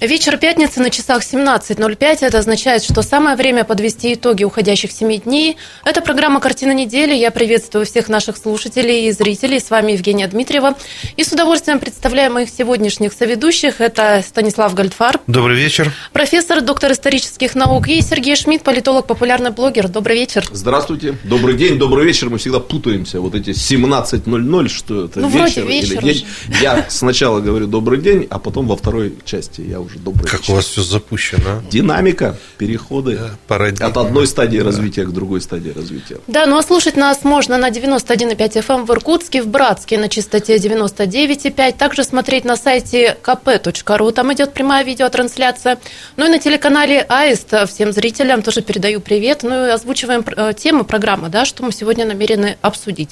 Вечер 0.00 0.36
пятницы 0.36 0.80
на 0.80 0.90
часах 0.90 1.22
17.05. 1.24 2.18
Это 2.20 2.38
означает, 2.38 2.84
что 2.84 3.02
самое 3.02 3.34
время 3.36 3.64
подвести 3.64 4.14
итоги 4.14 4.44
уходящих 4.44 4.92
семи 4.92 5.18
дней. 5.18 5.56
Это 5.84 6.02
программа 6.02 6.38
«Картина 6.38 6.72
недели». 6.72 7.16
Я 7.16 7.32
приветствую 7.32 7.84
всех 7.84 8.08
наших 8.08 8.36
слушателей 8.36 9.08
и 9.08 9.10
зрителей. 9.10 9.58
С 9.58 9.70
вами 9.70 9.92
Евгения 9.92 10.28
Дмитриева. 10.28 10.76
И 11.16 11.24
с 11.24 11.32
удовольствием 11.32 11.80
представляю 11.80 12.32
моих 12.32 12.48
сегодняшних 12.48 13.12
соведущих. 13.12 13.80
Это 13.80 14.22
Станислав 14.24 14.72
Гольдфар. 14.72 15.18
Добрый 15.26 15.56
вечер. 15.56 15.92
Профессор, 16.12 16.60
доктор 16.60 16.92
исторических 16.92 17.56
наук. 17.56 17.88
И 17.88 18.00
Сергей 18.00 18.36
Шмидт, 18.36 18.62
политолог, 18.62 19.08
популярный 19.08 19.50
блогер. 19.50 19.88
Добрый 19.88 20.20
вечер. 20.20 20.44
Здравствуйте. 20.52 21.18
Добрый 21.24 21.56
день, 21.56 21.76
добрый 21.76 22.06
вечер. 22.06 22.30
Мы 22.30 22.38
всегда 22.38 22.60
путаемся. 22.60 23.20
Вот 23.20 23.34
эти 23.34 23.50
17.00, 23.50 24.68
что 24.68 25.06
это 25.06 25.18
ну, 25.18 25.28
вечер, 25.28 25.62
вроде 25.62 25.80
вечер 25.80 25.98
или 25.98 26.12
день. 26.12 26.26
Я 26.62 26.86
сначала 26.88 27.40
говорю 27.40 27.66
добрый 27.66 28.00
день, 28.00 28.28
а 28.30 28.38
потом 28.38 28.68
во 28.68 28.76
второй 28.76 29.16
части 29.24 29.62
я 29.62 29.80
уже 29.88 29.98
добрый 29.98 30.28
Как 30.30 30.40
вечер. 30.40 30.52
у 30.52 30.56
вас 30.56 30.66
все 30.66 30.82
запущено. 30.82 31.62
Динамика, 31.70 32.36
переходы 32.58 33.16
Да, 33.16 33.30
парадигма. 33.46 33.86
от 33.86 33.96
одной 33.96 34.26
стадии 34.26 34.58
развития 34.58 35.04
к 35.04 35.10
другой 35.12 35.40
стадии 35.40 35.70
развития. 35.70 36.18
Да, 36.26 36.46
ну 36.46 36.58
а 36.58 36.62
слушать 36.62 36.96
нас 36.96 37.24
можно 37.24 37.56
на 37.56 37.70
91,5 37.70 38.36
FM 38.62 38.84
в 38.84 38.90
Иркутске, 38.92 39.42
в 39.42 39.48
Братске 39.48 39.98
на 39.98 40.08
частоте 40.08 40.56
99,5. 40.56 41.76
Также 41.76 42.04
смотреть 42.04 42.44
на 42.44 42.56
сайте 42.56 43.16
kp.ru, 43.22 44.12
там 44.12 44.32
идет 44.32 44.52
прямая 44.52 44.84
видеотрансляция. 44.84 45.78
Ну 46.16 46.26
и 46.26 46.28
на 46.28 46.38
телеканале 46.38 47.00
Аист 47.08 47.52
всем 47.68 47.92
зрителям 47.92 48.42
тоже 48.42 48.62
передаю 48.62 49.00
привет. 49.00 49.42
Ну 49.42 49.66
и 49.66 49.70
озвучиваем 49.70 50.24
э, 50.36 50.52
темы 50.56 50.84
программы, 50.84 51.28
да, 51.28 51.44
что 51.44 51.62
мы 51.64 51.72
сегодня 51.72 52.04
намерены 52.04 52.58
обсудить. 52.60 53.10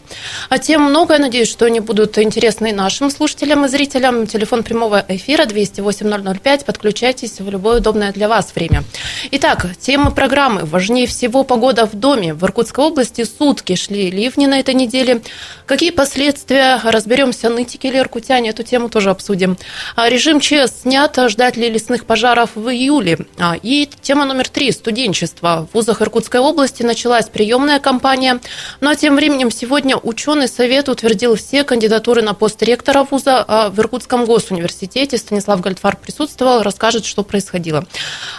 А 0.50 0.58
тем 0.58 0.82
много, 0.82 1.14
я 1.14 1.20
надеюсь, 1.20 1.48
что 1.50 1.64
они 1.64 1.80
будут 1.80 2.18
интересны 2.18 2.70
и 2.70 2.72
нашим 2.72 3.10
слушателям 3.10 3.64
и 3.64 3.68
зрителям. 3.68 4.26
Телефон 4.26 4.62
прямого 4.62 5.04
эфира 5.08 5.46
208 5.46 6.38
005. 6.42 6.65
Подключайтесь 6.66 7.38
в 7.40 7.48
любое 7.48 7.78
удобное 7.78 8.12
для 8.12 8.28
вас 8.28 8.52
время. 8.54 8.82
Итак, 9.30 9.66
тема 9.78 10.10
программы. 10.10 10.64
Важнее 10.64 11.06
всего 11.06 11.44
погода 11.44 11.86
в 11.86 11.94
доме. 11.94 12.34
В 12.34 12.42
Иркутской 12.44 12.84
области 12.84 13.24
сутки 13.24 13.76
шли 13.76 14.10
ливни 14.10 14.46
на 14.46 14.58
этой 14.58 14.74
неделе. 14.74 15.22
Какие 15.64 15.90
последствия? 15.90 16.80
Разберемся, 16.82 17.48
нытики 17.48 17.86
или 17.86 17.98
иркутяне. 17.98 18.50
Эту 18.50 18.64
тему 18.64 18.88
тоже 18.88 19.10
обсудим. 19.10 19.56
А 19.94 20.08
Режим 20.08 20.40
ЧС 20.40 20.82
снят. 20.82 21.16
Ждать 21.28 21.56
ли 21.56 21.70
лесных 21.70 22.04
пожаров 22.04 22.50
в 22.56 22.68
июле? 22.68 23.18
А, 23.38 23.56
И 23.62 23.88
тема 24.02 24.24
номер 24.24 24.48
три. 24.48 24.72
Студенчество. 24.72 25.68
В 25.70 25.74
вузах 25.74 26.02
Иркутской 26.02 26.40
области 26.40 26.82
началась 26.82 27.28
приемная 27.28 27.78
кампания. 27.78 28.40
А 28.80 28.94
тем 28.96 29.14
временем 29.16 29.50
сегодня 29.50 29.96
ученый 29.96 30.48
совет 30.48 30.88
утвердил 30.88 31.36
все 31.36 31.62
кандидатуры 31.64 32.22
на 32.22 32.34
пост 32.34 32.62
ректора 32.62 33.06
вуза 33.08 33.44
а, 33.46 33.70
в 33.70 33.78
Иркутском 33.78 34.24
госуниверситете. 34.24 35.16
Станислав 35.18 35.60
Гольдфар 35.60 35.96
присутствовал, 35.96 36.55
расскажет, 36.62 37.04
что 37.04 37.22
происходило. 37.22 37.84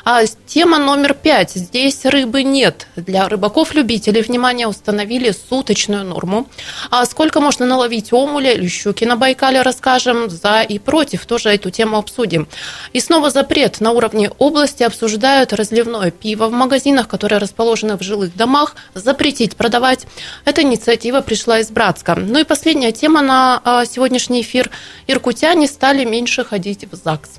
А 0.05 0.25
тема 0.45 0.77
номер 0.77 1.13
пять. 1.13 1.51
Здесь 1.51 2.05
рыбы 2.05 2.43
нет. 2.43 2.87
Для 2.95 3.27
рыбаков-любителей, 3.27 4.21
внимание, 4.21 4.67
установили 4.67 5.31
суточную 5.31 6.05
норму. 6.05 6.47
А 6.89 7.05
сколько 7.05 7.39
можно 7.39 7.65
наловить 7.65 8.13
омуля 8.13 8.53
или 8.53 8.67
щуки 8.67 9.05
на 9.05 9.15
Байкале, 9.15 9.61
расскажем. 9.61 10.29
За 10.29 10.61
и 10.61 10.79
против 10.79 11.25
тоже 11.25 11.49
эту 11.49 11.69
тему 11.69 11.97
обсудим. 11.97 12.47
И 12.93 12.99
снова 12.99 13.29
запрет. 13.29 13.81
На 13.81 13.91
уровне 13.91 14.31
области 14.37 14.83
обсуждают 14.83 15.53
разливное 15.53 16.11
пиво 16.11 16.47
в 16.47 16.51
магазинах, 16.51 17.07
которые 17.07 17.39
расположены 17.39 17.97
в 17.97 18.01
жилых 18.01 18.35
домах, 18.35 18.75
запретить 18.93 19.55
продавать. 19.55 20.07
Эта 20.45 20.61
инициатива 20.61 21.21
пришла 21.21 21.59
из 21.59 21.69
Братска. 21.69 22.15
Ну 22.15 22.39
и 22.39 22.43
последняя 22.43 22.91
тема 22.91 23.21
на 23.21 23.61
а, 23.63 23.85
сегодняшний 23.85 24.41
эфир. 24.41 24.69
Иркутяне 25.07 25.67
стали 25.67 26.05
меньше 26.05 26.43
ходить 26.43 26.85
в 26.91 26.95
ЗАГС. 26.95 27.29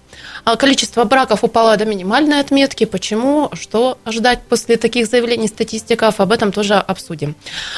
А 0.45 0.57
Количество 0.57 1.05
браков 1.05 1.45
упало 1.45 1.77
до 1.77 1.85
минимальной 1.85 2.41
отметки. 2.41 2.85
Почему? 2.85 3.51
Что 3.53 3.99
ждать 4.07 4.41
после 4.49 4.77
таких 4.77 5.07
заявлений 5.07 5.49
статистиков? 5.49 6.21
Об 6.21 6.33
этом 6.33 6.53
тоже 6.53 6.75
обсудим. 6.75 7.35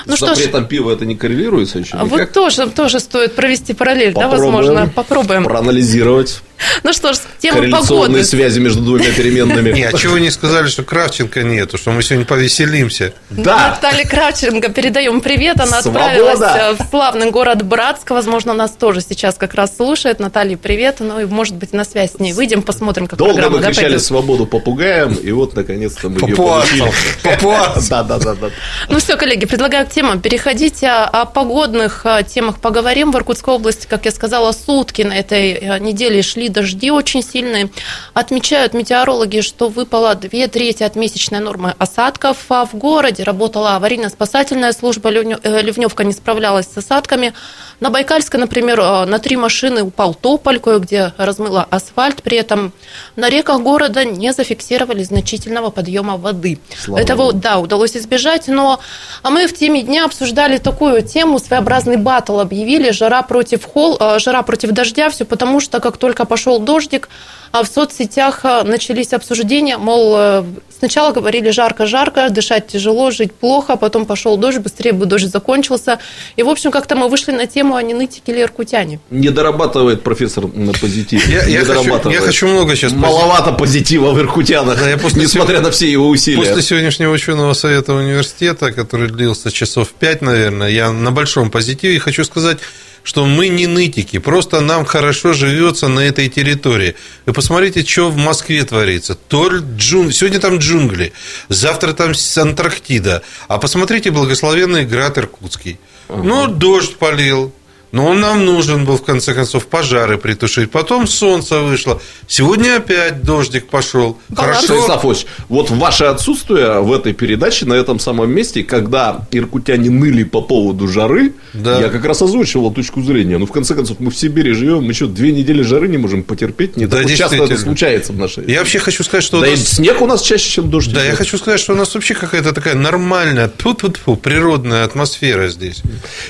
Ну 0.06 0.14
С 0.14 0.16
что 0.18 0.26
ж, 0.34 0.38
запретом 0.38 0.66
пива 0.66 0.92
это 0.92 1.04
не 1.04 1.16
коррелируется 1.16 1.78
еще 1.80 1.96
вот 1.96 2.12
никак? 2.12 2.32
тоже, 2.32 2.68
тоже 2.70 3.00
стоит 3.00 3.34
провести 3.34 3.74
параллель, 3.74 4.14
да, 4.14 4.22
Попробуем 4.28 4.52
возможно. 4.54 4.88
Попробуем. 4.94 5.44
Проанализировать 5.44 6.42
Ну 6.82 6.92
что 6.92 7.12
ж, 7.12 7.18
тема 7.38 7.58
корреляционные 7.58 8.06
погоды. 8.08 8.24
связи 8.24 8.60
между 8.60 8.82
двумя 8.82 9.10
переменными. 9.12 9.70
Не, 9.74 9.84
а 9.84 9.92
чего 9.92 10.14
вы 10.14 10.20
не 10.20 10.30
сказали, 10.30 10.68
что 10.68 10.82
Кравченко 10.82 11.42
нету, 11.42 11.78
что 11.78 11.90
мы 11.90 12.02
сегодня 12.02 12.26
повеселимся? 12.26 13.12
Да, 13.30 13.70
Наталья 13.70 14.04
Кравченко, 14.06 14.68
передаем 14.70 15.20
привет. 15.20 15.60
Она 15.60 15.80
Свобода! 15.82 16.06
отправилась 16.06 16.40
э, 16.40 16.84
в 16.84 16.90
славный 16.90 17.30
город 17.30 17.62
Братск. 17.62 18.10
Возможно, 18.10 18.52
нас 18.52 18.72
тоже 18.72 19.00
сейчас 19.00 19.36
как 19.36 19.54
раз 19.54 19.76
слушает. 19.76 20.20
Наталья, 20.20 20.56
привет. 20.56 20.96
Ну 21.00 21.20
и, 21.20 21.24
может 21.24 21.54
быть, 21.56 21.72
на 21.72 21.84
связь 21.84 22.12
с 22.12 22.18
ней 22.18 22.32
выйдем, 22.32 22.62
посмотрим, 22.62 23.06
как 23.06 23.18
долго 23.18 23.34
программа 23.34 23.58
мы 23.58 23.64
кричали 23.64 23.84
пойдет. 23.86 24.02
свободу 24.02 24.46
попугаям, 24.46 25.14
и 25.14 25.30
вот 25.32 25.56
наконец-то 25.56 26.08
мы 26.10 26.20
ее 26.20 26.36
Папуасов, 26.36 26.78
получили. 26.78 26.92
папуасов. 27.22 27.88
Да, 27.88 28.02
да, 28.02 28.18
да, 28.18 28.34
да. 28.34 28.50
Ну 28.88 28.98
все, 28.98 29.16
коллеги, 29.16 29.46
предлагаю 29.46 29.86
к 29.86 29.90
темам 29.90 30.20
переходить. 30.20 30.84
а, 30.84 31.06
О 31.06 31.24
погодных 31.24 32.02
а, 32.04 32.22
темах 32.22 32.58
поговорим. 32.60 33.12
В 33.12 33.16
Иркутской 33.16 33.54
области, 33.54 33.86
как 33.86 34.04
я 34.04 34.10
сказала, 34.10 34.52
сутки 34.52 35.02
на 35.02 35.14
этой 35.16 35.52
э, 35.52 35.78
неделе 35.78 36.20
шли 36.22 36.49
дожди 36.50 36.90
очень 36.90 37.22
сильные. 37.22 37.70
Отмечают 38.14 38.74
метеорологи, 38.74 39.40
что 39.40 39.68
выпало 39.68 40.14
две 40.14 40.48
трети 40.48 40.82
от 40.82 40.96
месячной 40.96 41.40
нормы 41.40 41.74
осадков. 41.78 42.36
А 42.48 42.64
в 42.64 42.74
городе 42.74 43.22
работала 43.22 43.76
аварийно-спасательная 43.76 44.72
служба. 44.72 45.10
Ливнё- 45.10 45.40
э, 45.42 45.62
Ливневка 45.62 46.04
не 46.04 46.12
справлялась 46.12 46.66
с 46.72 46.76
осадками. 46.76 47.32
На 47.80 47.90
Байкальской, 47.90 48.38
например, 48.40 48.80
э, 48.80 49.04
на 49.06 49.18
три 49.18 49.36
машины 49.36 49.82
упал 49.82 50.14
тополь, 50.14 50.58
кое-где 50.58 51.12
размыло 51.16 51.66
асфальт. 51.70 52.22
При 52.22 52.36
этом 52.36 52.72
на 53.16 53.30
реках 53.30 53.60
города 53.60 54.04
не 54.04 54.32
зафиксировали 54.32 55.02
значительного 55.02 55.70
подъема 55.70 56.16
воды. 56.16 56.58
Слава 56.78 57.00
Этого, 57.00 57.32
да, 57.32 57.58
удалось 57.58 57.96
избежать, 57.96 58.48
но 58.48 58.80
а 59.22 59.30
мы 59.30 59.46
в 59.46 59.54
теме 59.54 59.82
дня 59.82 60.04
обсуждали 60.04 60.58
такую 60.58 61.02
тему, 61.02 61.38
своеобразный 61.38 61.96
батл 61.96 62.40
объявили, 62.40 62.90
жара 62.90 63.22
против 63.22 63.64
хол, 63.64 63.96
э, 64.00 64.18
жара 64.18 64.42
против 64.42 64.70
дождя, 64.72 65.08
все 65.10 65.24
потому 65.24 65.60
что 65.60 65.80
как 65.80 65.96
только 65.96 66.24
пошел 66.24 66.39
дождик, 66.58 67.08
а 67.52 67.64
в 67.64 67.66
соцсетях 67.66 68.44
э, 68.44 68.62
начались 68.62 69.12
обсуждения, 69.12 69.76
мол, 69.76 70.14
э, 70.16 70.44
сначала 70.78 71.12
говорили 71.12 71.50
жарко-жарко, 71.50 72.30
дышать 72.30 72.68
тяжело, 72.68 73.10
жить 73.10 73.32
плохо, 73.34 73.74
потом 73.76 74.06
пошел 74.06 74.36
дождь, 74.36 74.58
быстрее 74.58 74.92
бы 74.92 75.04
дождь 75.06 75.26
закончился. 75.32 75.98
И, 76.36 76.44
в 76.44 76.48
общем, 76.48 76.70
как-то 76.70 76.94
мы 76.94 77.08
вышли 77.08 77.32
на 77.32 77.46
тему, 77.48 77.74
а 77.74 77.82
не 77.82 77.92
нытики 77.92 78.30
или 78.30 78.42
иркутяне. 78.42 79.00
Не 79.10 79.30
дорабатывает 79.30 80.02
профессор 80.04 80.46
на 80.46 80.72
позитив. 80.72 81.26
Я- 81.28 81.42
я 81.44 81.64
хочу- 81.64 82.10
я 82.10 82.20
хочу 82.20 82.46
много 82.46 82.76
сейчас 82.76 82.92
Маловато 82.92 83.52
позитива 83.52 84.12
в 84.12 84.20
Иркутянах, 84.20 84.78
Да, 84.78 84.88
я 84.88 84.96
после 84.96 85.22
несмотря 85.22 85.54
всего- 85.56 85.66
на 85.66 85.70
все 85.72 85.90
его 85.90 86.08
усилия. 86.08 86.36
После 86.38 86.62
сегодняшнего 86.62 87.12
ученого 87.12 87.52
совета 87.54 87.94
университета, 87.94 88.70
который 88.70 89.08
длился 89.10 89.50
часов 89.50 89.88
пять, 89.98 90.22
наверное, 90.22 90.68
я 90.68 90.92
на 90.92 91.10
большом 91.10 91.50
позитиве 91.50 91.98
хочу 91.98 92.22
сказать, 92.22 92.58
что 93.02 93.26
мы 93.26 93.48
не 93.48 93.66
нытики, 93.66 94.18
просто 94.18 94.60
нам 94.60 94.84
хорошо 94.84 95.32
живется 95.32 95.88
на 95.88 96.00
этой 96.00 96.28
территории. 96.28 96.96
Вы 97.26 97.32
посмотрите, 97.32 97.84
что 97.84 98.10
в 98.10 98.16
Москве 98.16 98.64
творится. 98.64 99.14
То 99.14 99.50
ли 99.50 99.60
джун... 99.76 100.12
Сегодня 100.12 100.40
там 100.40 100.58
джунгли, 100.58 101.12
завтра 101.48 101.92
там 101.92 102.12
Антарктида. 102.36 103.22
А 103.48 103.58
посмотрите 103.58 104.10
благословенный 104.10 104.84
град 104.84 105.18
Иркутский. 105.18 105.78
Ну, 106.08 106.48
дождь 106.48 106.96
полил, 106.96 107.54
но 107.92 108.06
он 108.06 108.20
нам 108.20 108.44
нужен 108.44 108.84
был, 108.84 108.96
в 108.96 109.02
конце 109.02 109.34
концов, 109.34 109.66
пожары 109.66 110.18
притушить. 110.18 110.70
Потом 110.70 111.06
солнце 111.06 111.60
вышло. 111.60 112.00
Сегодня 112.26 112.76
опять 112.76 113.22
дождик 113.22 113.68
пошел. 113.68 114.18
Баланс. 114.28 114.64
Станислав 114.64 115.04
Ильич, 115.04 115.26
вот 115.48 115.70
ваше 115.70 116.04
отсутствие 116.04 116.80
в 116.80 116.92
этой 116.92 117.12
передаче 117.14 117.66
на 117.66 117.74
этом 117.74 117.98
самом 117.98 118.30
месте, 118.30 118.62
когда 118.62 119.26
иркутяне 119.32 119.90
ныли 119.90 120.24
по 120.24 120.40
поводу 120.40 120.86
жары, 120.88 121.32
Да. 121.54 121.80
я 121.80 121.88
как 121.88 122.04
раз 122.04 122.22
озвучивал 122.22 122.70
точку 122.72 123.02
зрения. 123.02 123.38
Ну, 123.38 123.46
в 123.46 123.52
конце 123.52 123.74
концов, 123.74 123.98
мы 124.00 124.10
в 124.10 124.16
Сибири 124.16 124.52
живем, 124.52 124.84
мы 124.84 124.92
что, 124.94 125.06
две 125.06 125.32
недели 125.32 125.62
жары 125.62 125.88
не 125.88 125.98
можем 125.98 126.22
потерпеть? 126.22 126.76
Не 126.76 126.86
Да, 126.86 126.98
так 127.02 127.14
часто 127.14 127.36
это 127.36 127.56
случается 127.58 128.12
в 128.12 128.18
нашей 128.18 128.44
Я 128.50 128.60
вообще 128.60 128.78
хочу 128.78 129.02
сказать, 129.02 129.24
что 129.24 129.38
у 129.38 129.40
Да 129.40 129.48
и 129.48 129.50
нас- 129.52 129.64
снег 129.66 130.00
у 130.00 130.06
нас 130.06 130.22
чаще, 130.22 130.48
чем 130.50 130.70
дождь. 130.70 130.92
Да, 130.92 131.00
я 131.02 131.08
идет. 131.08 131.18
хочу 131.18 131.38
сказать, 131.38 131.58
что 131.60 131.72
у 131.72 131.76
нас 131.76 131.92
вообще 131.94 132.14
какая-то 132.14 132.52
такая 132.52 132.74
нормальная, 132.74 133.48
-тьфу, 133.48 134.16
природная 134.16 134.84
атмосфера 134.84 135.48
здесь. 135.48 135.82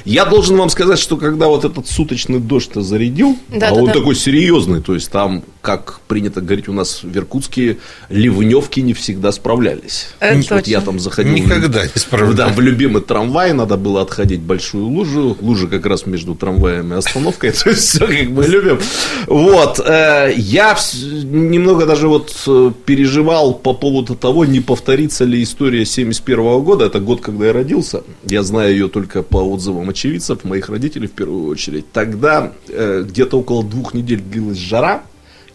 Я 0.04 0.24
должен 0.24 0.56
вам 0.56 0.70
сказать, 0.70 0.98
что 0.98 1.16
когда 1.16 1.48
вот 1.50 1.64
этот 1.64 1.86
суточный 1.86 2.40
дождь-то 2.40 2.82
зарядил, 2.82 3.36
Да, 3.48 3.68
а 3.68 3.70
да, 3.70 3.76
он 3.80 3.86
да. 3.86 3.92
такой 3.92 4.14
серьезный, 4.14 4.80
то 4.80 4.94
есть 4.94 5.10
там, 5.10 5.42
как 5.60 6.00
принято 6.08 6.40
говорить 6.40 6.68
у 6.68 6.72
нас 6.72 7.02
в 7.02 7.16
Иркутске, 7.16 7.78
ливневки 8.08 8.80
не 8.80 8.94
всегда 8.94 9.30
справлялись. 9.32 10.08
Это 10.20 10.36
Вот 10.36 10.48
точно. 10.48 10.70
я 10.70 10.80
там 10.80 10.98
заходил. 10.98 11.34
Никогда 11.34 11.82
не 11.84 11.90
справлялись. 11.94 12.36
Да, 12.36 12.48
в 12.48 12.60
любимый 12.60 13.02
трамвай 13.02 13.52
надо 13.52 13.76
было 13.76 14.00
отходить 14.02 14.40
большую 14.40 14.86
лужу. 14.86 15.36
Лужа 15.40 15.66
как 15.66 15.86
раз 15.86 16.06
между 16.06 16.34
трамваем 16.34 16.92
и 16.92 16.96
остановкой. 16.96 17.50
То 17.64 17.70
есть 17.70 17.82
все 17.82 18.06
как 18.06 18.28
мы 18.30 18.46
любим. 18.46 18.78
Вот. 19.26 19.80
э, 19.84 20.32
Я 20.36 20.76
немного 21.24 21.86
даже 21.86 22.08
вот 22.08 22.34
э, 22.46 22.72
переживал 22.86 23.54
по 23.54 23.74
поводу 23.74 24.14
того, 24.14 24.44
не 24.44 24.60
повторится 24.60 25.24
ли 25.24 25.42
история 25.42 25.84
71 25.84 26.60
года. 26.62 26.86
Это 26.86 27.00
год, 27.00 27.20
когда 27.20 27.46
я 27.46 27.52
родился. 27.52 28.02
Я 28.24 28.42
знаю 28.42 28.72
ее 28.72 28.88
только 28.88 29.22
по 29.22 29.38
отзывам 29.38 29.90
очевидцев, 29.90 30.44
моих 30.44 30.68
родителей 30.68 31.06
в 31.08 31.12
первую 31.12 31.39
очередь. 31.48 31.90
Тогда 31.92 32.52
э, 32.68 33.04
где-то 33.06 33.38
около 33.38 33.64
двух 33.64 33.94
недель 33.94 34.20
длилась 34.20 34.58
жара. 34.58 35.02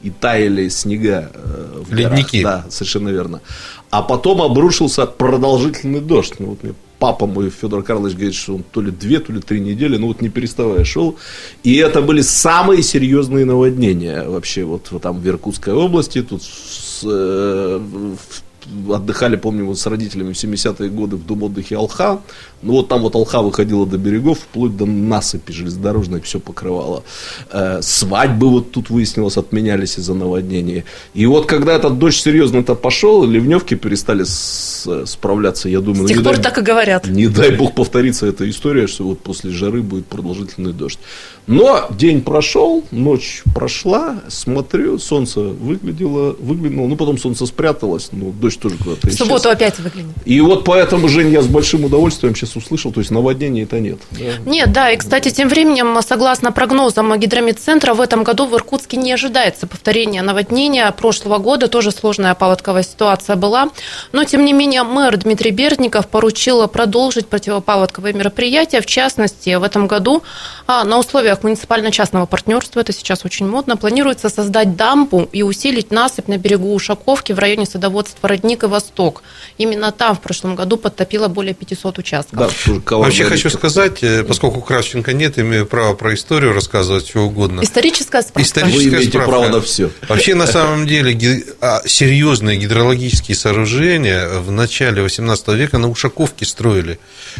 И 0.04 0.12
таяли 0.12 0.70
снега 0.70 1.32
э, 1.34 1.82
в 1.84 1.90
горах. 1.90 2.12
Ледники. 2.12 2.44
Да, 2.44 2.66
совершенно 2.70 3.10
верно. 3.10 3.42
А 3.90 4.04
потом 4.04 4.42
обрушился 4.42 5.08
продолжительный 5.08 6.00
дождь. 6.00 6.36
Ну, 6.38 6.48
вот 6.48 6.64
мне 6.64 6.74
папа 7.00 7.26
мой, 7.26 7.50
Федор 7.50 7.82
Карлович, 7.84 8.14
говорит, 8.16 8.36
что 8.36 8.56
он 8.56 8.64
то 8.72 8.82
ли 8.82 8.92
две, 8.92 9.20
то 9.20 9.34
ли 9.34 9.42
три 9.42 9.60
недели, 9.60 9.98
ну 9.98 10.08
вот 10.08 10.22
не 10.22 10.30
переставая 10.30 10.84
шел. 10.84 11.18
И 11.64 11.76
это 11.76 12.02
были 12.02 12.22
самые 12.22 12.84
серьезные 12.84 13.46
наводнения 13.46 14.24
вообще 14.28 14.64
вот, 14.64 14.88
вот 14.92 15.02
там 15.02 15.20
в 15.20 15.28
Иркутской 15.28 15.74
области. 15.74 16.22
Тут 16.22 16.44
с, 16.44 17.02
э, 17.04 17.80
в- 17.80 18.44
отдыхали, 18.90 19.36
помню, 19.36 19.66
вот 19.66 19.78
с 19.80 19.86
родителями 19.88 20.34
в 20.34 20.36
70-е 20.44 20.90
годы 20.90 21.16
в 21.16 21.26
дом 21.26 21.44
отдыхе 21.44 21.76
Алха. 21.76 22.20
Ну 22.62 22.74
вот 22.74 22.88
там 22.88 23.02
вот 23.02 23.16
Алха 23.16 23.42
выходила 23.42 23.86
до 23.86 23.98
берегов, 23.98 24.40
вплоть 24.40 24.76
до 24.76 24.86
насыпи 24.86 25.52
железнодорожной 25.52 26.22
все 26.22 26.40
покрывало. 26.40 27.04
Э, 27.52 27.80
свадьбы 27.82 28.50
вот 28.50 28.72
тут 28.72 28.90
выяснилось 28.90 29.38
отменялись 29.38 29.98
из-за 30.00 30.14
наводнения. 30.14 30.84
И 31.14 31.26
вот 31.28 31.46
когда 31.46 31.74
этот 31.76 32.00
дождь 32.00 32.20
серьезно-то 32.22 32.76
пошел, 32.76 33.24
ливневки 33.26 33.76
перестали 33.76 34.24
с- 34.24 35.06
справляться, 35.06 35.70
я 35.70 35.80
думаю, 35.82 36.08
С 36.08 36.12
тех 36.12 36.24
пор 36.24 36.34
дай- 36.36 36.44
так 36.44 36.58
и 36.58 36.62
говорят. 36.62 37.08
не 37.08 37.28
дай 37.28 37.52
бог 37.56 37.76
повторится 37.76 38.26
эта 38.26 38.50
история, 38.50 38.88
что 38.88 39.04
вот 39.04 39.20
после 39.20 39.52
жары 39.52 39.82
будет 39.82 40.06
продолжительный 40.08 40.74
дождь. 40.74 41.00
Но 41.48 41.88
день 41.92 42.22
прошел, 42.22 42.84
ночь 42.92 43.44
прошла, 43.54 44.20
смотрю, 44.30 44.98
солнце 44.98 45.42
выглядело, 45.42 46.36
выглянуло, 46.40 46.88
ну 46.88 46.96
потом 46.96 47.18
солнце 47.20 47.46
спряталось, 47.46 48.10
ну 48.12 48.32
дождь 48.32 48.55
тоже 48.60 48.78
куда-то 48.78 49.08
В 49.08 49.14
субботу 49.14 49.50
опять 49.50 49.80
выглянет. 49.80 50.14
И 50.26 50.40
вот 50.42 50.64
поэтому, 50.66 51.08
Жень, 51.08 51.32
я 51.32 51.42
с 51.42 51.48
большим 51.48 51.86
удовольствием 51.86 52.36
сейчас 52.36 52.56
услышал, 52.56 52.92
то 52.92 53.00
есть 53.00 53.12
наводнения 53.12 53.64
это 53.64 53.80
нет. 53.80 54.00
да. 54.12 54.18
Нет, 54.46 54.72
да, 54.72 54.92
и, 54.92 54.98
кстати, 54.98 55.30
тем 55.30 55.50
временем, 55.50 55.98
согласно 56.02 56.52
прогнозам 56.52 57.18
гидромедцентра, 57.20 57.94
в 57.94 58.02
этом 58.02 58.24
году 58.24 58.46
в 58.46 58.56
Иркутске 58.56 58.98
не 58.98 59.12
ожидается 59.12 59.68
повторения 59.68 60.22
наводнения 60.22 60.92
прошлого 60.92 61.38
года, 61.38 61.68
тоже 61.68 61.92
сложная 61.92 62.36
паводковая 62.36 62.84
ситуация 62.84 63.36
была, 63.36 63.70
но, 64.12 64.24
тем 64.24 64.46
не 64.46 64.54
менее, 64.54 64.84
мэр 64.84 65.18
Дмитрий 65.18 65.52
Бердников 65.52 66.08
поручил 66.08 66.68
продолжить 66.68 67.28
противопаводковые 67.28 68.14
мероприятия, 68.14 68.82
в 68.82 68.86
частности, 68.86 69.56
в 69.56 69.64
этом 69.64 69.88
году 69.88 70.24
а, 70.68 70.84
на 70.84 71.00
условиях 71.00 71.44
муниципально-частного 71.44 72.26
партнерства, 72.26 72.80
это 72.80 72.94
сейчас 72.94 73.26
очень 73.26 73.48
модно, 73.48 73.78
планируется 73.78 74.30
создать 74.30 74.76
дамбу 74.76 75.28
и 75.32 75.44
усилить 75.44 75.92
насыпь 75.92 76.28
на 76.28 76.38
берегу 76.38 76.74
Ушаковки 76.74 77.34
в 77.34 77.40
районе 77.40 77.66
садоводства 77.66 78.28
Родник 78.46 78.64
и 78.64 78.68
Восток. 78.68 79.24
Именно 79.58 79.92
там 79.92 80.16
в 80.16 80.22
прошлом 80.22 80.56
году 80.56 80.78
подтопило 80.78 81.28
более 81.28 81.54
500 81.56 81.98
участков. 81.98 82.54
Да, 82.68 82.98
Вообще 82.98 83.26
хочу 83.26 83.50
сказать, 83.50 84.04
э, 84.04 84.24
поскольку 84.24 84.62
Кравченко 84.62 85.14
нет, 85.14 85.40
имею 85.40 85.66
право 85.66 85.96
про 85.96 86.14
историю 86.14 86.54
рассказывать, 86.54 87.08
что 87.08 87.22
угодно. 87.22 87.62
Историческая 87.62 88.22
справка. 88.22 88.48
Историческая 88.48 88.90
Вы 88.90 88.96
имеете 88.96 89.10
справка. 89.10 89.32
право 89.32 89.48
на 89.48 89.62
всё. 89.62 89.90
Вообще, 90.08 90.36
на 90.36 90.46
самом 90.46 90.86
деле, 90.86 91.44
а, 91.62 91.82
серьезные 91.86 92.58
гидрологические 92.58 93.36
сооружения 93.36 94.28
в 94.40 94.52
начале 94.52 95.02
18 95.02 95.56
века 95.56 95.78
на 95.78 95.90
Ушаковке 95.90 96.46
строили. 96.46 97.00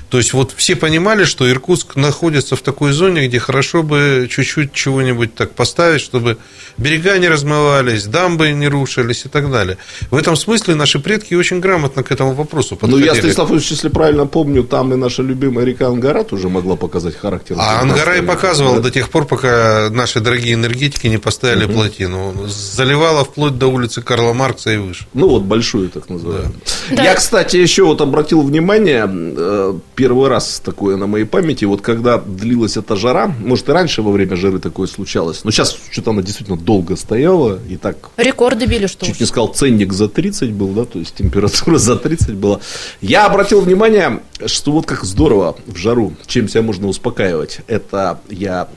То 0.10 0.18
есть, 0.18 0.34
вот 0.34 0.54
все 0.56 0.76
понимали, 0.76 1.26
что 1.26 1.50
Иркутск 1.50 1.96
находится 1.96 2.56
в 2.56 2.62
такой 2.62 2.94
зоне, 2.94 3.28
где 3.28 3.40
хорошо 3.40 3.84
бы 3.84 4.28
чуть-чуть 4.32 4.74
чего-нибудь 4.74 5.36
так 5.36 5.52
поставить, 5.52 6.02
чтобы 6.02 6.38
берега 6.78 7.18
не 7.18 7.28
размывались, 7.28 8.06
дамбы 8.06 8.52
не 8.52 8.68
рушились 8.68 9.26
и 9.26 9.30
так 9.30 9.52
далее. 9.52 9.78
В 10.10 10.16
этом 10.16 10.36
смысле 10.36 10.76
наши 10.76 10.95
предки 11.00 11.34
очень 11.34 11.60
грамотно 11.60 12.04
к 12.04 12.12
этому 12.12 12.34
вопросу 12.34 12.78
Ну, 12.82 12.98
я, 12.98 13.08
подходили. 13.08 13.20
Станислав 13.20 13.52
Ильич, 13.52 13.72
если 13.72 13.90
правильно 13.90 14.26
помню, 14.26 14.64
там 14.64 14.94
и 14.94 14.96
наша 14.96 15.22
любимая 15.22 15.66
река 15.66 15.88
Ангара 15.88 16.24
тоже 16.24 16.50
могла 16.50 16.76
показать 16.76 17.16
характер. 17.16 17.56
А 17.60 17.82
19 17.82 17.92
Ангара 17.92 18.18
и 18.18 18.22
века, 18.22 18.34
показывал 18.34 18.76
да? 18.76 18.82
до 18.82 18.92
тех 18.92 19.10
пор, 19.10 19.26
пока 19.26 19.90
наши 19.92 20.20
дорогие 20.20 20.54
энергетики 20.54 21.08
не 21.08 21.18
поставили 21.18 21.66
плотину. 21.66 22.34
Заливала 22.48 23.24
вплоть 23.26 23.58
до 23.58 23.68
улицы 23.68 24.02
Карла 24.02 24.34
Маркса 24.34 24.72
и 24.72 24.78
выше. 24.78 25.06
Ну, 25.14 25.30
вот 25.30 25.44
большую, 25.44 25.90
так 25.90 26.10
называемую. 26.10 26.54
Да. 26.92 27.04
Я, 27.04 27.16
кстати, 27.16 27.58
еще 27.58 27.84
вот 27.84 28.02
обратил 28.02 28.42
внимание, 28.42 29.10
э, 29.10 29.74
первый 29.96 30.30
раз 30.30 30.62
такое 30.64 30.98
на 30.98 31.08
моей 31.08 31.26
памяти, 31.26 31.66
вот 31.66 31.82
когда 31.82 32.18
длилась 32.18 32.78
эта 32.78 32.96
жара, 32.96 33.28
может, 33.28 33.70
и 33.70 33.72
раньше 33.72 34.02
во 34.02 34.12
время 34.12 34.36
жары 34.36 34.60
такое 34.60 34.88
случалось, 34.88 35.44
но 35.44 35.52
сейчас 35.52 35.78
что-то 35.92 36.12
она 36.12 36.22
действительно 36.22 36.58
долго 36.58 36.96
стояла, 36.96 37.60
и 37.70 37.78
так 37.78 37.96
Рекорды 38.18 38.66
били, 38.66 38.88
что 38.88 39.06
чуть 39.06 39.16
уж. 39.16 39.20
не 39.20 39.26
сказал, 39.26 39.48
ценник 39.48 39.94
за 39.94 40.08
30 40.08 40.52
был, 40.52 40.70
да, 40.70 40.85
то 40.86 41.00
есть 41.00 41.16
температура 41.16 41.78
за 41.80 41.96
30 41.96 42.36
была. 42.36 42.60
Я 43.02 43.26
обратил 43.26 43.62
внимание, 43.62 44.22
что 44.46 44.72
вот 44.72 44.86
как 44.86 45.04
здорово 45.04 45.56
в 45.66 45.76
жару, 45.76 46.14
чем 46.28 46.48
себя 46.48 46.62
можно 46.62 46.88
успокаивать. 46.88 47.60
Это 47.68 48.20
я 48.30 48.68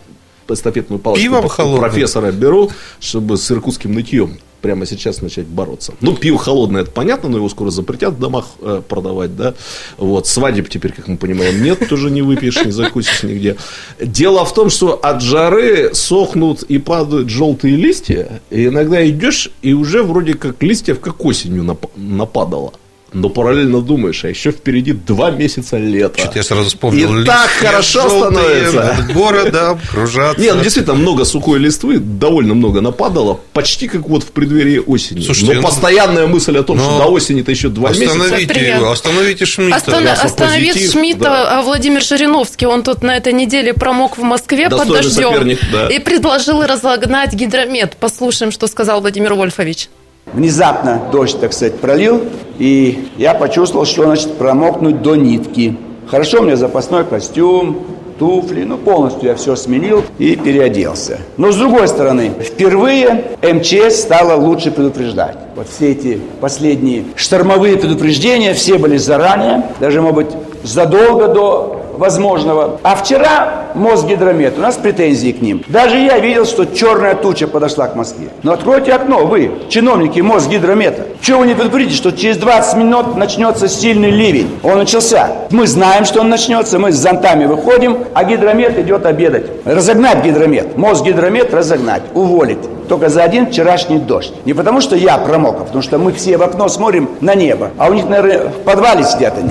эстафетную 0.49 0.99
палочку 0.99 1.22
Пивом 1.22 1.44
у 1.44 1.49
холодным? 1.49 1.81
профессора 1.81 2.32
беру, 2.32 2.70
чтобы 3.00 3.37
с 3.37 3.50
иркутским 3.50 3.93
нытьем 3.93 4.38
прямо 4.60 4.87
сейчас 4.87 5.22
начать 5.22 5.46
бороться. 5.46 5.94
Ну, 6.00 6.16
пиво 6.16 6.38
холодное, 6.38 6.82
это 6.82 6.90
понятно, 6.90 7.28
но 7.28 7.38
его 7.38 7.49
скоро 7.49 7.70
запретят 7.70 8.14
в 8.14 8.20
домах 8.20 8.46
э, 8.60 8.82
продавать, 8.87 9.37
да. 9.37 9.55
Вот, 9.96 10.26
свадеб 10.26 10.69
теперь, 10.69 10.93
как 10.93 11.08
мы 11.08 11.16
понимаем, 11.16 11.62
нет, 11.62 11.88
тоже 11.88 12.10
не 12.10 12.22
выпьешь, 12.22 12.64
не 12.64 12.72
закусишь 12.72 13.22
нигде. 13.22 13.56
Дело 14.00 14.44
в 14.44 14.55
том, 14.55 14.70
что 14.70 14.94
от 14.94 15.22
жары 15.22 15.94
сохнут 15.94 16.62
и 16.62 16.78
падают 16.78 17.28
желтые 17.28 17.76
листья, 17.76 18.40
и 18.50 18.66
иногда 18.66 19.06
идешь, 19.08 19.50
и 19.62 19.72
уже 19.72 20.02
вроде 20.02 20.34
как 20.34 20.62
листьев 20.62 21.00
как 21.00 21.25
осенью 21.25 21.62
нап- 21.62 21.90
нападало. 21.96 22.72
Но 23.12 23.31
параллельно 23.31 23.81
думаешь, 23.81 24.22
а 24.25 24.28
еще 24.28 24.50
впереди 24.50 24.93
два 24.93 25.31
месяца 25.31 25.78
лета. 25.78 26.19
Что-то 26.19 26.38
я 26.38 26.43
сразу 26.43 26.69
вспомнил. 26.69 27.20
И 27.20 27.25
так 27.25 27.49
листья 27.50 27.66
хорошо 27.69 28.08
становится. 28.08 28.96
над 28.99 29.12
городом 29.14 29.81
кружатся. 29.90 30.40
Нет, 30.40 30.56
ну, 30.56 30.62
действительно, 30.62 30.94
много 30.94 31.25
сухой 31.25 31.58
листвы, 31.58 31.99
довольно 31.99 32.55
много 32.55 32.82
нападало, 32.82 33.40
почти 33.55 33.88
как 33.88 34.06
вот 34.08 34.25
в 34.25 34.32
преддверии 34.32 34.78
осени. 34.78 35.20
Слушайте, 35.20 35.55
Но 35.55 35.62
ну, 35.62 35.66
постоянная 35.66 36.26
мысль 36.26 36.58
о 36.58 36.62
том, 36.62 36.76
но 36.76 36.84
что 36.84 36.99
до 36.99 37.05
осени-то 37.06 37.50
еще 37.50 37.69
два 37.70 37.90
месяца. 37.90 38.10
Остановите 38.12 38.46
Привет. 38.46 38.76
его, 38.76 38.90
остановите 38.90 39.46
Шмидта. 39.46 39.90
Ясно, 39.90 40.12
Остановить 40.12 40.72
позитив, 40.75 40.93
Шмидта, 40.93 41.25
да. 41.25 41.58
а 41.58 41.62
Владимир 41.62 42.02
Жириновский, 42.02 42.66
он 42.66 42.82
тут 42.82 43.02
на 43.02 43.16
этой 43.16 43.32
неделе 43.32 43.72
промок 43.72 44.19
в 44.19 44.22
Москве 44.22 44.69
под 44.69 44.81
Достойный 44.81 45.02
дождем 45.02 45.32
соперник, 45.32 45.58
да. 45.72 45.88
и 45.88 45.99
предложил 45.99 46.62
разогнать 46.62 47.32
гидромет. 47.32 47.96
Послушаем, 47.96 48.52
что 48.52 48.66
сказал 48.66 49.00
Владимир 49.00 49.32
Вольфович. 49.32 49.88
Внезапно 50.32 51.02
дождь, 51.10 51.40
так 51.40 51.52
сказать, 51.52 51.78
пролил, 51.78 52.22
и 52.58 53.08
я 53.16 53.34
почувствовал, 53.34 53.86
что 53.86 54.04
значит 54.04 54.35
промокнуть 54.35 55.02
до 55.02 55.16
нитки. 55.16 55.76
Хорошо 56.06 56.40
у 56.40 56.42
меня 56.44 56.56
запасной 56.56 57.04
костюм, 57.04 57.78
туфли, 58.18 58.64
ну 58.64 58.76
полностью 58.76 59.28
я 59.28 59.35
все 59.37 59.56
сменил 59.56 60.02
и 60.18 60.37
переоделся. 60.37 61.18
Но 61.37 61.52
с 61.52 61.56
другой 61.56 61.88
стороны, 61.88 62.32
впервые 62.40 63.25
МЧС 63.42 64.00
стала 64.00 64.35
лучше 64.35 64.70
предупреждать. 64.70 65.37
Вот 65.54 65.68
все 65.68 65.92
эти 65.92 66.20
последние 66.40 67.04
штормовые 67.14 67.76
предупреждения, 67.76 68.54
все 68.54 68.78
были 68.78 68.97
заранее, 68.97 69.64
даже, 69.80 70.02
может 70.02 70.16
быть, 70.16 70.30
задолго 70.62 71.28
до 71.28 71.77
возможного. 71.99 72.81
А 72.83 72.95
вчера 72.95 73.67
Мосгидромет, 73.75 74.59
у 74.59 74.61
нас 74.61 74.76
претензии 74.76 75.33
к 75.33 75.43
ним. 75.43 75.62
Даже 75.69 75.99
я 75.99 76.19
видел, 76.19 76.47
что 76.47 76.64
черная 76.64 77.14
туча 77.14 77.47
подошла 77.47 77.88
к 77.88 77.97
Москве. 77.97 78.28
Но 78.43 78.52
откройте 78.52 78.93
окно, 78.93 79.26
вы, 79.26 79.50
чиновники 79.69 80.21
Мосгидромета. 80.21 81.07
Чего 81.21 81.40
вы 81.40 81.49
не 81.49 81.55
предупредите, 81.55 81.97
что 81.97 82.12
через 82.12 82.38
20 82.38 82.76
минут 82.76 83.17
начнется 83.17 83.69
сильный 83.69 84.11
ливень? 84.11 84.59
Он 84.62 84.78
начался. 84.78 85.31
Мы 85.50 85.67
знаем, 85.67 86.05
что 86.05 86.21
он 86.21 86.28
начнется, 86.28 86.78
мы 86.78 86.93
с 86.93 86.97
зонтами 86.97 87.47
выходим, 87.47 88.05
а 88.14 88.25
гидромет 88.25 88.78
идет 88.78 89.05
обедать. 89.05 89.47
Разогнать 89.64 90.25
гидромет. 90.25 90.76
Мосгидромет 90.76 91.52
разогнать, 91.52 92.02
уволить. 92.14 92.59
Только 92.88 93.11
за 93.11 93.23
один 93.23 93.49
вчерашний 93.49 93.99
дождь. 93.99 94.33
Не 94.47 94.55
потому, 94.55 94.81
что 94.81 94.97
я 94.97 95.19
промок, 95.19 95.57
а 95.61 95.64
потому 95.64 95.83
что 95.83 95.99
мы 95.99 96.12
все 96.12 96.38
в 96.38 96.43
окно 96.43 96.69
смотрим 96.69 97.11
на 97.21 97.35
небо. 97.35 97.71
А 97.76 97.88
у 97.88 97.93
них, 97.93 98.09
наверное, 98.09 98.49
в 98.49 98.62
подвале 98.64 99.05
сидят 99.05 99.37
они. 99.37 99.50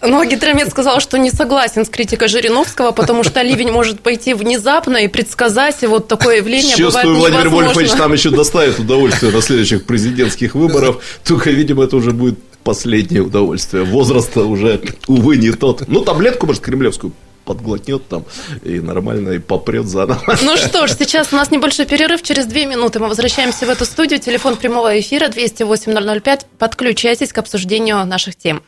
Мосгидромет. 0.00 0.02
Но 0.02 0.24
гидромет 0.24 0.70
сказал, 0.70 1.00
что 1.00 1.18
не 1.18 1.30
согласен 1.30 1.84
с 1.84 1.88
критикой 1.88 2.28
Жириновского, 2.28 2.92
потому 2.92 3.24
что 3.24 3.42
ливень 3.42 3.70
может 3.70 4.00
пойти 4.00 4.34
внезапно 4.34 4.96
и 4.98 5.08
предсказать 5.08 5.82
вот 5.82 6.08
такое 6.08 6.36
явление 6.36 6.76
Чувствую, 6.76 7.16
бывает 7.16 7.34
Владимир. 7.34 7.48
Вольфович 7.48 7.90
там 7.92 8.12
еще 8.12 8.30
доставит 8.30 8.78
удовольствие 8.78 9.32
на 9.32 9.42
следующих 9.42 9.84
президентских 9.84 10.54
выборах. 10.54 10.98
Только, 11.24 11.50
видимо, 11.50 11.84
это 11.84 11.96
уже 11.96 12.12
будет 12.12 12.38
последнее 12.64 13.22
удовольствие. 13.22 13.84
Возраст 13.84 14.36
уже, 14.36 14.80
увы, 15.06 15.36
не 15.36 15.52
тот. 15.52 15.88
Ну, 15.88 16.00
таблетку, 16.00 16.46
может, 16.46 16.62
кремлевскую 16.62 17.12
подглотнет 17.44 18.06
там 18.08 18.26
и 18.62 18.78
нормально 18.78 19.30
и 19.30 19.38
попрет 19.38 19.86
заново. 19.86 20.36
Ну 20.42 20.58
что 20.58 20.86
ж, 20.86 20.90
сейчас 20.98 21.32
у 21.32 21.36
нас 21.36 21.50
небольшой 21.50 21.86
перерыв. 21.86 22.22
Через 22.22 22.44
две 22.44 22.66
минуты 22.66 23.00
мы 23.00 23.08
возвращаемся 23.08 23.64
в 23.64 23.70
эту 23.70 23.86
студию. 23.86 24.20
Телефон 24.20 24.56
прямого 24.56 25.00
эфира 25.00 25.28
208 25.28 26.20
Подключайтесь 26.58 27.32
к 27.32 27.38
обсуждению 27.38 28.04
наших 28.04 28.36
тем. 28.36 28.62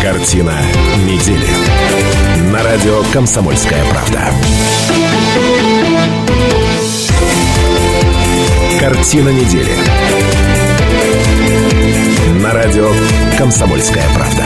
Картина 0.00 0.62
недели. 1.04 1.46
На 2.50 2.62
радио 2.62 3.02
«Комсомольская 3.12 3.84
правда». 3.84 4.30
Картина 8.80 9.28
недели. 9.28 9.72
На 12.40 12.52
радио 12.54 12.90
«Комсомольская 13.36 14.04
правда». 14.14 14.44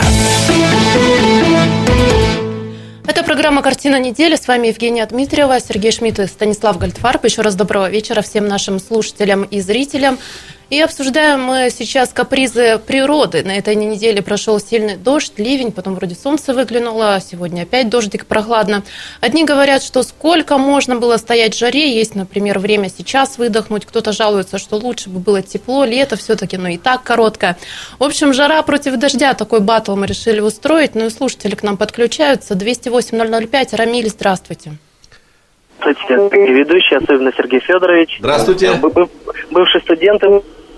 Это 3.07 3.23
программа 3.23 3.61
«Картина 3.61 3.97
недели». 3.97 4.35
С 4.35 4.47
вами 4.47 4.67
Евгения 4.67 5.05
Дмитриева, 5.05 5.59
Сергей 5.59 5.91
Шмидт 5.91 6.19
и 6.19 6.27
Станислав 6.27 6.77
Гальдфарб. 6.77 7.23
Еще 7.23 7.43
раз 7.43 7.55
доброго 7.55 7.89
вечера 7.89 8.21
всем 8.21 8.47
нашим 8.47 8.79
слушателям 8.79 9.43
и 9.43 9.61
зрителям. 9.61 10.17
И 10.71 10.79
обсуждаем 10.79 11.41
мы 11.43 11.69
сейчас 11.69 12.13
капризы 12.13 12.79
природы. 12.87 13.43
На 13.43 13.57
этой 13.57 13.75
неделе 13.75 14.21
прошел 14.21 14.57
сильный 14.57 14.95
дождь, 14.95 15.33
ливень, 15.35 15.73
потом 15.73 15.95
вроде 15.95 16.15
солнце 16.15 16.53
выглянуло, 16.53 17.19
сегодня 17.19 17.63
опять 17.63 17.89
дождик 17.89 18.25
прохладно. 18.25 18.81
Одни 19.19 19.43
говорят, 19.43 19.83
что 19.83 20.01
сколько 20.01 20.57
можно 20.57 20.95
было 20.95 21.17
стоять 21.17 21.55
в 21.55 21.59
жаре, 21.59 21.93
есть, 21.93 22.15
например, 22.15 22.57
время 22.59 22.87
сейчас 22.87 23.37
выдохнуть. 23.37 23.85
Кто-то 23.85 24.13
жалуется, 24.13 24.59
что 24.59 24.77
лучше 24.77 25.09
бы 25.09 25.19
было 25.19 25.41
тепло, 25.41 25.83
лето 25.83 26.15
все-таки, 26.15 26.55
но 26.55 26.69
и 26.69 26.77
так 26.77 27.03
короткое. 27.03 27.57
В 27.99 28.05
общем, 28.05 28.31
жара 28.33 28.61
против 28.61 28.95
дождя, 28.95 29.33
такой 29.33 29.59
батл 29.59 29.97
мы 29.97 30.07
решили 30.07 30.39
устроить. 30.39 30.95
Ну 30.95 31.07
и 31.07 31.09
слушатели 31.09 31.53
к 31.53 31.63
нам 31.63 31.75
подключаются. 31.75 32.53
208-005. 32.53 33.75
Рамиль, 33.75 34.07
здравствуйте. 34.07 34.71
Здравствуйте, 35.81 36.53
ведущий, 36.53 36.95
особенно 36.95 37.33
Сергей 37.35 37.59
Федорович. 37.59 38.17
Здравствуйте. 38.19 38.79
Бывший 39.49 39.81
студент 39.81 40.23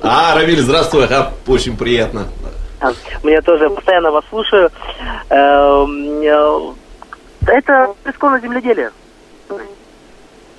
а, 0.04 0.36
Равиль, 0.36 0.60
здравствуй, 0.60 1.06
ага, 1.06 1.32
очень 1.48 1.78
приятно. 1.78 2.28
Мне 3.24 3.42
тоже 3.42 3.70
постоянно 3.70 4.12
вас 4.12 4.26
слушаю. 4.30 4.70
Эм, 5.30 6.22
э, 6.22 6.74
это 7.48 7.96
рискованное 8.04 8.42
земледелие. 8.42 8.92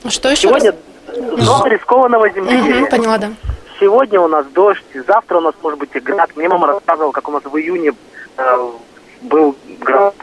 Что 0.09 0.31
еще 0.31 0.49
Сегодня 0.49 0.73
раз? 1.17 1.65
рискованного 1.67 2.31
земледелия. 2.31 2.83
Угу, 2.83 2.91
поняла, 2.91 3.19
да. 3.19 3.31
Сегодня 3.79 4.21
у 4.21 4.29
нас 4.29 4.47
дождь, 4.55 4.85
завтра 5.07 5.39
у 5.39 5.41
нас 5.41 5.55
может 5.63 5.79
быть 5.79 5.91
и 5.95 6.01
град. 6.01 6.31
Мне 6.37 6.49
мама 6.49 6.67
рассказывала, 6.69 7.13
как 7.13 7.29
у 7.29 7.33
нас 7.33 7.43
в 7.45 7.57
июне 7.57 7.93
э, 8.39 8.71
был 9.23 9.55
град. 9.81 10.15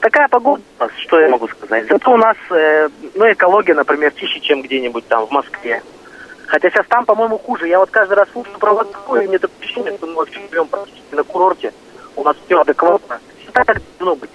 Такая 0.00 0.28
погода, 0.28 0.62
что 1.04 1.20
я 1.20 1.28
могу 1.28 1.48
сказать. 1.48 1.86
Зато 1.88 2.12
у 2.12 2.16
нас, 2.16 2.36
э, 2.50 2.88
ну, 3.14 3.32
экология, 3.32 3.74
например, 3.74 4.12
чище, 4.12 4.40
чем 4.40 4.62
где-нибудь 4.62 5.06
там 5.08 5.26
в 5.26 5.30
Москве. 5.30 5.82
Хотя 6.50 6.68
сейчас 6.68 6.86
там, 6.88 7.04
по-моему, 7.04 7.38
хуже. 7.38 7.68
Я 7.68 7.78
вот 7.78 7.90
каждый 7.90 8.14
раз 8.14 8.28
слушаю 8.32 8.58
про 8.58 8.72
вот 8.72 8.90
такое, 8.90 9.22
и 9.22 9.28
мне 9.28 9.38
такое 9.38 9.56
ощущение, 9.60 9.96
что 9.96 10.08
мы 10.08 10.14
вообще 10.14 10.40
живем 10.50 10.66
практически 10.66 11.14
на 11.14 11.22
курорте. 11.22 11.72
У 12.16 12.24
нас 12.24 12.36
все 12.44 12.60
адекватно. 12.60 13.20
Так, 13.52 13.66
как 13.68 13.80
должно 14.00 14.16
быть. 14.16 14.30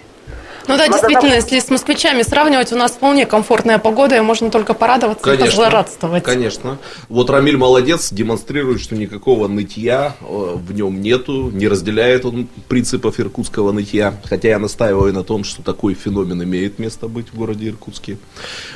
Ну 0.67 0.77
да, 0.77 0.87
действительно, 0.87 1.33
если 1.33 1.59
с 1.59 1.69
москвичами 1.69 2.21
сравнивать, 2.21 2.71
у 2.73 2.75
нас 2.75 2.91
вполне 2.91 3.25
комфортная 3.25 3.77
погода, 3.77 4.17
и 4.17 4.21
можно 4.21 4.49
только 4.49 4.73
порадоваться 4.73 5.23
конечно, 5.23 5.43
и 5.43 5.47
позлорадствовать. 5.47 6.23
Конечно. 6.23 6.77
Вот 7.09 7.29
Рамиль 7.29 7.57
молодец, 7.57 8.11
демонстрирует, 8.11 8.81
что 8.81 8.95
никакого 8.95 9.47
нытья 9.47 10.15
э, 10.21 10.25
в 10.25 10.73
нем 10.73 11.01
нету, 11.01 11.49
не 11.51 11.67
разделяет 11.67 12.25
он 12.25 12.47
принципов 12.67 13.19
иркутского 13.19 13.71
нытья, 13.71 14.13
хотя 14.25 14.49
я 14.49 14.59
настаиваю 14.59 15.13
на 15.13 15.23
том, 15.23 15.43
что 15.43 15.61
такой 15.61 15.93
феномен 15.93 16.43
имеет 16.43 16.79
место 16.79 17.07
быть 17.07 17.27
в 17.29 17.37
городе 17.37 17.69
Иркутске. 17.69 18.17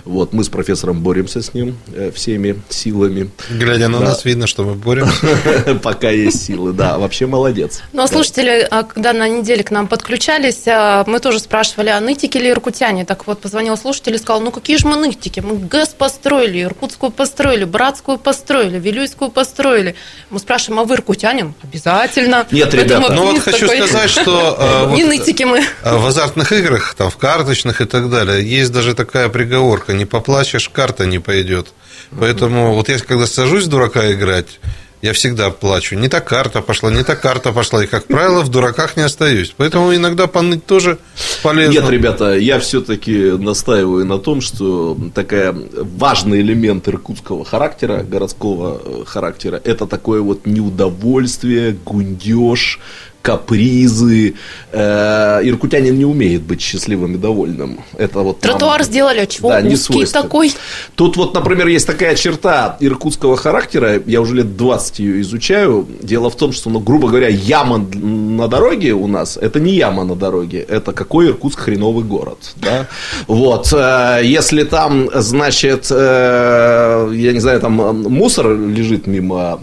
Вот, 0.05 0.33
мы 0.33 0.43
с 0.43 0.49
профессором 0.49 1.01
боремся 1.01 1.41
с 1.41 1.53
ним 1.53 1.77
э, 1.93 2.11
всеми 2.11 2.61
силами. 2.69 3.29
Глядя 3.49 3.87
на 3.87 3.99
да. 3.99 4.05
нас, 4.05 4.25
видно, 4.25 4.47
что 4.47 4.63
мы 4.63 4.75
боремся. 4.75 5.27
Пока 5.83 6.09
есть 6.09 6.45
силы, 6.45 6.73
да, 6.73 6.97
вообще 6.97 7.25
молодец. 7.25 7.81
Ну, 7.93 8.07
слушатели, 8.07 8.67
а 8.69 8.83
когда 8.83 9.13
на 9.13 9.27
неделе 9.27 9.63
к 9.63 9.71
нам 9.71 9.87
подключались, 9.87 10.63
а, 10.67 11.03
мы 11.07 11.19
тоже 11.19 11.39
спрашивали, 11.39 11.78
спрашивали, 11.79 11.89
а 11.89 11.99
нытики 11.99 12.37
ли 12.37 12.49
иркутяне? 12.49 13.05
Так 13.05 13.27
вот, 13.27 13.39
позвонил 13.41 13.77
слушатель 13.77 14.15
и 14.15 14.17
сказал, 14.17 14.41
ну 14.41 14.51
какие 14.51 14.77
же 14.77 14.87
мы 14.87 14.95
нытики? 14.95 15.39
Мы 15.39 15.55
ГЭС 15.55 15.89
построили, 15.89 16.63
Иркутскую 16.63 17.11
построили, 17.11 17.63
Братскую 17.63 18.17
построили, 18.17 18.79
Вилюйскую 18.79 19.31
построили. 19.31 19.95
Мы 20.29 20.39
спрашиваем, 20.39 20.79
а 20.79 20.83
вы 20.83 20.95
иркутянин? 20.95 21.53
Обязательно. 21.63 22.45
Нет, 22.51 22.73
ребята, 22.73 23.13
ну 23.13 23.31
вот 23.31 23.39
хочу 23.39 23.67
такой... 23.67 23.87
сказать, 23.87 24.09
что... 24.09 24.91
Не 24.95 25.05
нытики 25.05 25.43
мы. 25.43 25.63
А, 25.83 25.97
в 25.97 26.05
азартных 26.05 26.51
играх, 26.51 26.95
там, 26.95 27.09
в 27.09 27.17
карточных 27.17 27.81
и 27.81 27.85
так 27.85 28.09
далее, 28.09 28.43
есть 28.43 28.71
даже 28.71 28.93
такая 28.93 29.29
приговорка, 29.29 29.93
не 29.93 30.05
поплачешь, 30.05 30.69
карта 30.69 31.05
не 31.05 31.19
пойдет. 31.19 31.67
Поэтому 32.19 32.73
вот 32.73 32.89
я 32.89 32.99
когда 32.99 33.27
сажусь 33.27 33.65
дурака 33.65 34.11
играть, 34.11 34.59
я 35.01 35.13
всегда 35.13 35.49
плачу. 35.49 35.95
Не 35.95 36.09
та 36.09 36.19
карта 36.19 36.61
пошла, 36.61 36.91
не 36.91 37.03
та 37.03 37.15
карта 37.15 37.51
пошла. 37.51 37.83
И, 37.83 37.87
как 37.87 38.05
правило, 38.07 38.41
в 38.41 38.49
дураках 38.49 38.97
не 38.97 39.03
остаюсь. 39.03 39.53
Поэтому 39.57 39.95
иногда 39.95 40.27
поныть 40.27 40.65
тоже 40.65 40.97
полезно. 41.43 41.73
Нет, 41.73 41.89
ребята, 41.89 42.37
я 42.37 42.59
все-таки 42.59 43.31
настаиваю 43.37 44.05
на 44.05 44.19
том, 44.19 44.41
что 44.41 44.97
такая 45.13 45.55
важный 45.73 46.41
элемент 46.41 46.87
иркутского 46.87 47.45
характера, 47.45 48.03
городского 48.03 48.81
э, 48.83 49.03
характера, 49.05 49.61
это 49.63 49.87
такое 49.87 50.21
вот 50.21 50.45
неудовольствие, 50.45 51.77
гундеж, 51.85 52.79
капризы. 53.21 54.35
Э, 54.71 55.41
иркутянин 55.43 55.97
не 55.97 56.05
умеет 56.05 56.41
быть 56.43 56.61
счастливым 56.61 57.15
и 57.15 57.17
довольным. 57.17 57.79
Это 57.97 58.19
вот 58.19 58.39
Тротуар 58.39 58.79
нам, 58.79 58.87
сделали, 58.87 59.19
а 59.19 59.27
чего 59.27 59.49
да, 59.49 59.59
узкий 59.59 60.05
такой? 60.05 60.53
Тут 60.95 61.17
вот, 61.17 61.33
например, 61.33 61.67
есть 61.67 61.87
такая 61.87 62.15
черта 62.15 62.77
иркутского 62.79 63.35
характера, 63.35 64.01
я 64.05 64.21
уже 64.21 64.35
лет 64.35 64.55
20 64.55 64.99
ее 64.99 65.21
изучаю. 65.21 65.87
Дело 66.01 66.29
в 66.29 66.35
том, 66.35 66.51
что, 66.53 66.69
ну, 66.69 66.79
грубо 66.79 67.09
говоря, 67.09 67.27
яма 67.27 67.77
на 67.77 68.47
дороге 68.47 68.93
у 68.93 69.07
нас, 69.07 69.37
это 69.37 69.59
не 69.59 69.73
яма 69.73 70.03
на 70.03 70.15
дороге, 70.15 70.65
это 70.67 70.93
какой 70.93 71.27
Иркутск 71.27 71.59
хреновый 71.59 72.03
город. 72.03 72.37
Да? 72.55 72.87
Вот. 73.27 73.73
Э, 73.73 74.21
если 74.23 74.63
там, 74.63 75.09
значит, 75.13 75.87
э, 75.91 77.11
я 77.13 77.33
не 77.33 77.39
знаю, 77.39 77.59
там 77.59 77.73
мусор 77.73 78.55
лежит 78.55 79.07
мимо, 79.07 79.59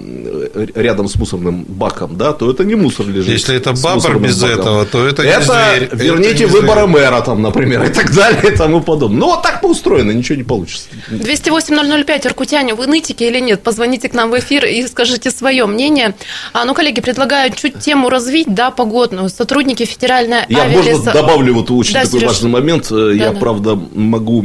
рядом 0.74 1.08
с 1.08 1.16
мусорным 1.16 1.64
баком, 1.68 2.16
да, 2.16 2.32
то 2.32 2.50
это 2.50 2.64
не 2.64 2.74
мусор 2.74 3.06
лежит 3.06 3.45
если 3.46 3.56
это 3.56 3.72
бабр 3.80 4.18
без 4.18 4.40
богом. 4.40 4.58
этого, 4.58 4.86
то 4.86 5.06
это, 5.06 5.22
это 5.22 5.38
не 5.38 5.44
зверь. 5.44 5.88
Верните 5.92 6.44
это 6.44 6.52
выборы 6.52 6.80
зверь. 6.82 6.86
мэра, 6.86 7.20
там, 7.20 7.42
например, 7.42 7.84
и 7.84 7.88
так 7.88 8.14
далее, 8.14 8.52
и 8.52 8.56
тому 8.56 8.80
подобное. 8.80 9.18
Ну, 9.18 9.26
вот 9.26 9.42
так 9.42 9.60
поустроено, 9.60 10.10
ничего 10.10 10.36
не 10.36 10.42
получится. 10.44 10.88
208-005, 11.10 12.26
Иркутяне, 12.26 12.74
вы 12.74 12.86
нытики 12.86 13.24
или 13.24 13.40
нет? 13.40 13.62
Позвоните 13.62 14.08
к 14.08 14.14
нам 14.14 14.30
в 14.30 14.38
эфир 14.38 14.64
и 14.64 14.86
скажите 14.86 15.30
свое 15.30 15.66
мнение. 15.66 16.14
А, 16.52 16.64
ну, 16.64 16.74
коллеги, 16.74 17.00
предлагаю 17.00 17.52
чуть 17.52 17.78
тему 17.78 18.08
развить, 18.08 18.52
да, 18.52 18.70
погодную. 18.70 19.28
Сотрудники 19.28 19.84
федеральной 19.84 20.40
Я, 20.48 20.62
авиалеса... 20.62 20.96
можно, 20.96 21.12
добавлю 21.12 21.54
вот 21.54 21.70
очень 21.70 21.94
да, 21.94 22.04
такой 22.04 22.20
Сереж. 22.20 22.32
важный 22.32 22.50
момент. 22.50 22.86
Да, 22.90 23.12
я, 23.12 23.32
да. 23.32 23.38
правда, 23.38 23.74
могу 23.94 24.44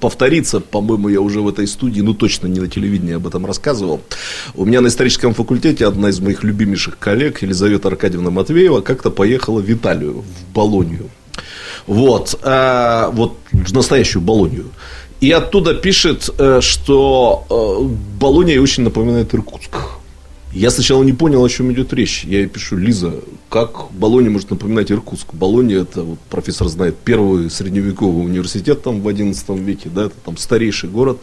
повториться. 0.00 0.60
По-моему, 0.60 1.08
я 1.08 1.20
уже 1.20 1.40
в 1.40 1.48
этой 1.48 1.66
студии, 1.66 2.00
ну, 2.00 2.14
точно 2.14 2.46
не 2.46 2.60
на 2.60 2.68
телевидении 2.68 3.14
об 3.14 3.26
этом 3.26 3.46
рассказывал. 3.46 4.00
У 4.54 4.64
меня 4.64 4.80
на 4.80 4.88
историческом 4.88 5.34
факультете 5.34 5.86
одна 5.86 6.08
из 6.08 6.20
моих 6.20 6.42
любимейших 6.42 6.98
коллег, 6.98 7.42
Елизавета 7.42 7.88
Аркадьевна 7.88 8.15
Аркадьевна 8.16 8.30
Матвеева 8.30 8.80
как-то 8.80 9.10
поехала 9.10 9.60
в 9.60 9.70
Италию, 9.70 10.22
в 10.22 10.54
Болонию. 10.54 11.10
Вот, 11.86 12.38
э, 12.42 13.10
вот 13.12 13.36
в 13.52 13.72
настоящую 13.72 14.22
Болонию. 14.22 14.64
И 15.20 15.30
оттуда 15.30 15.74
пишет, 15.74 16.30
э, 16.38 16.60
что 16.62 17.44
э, 17.50 18.18
Болония 18.18 18.60
очень 18.60 18.84
напоминает 18.84 19.34
Иркутск. 19.34 19.76
Я 20.52 20.70
сначала 20.70 21.04
не 21.04 21.12
понял, 21.12 21.44
о 21.44 21.48
чем 21.48 21.70
идет 21.72 21.92
речь. 21.92 22.24
Я 22.24 22.38
ей 22.38 22.46
пишу, 22.46 22.76
Лиза, 22.76 23.12
как 23.48 23.92
Болония 23.92 24.30
может 24.30 24.50
напоминать 24.50 24.90
Иркутск? 24.90 25.32
Болония, 25.32 25.82
это, 25.82 26.02
вот, 26.02 26.18
профессор 26.30 26.68
знает, 26.68 26.96
первый 27.04 27.48
средневековый 27.48 28.24
университет 28.24 28.82
там 28.82 29.00
в 29.00 29.08
XI 29.08 29.58
веке, 29.58 29.88
да, 29.94 30.06
это 30.06 30.14
там 30.24 30.36
старейший 30.36 30.90
город. 30.90 31.18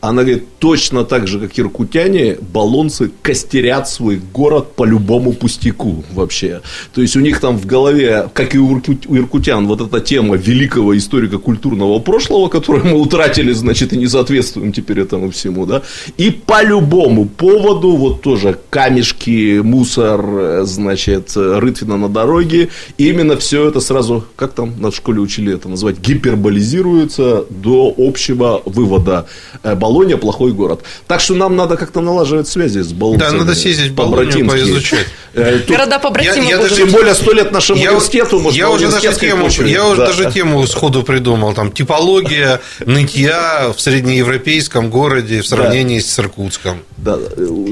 Она 0.00 0.22
говорит, 0.22 0.44
точно 0.58 1.04
так 1.04 1.28
же, 1.28 1.38
как 1.38 1.58
иркутяне, 1.58 2.38
баллонцы 2.40 3.10
костерят 3.22 3.88
свой 3.88 4.20
город 4.32 4.74
по 4.74 4.84
любому 4.84 5.32
пустяку 5.32 6.04
вообще. 6.12 6.62
То 6.94 7.02
есть, 7.02 7.16
у 7.16 7.20
них 7.20 7.38
там 7.38 7.58
в 7.58 7.66
голове, 7.66 8.28
как 8.32 8.54
и 8.54 8.58
у 8.58 8.78
иркутян, 8.78 9.66
вот 9.66 9.80
эта 9.80 10.00
тема 10.00 10.36
великого 10.36 10.96
историко-культурного 10.96 11.98
прошлого, 11.98 12.48
которое 12.48 12.82
мы 12.82 12.98
утратили, 12.98 13.52
значит, 13.52 13.92
и 13.92 13.98
не 13.98 14.08
соответствуем 14.08 14.72
теперь 14.72 15.00
этому 15.00 15.30
всему, 15.30 15.66
да. 15.66 15.82
И 16.16 16.30
по 16.30 16.64
любому 16.64 17.26
поводу, 17.26 17.92
вот 17.92 18.22
тоже 18.22 18.58
камешки, 18.70 19.60
мусор, 19.62 20.24
э, 20.24 20.62
значит, 20.64 21.36
рытвина 21.60 21.96
на 21.96 22.08
дороге. 22.08 22.68
И 22.98 23.08
именно 23.08 23.36
все 23.36 23.68
это 23.68 23.80
сразу, 23.80 24.24
как 24.36 24.52
там 24.52 24.74
на 24.80 24.90
школе 24.90 25.20
учили 25.20 25.54
это 25.54 25.68
называть, 25.68 25.98
гиперболизируется 25.98 27.44
до 27.50 27.94
общего 27.96 28.62
вывода. 28.64 29.26
Э, 29.62 29.74
Болония 29.74 30.16
плохой 30.16 30.52
город. 30.52 30.82
Так 31.06 31.20
что 31.20 31.34
нам 31.34 31.56
надо 31.56 31.76
как-то 31.76 32.00
налаживать 32.00 32.48
связи 32.48 32.80
с 32.80 32.92
болонцами. 32.92 33.30
Да, 33.30 33.36
надо 33.38 33.54
съездить 33.54 33.90
в 33.92 33.94
Болонию, 33.94 34.46
поизучать. 34.48 35.06
Э, 35.34 35.58
тут- 35.60 35.76
Города 35.76 35.98
побратимы 35.98 36.46
я 36.48 36.56
будут. 36.56 36.70
даже- 36.70 36.82
Тем 36.82 36.90
более 36.92 37.14
сто 37.14 37.32
лет 37.32 37.52
нашему 37.52 37.78
Я, 37.80 37.90
университету. 37.90 38.40
может, 38.40 38.58
я 38.58 38.70
уже 38.70 38.90
даже 38.90 39.12
тему, 39.14 39.48
я 39.66 39.86
уже 39.86 39.98
Да. 40.00 40.06
даже 40.06 40.30
тему 40.32 40.66
сходу 40.66 41.02
придумал. 41.02 41.52
Там 41.54 41.70
типология 41.70 42.60
нытья 42.84 43.72
в 43.76 43.80
среднеевропейском 43.80 44.90
городе 44.90 45.40
в 45.42 45.46
сравнении 45.46 46.00
с 46.00 46.18
Иркутском. 46.18 46.78
Да, 47.02 47.16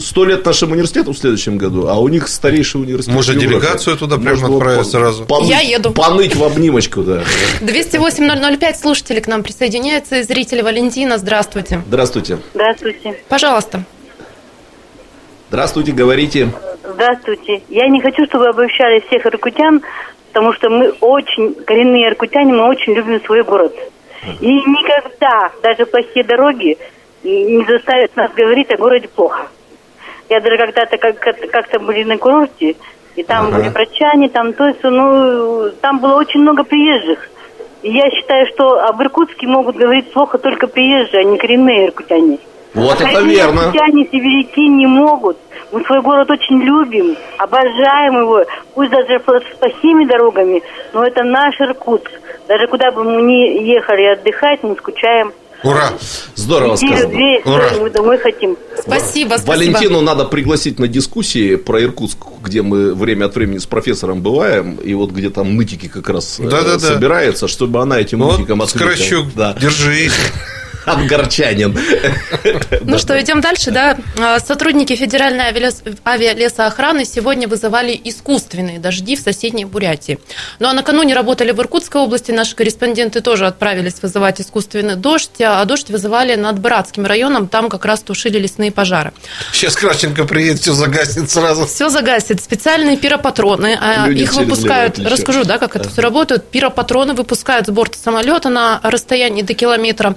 сто 0.00 0.24
лет 0.24 0.44
нашему 0.46 0.72
университету 0.72 1.12
в 1.12 1.18
следующем 1.18 1.58
году, 1.58 1.86
а 1.88 1.98
у 2.00 2.08
них 2.08 2.28
старейший 2.28 2.80
университет. 2.80 3.14
Может, 3.14 3.38
делегацию 3.38 3.96
туда 3.98 4.16
прямо 4.16 4.46
отправить 4.56 4.78
по- 4.78 4.84
сразу? 4.84 5.24
поныть- 5.26 5.48
Я 5.50 5.60
еду. 5.60 5.90
Поныть 5.92 6.34
в 6.34 6.42
обнимочку, 6.42 7.02
да. 7.02 7.22
208-005 7.60 8.76
слушатели 8.78 9.20
к 9.20 9.26
нам 9.28 9.42
присоединяются. 9.42 10.16
И 10.16 10.22
зритель 10.22 10.62
Валентина, 10.62 11.18
здравствуйте. 11.18 11.82
Здравствуйте. 11.88 12.38
Здравствуйте. 12.54 13.18
Пожалуйста. 13.28 13.82
Здравствуйте, 15.50 15.92
говорите. 15.92 16.50
Здравствуйте. 16.94 17.62
Я 17.68 17.88
не 17.88 18.00
хочу, 18.00 18.24
чтобы 18.26 18.44
вы 18.44 18.50
обобщали 18.50 19.02
всех 19.08 19.26
иркутян, 19.26 19.82
потому 20.32 20.52
что 20.54 20.70
мы 20.70 20.90
очень, 21.00 21.54
коренные 21.66 22.08
иркутяне, 22.08 22.52
мы 22.52 22.66
очень 22.68 22.94
любим 22.94 23.22
свой 23.24 23.42
город. 23.44 23.74
И 24.40 24.46
никогда, 24.46 25.50
даже 25.62 25.86
плохие 25.86 26.24
дороги, 26.24 26.76
не 27.22 27.64
заставят 27.66 28.14
нас 28.16 28.30
говорить 28.32 28.70
о 28.72 28.76
городе 28.76 29.08
плохо. 29.08 29.48
Я 30.28 30.40
даже 30.40 30.56
когда-то 30.58 30.96
как- 30.98 31.18
как- 31.18 31.50
как-то 31.50 31.78
были 31.80 32.04
на 32.04 32.18
курорте, 32.18 32.76
и 33.16 33.22
там 33.22 33.46
Ага. 33.48 33.56
были 33.56 33.68
врачане, 33.70 34.28
там 34.28 34.52
то 34.52 34.66
есть, 34.68 34.82
ну, 34.82 35.70
там 35.80 35.98
было 36.00 36.16
очень 36.16 36.40
много 36.40 36.64
приезжих. 36.64 37.28
И 37.82 37.90
я 37.92 38.10
считаю, 38.10 38.46
что 38.54 38.80
об 38.80 39.00
Иркутске 39.02 39.46
могут 39.46 39.76
говорить 39.76 40.12
плохо 40.12 40.38
только 40.38 40.66
приезжие, 40.66 41.20
а 41.20 41.24
не 41.24 41.38
коренные 41.38 41.86
иркутяне. 41.86 42.38
Вот 42.74 42.96
это 43.00 43.04
Коренные 43.04 43.36
верно. 43.36 43.60
иркутяне 43.60 44.04
сибиряки 44.12 44.68
не 44.68 44.86
могут. 44.86 45.38
Мы 45.72 45.84
свой 45.84 46.00
город 46.02 46.30
очень 46.30 46.60
любим, 46.62 47.16
обожаем 47.38 48.18
его, 48.20 48.42
пусть 48.74 48.90
даже 48.90 49.18
с 49.18 49.56
плохими 49.58 50.04
дорогами, 50.04 50.62
но 50.92 51.04
это 51.04 51.24
наш 51.24 51.58
Иркутск. 51.60 52.10
Даже 52.46 52.66
куда 52.68 52.90
бы 52.90 53.04
мы 53.04 53.22
ни 53.22 53.62
ехали 53.64 54.04
отдыхать, 54.12 54.62
мы 54.62 54.74
скучаем. 54.76 55.32
Ура! 55.64 55.92
Здорово 56.36 56.74
Неделю, 56.74 56.92
сказано. 56.92 57.14
две, 57.14 57.40
Ура. 57.44 57.70
мы 57.80 57.90
домой 57.90 58.18
хотим. 58.18 58.56
Спасибо, 58.80 59.30
спасибо. 59.30 59.48
Валентину 59.50 60.00
надо 60.00 60.24
пригласить 60.24 60.78
на 60.78 60.86
дискуссии 60.86 61.56
про 61.56 61.82
Иркутск, 61.82 62.18
где 62.42 62.62
мы 62.62 62.94
время 62.94 63.24
от 63.26 63.34
времени 63.34 63.58
с 63.58 63.66
профессором 63.66 64.22
бываем, 64.22 64.76
и 64.76 64.94
вот 64.94 65.10
где 65.10 65.30
там 65.30 65.56
нытики 65.56 65.88
как 65.88 66.08
раз 66.10 66.38
э, 66.38 66.44
Да-да-да. 66.48 66.78
собирается, 66.78 67.48
чтобы 67.48 67.80
она 67.80 67.98
этим 67.98 68.20
Вот, 68.20 68.38
нытикам 68.38 68.62
ответила. 68.62 68.90
Скорощук, 68.92 69.34
Да. 69.34 69.54
держись. 69.60 70.12
Ангарчанин. 70.88 71.78
Ну 72.82 72.98
что, 72.98 73.20
идем 73.20 73.40
дальше, 73.40 73.70
да? 73.70 73.96
А, 74.18 74.38
Сотрудники 74.40 74.94
Федеральной 74.96 75.50
авиалес- 75.50 75.82
авиалесоохраны 76.06 77.04
сегодня 77.04 77.48
вызывали 77.48 77.98
искусственные 78.04 78.78
дожди 78.78 79.16
в 79.16 79.20
соседней 79.20 79.64
Бурятии. 79.64 80.18
Ну 80.58 80.68
а 80.68 80.72
накануне 80.72 81.14
работали 81.14 81.52
в 81.52 81.60
Иркутской 81.60 82.00
области, 82.00 82.30
наши 82.32 82.54
корреспонденты 82.54 83.20
тоже 83.20 83.46
отправились 83.46 83.94
вызывать 84.02 84.40
искусственный 84.40 84.96
дождь, 84.96 85.40
а 85.40 85.64
дождь 85.64 85.90
вызывали 85.90 86.34
над 86.34 86.58
Братским 86.58 87.06
районом, 87.06 87.48
там 87.48 87.68
как 87.68 87.84
раз 87.84 88.00
тушили 88.00 88.38
лесные 88.38 88.70
пожары. 88.72 89.12
Сейчас 89.52 89.76
Кравченко 89.76 90.24
приедет, 90.24 90.60
все 90.60 90.72
загаснет 90.72 91.30
сразу. 91.30 91.66
Все 91.66 91.88
загасит. 91.88 92.42
Специальные 92.42 92.96
пиропатроны. 92.96 93.78
а, 93.80 94.06
Люди 94.08 94.22
Их 94.22 94.34
выпускают. 94.34 94.98
Расскажу, 94.98 95.44
да, 95.44 95.58
как 95.58 95.76
это 95.76 95.88
все 95.88 96.02
работает. 96.02 96.46
Пиропатроны 96.48 97.14
выпускают 97.14 97.66
с 97.66 97.70
борта 97.70 97.98
самолета 97.98 98.48
на 98.48 98.80
расстоянии 98.82 99.42
до 99.42 99.54
километра, 99.54 100.16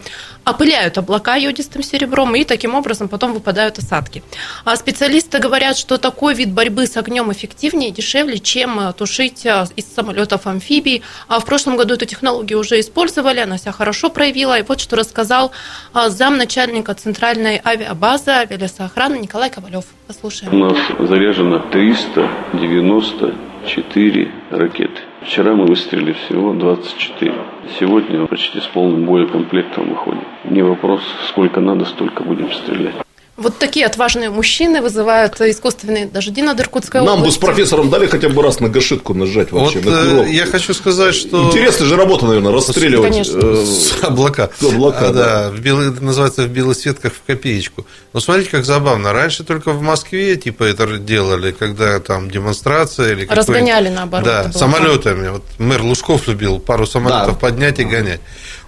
опыляют 0.62 0.98
облака 1.00 1.38
йодистым 1.38 1.82
серебром, 1.82 2.36
и 2.36 2.44
таким 2.44 2.75
образом 2.75 3.08
потом 3.08 3.34
выпадают 3.34 3.80
осадки. 3.80 4.22
А 4.63 4.75
специалисты 4.75 5.39
говорят, 5.39 5.75
что 5.75 5.98
такой 5.98 6.36
вид 6.36 6.51
борьбы 6.51 6.86
с 6.86 6.98
огнем 6.98 7.32
эффективнее 7.32 7.89
и 7.89 7.91
дешевле, 7.91 8.38
чем 8.38 8.80
э, 8.80 8.94
тушить 8.94 9.44
э, 9.44 9.65
из 9.75 9.91
самолетов 9.91 10.46
амфибий. 10.46 11.01
А 11.27 11.39
в 11.39 11.46
прошлом 11.46 11.77
году 11.77 11.96
эту 11.96 12.06
технологию 12.06 12.60
уже 12.60 12.80
использовали, 12.80 13.39
она 13.39 13.58
себя 13.58 13.72
хорошо 13.72 14.12
проявила. 14.12 14.60
И 14.60 14.62
вот 14.62 14.80
что 14.80 14.96
рассказал 14.96 15.51
а, 15.94 16.10
замначальника 16.10 16.94
Центральной 16.94 17.60
авиабазы 17.65 18.30
авиалесоохраны 18.30 19.18
Николай 19.18 19.50
Ковалев. 19.50 19.86
У 19.86 20.08
Послушаем. 20.08 20.60
нас 20.60 20.77
заряжено 21.00 21.58
394 21.72 24.32
ракеты. 24.51 24.90
Вчера 25.22 25.54
мы 25.54 25.66
выстрелили 25.66 26.13
всего 26.13 26.54
24. 26.54 27.34
Сегодня 27.80 28.25
почти 28.25 28.60
с 28.60 28.66
полным 28.66 29.06
боекомплектом 29.06 29.90
выходим. 29.90 30.24
Не 30.46 30.63
вопрос, 30.63 31.01
сколько 31.28 31.62
надо, 31.62 31.86
столько 31.86 32.24
будем 32.24 32.51
стрелять. 32.51 32.96
Вот 33.38 33.58
такие 33.58 33.86
отважные 33.86 34.30
мужчины 34.30 34.82
вызывают 34.82 35.40
искусственные 35.42 36.06
дожди 36.06 36.42
над 36.42 36.60
Иркутской 36.60 37.00
Нам 37.02 37.08
бы 37.08 37.32
с 37.32 37.38
областью. 37.38 37.42
профессором 37.42 37.90
дали 37.90 38.06
хотя 38.06 38.30
бы 38.30 38.44
раз 38.44 38.60
на 38.60 38.68
гашетку 38.70 39.13
нажать 39.13 39.52
Вот 39.52 39.74
вообще. 39.74 39.80
на 39.80 39.89
э, 39.96 40.10
курок. 40.10 40.28
я 40.28 40.46
хочу 40.46 40.74
сказать, 40.74 41.15
что... 41.15 41.48
Интересная 41.48 41.88
же 41.88 41.96
работа, 41.96 42.26
наверное, 42.26 42.52
расстреливать. 42.52 43.10
Конечно. 43.10 43.39
э, 43.41 43.65
С 43.65 44.04
облака. 44.04 44.50
Облака, 44.62 45.08
А, 45.08 45.13
да. 45.13 45.24
да. 45.44 45.50
в 45.50 45.60
белый, 45.60 45.89
это 45.91 46.04
называется 46.04 46.44
в 46.44 46.50
белых 46.50 46.78
светках 46.78 47.13
в 47.13 47.22
копеечку. 47.26 47.88
Но 48.13 48.20
смотрите, 48.20 48.50
как 48.52 48.65
забавно. 48.65 49.12
Раньше 49.13 49.44
только 49.44 49.72
в 49.72 49.82
Москве 49.82 50.36
типа 50.36 50.65
это 50.65 50.86
делали, 50.98 51.52
когда 51.52 52.00
там 52.00 52.30
демонстрация 52.30 53.13
или 53.13 53.26
Разгоняли, 53.26 53.89
наоборот, 53.89 54.26
Да, 54.26 54.52
самолетами. 54.52 55.30
Вот 55.30 55.44
мэр 55.58 55.82
Лужков 55.82 56.28
любил 56.28 56.60
пару 56.60 56.86
самолетов 56.86 57.34
Да. 57.36 57.39
поднять 57.39 57.80
и 57.80 57.86
гонять. 57.86 58.20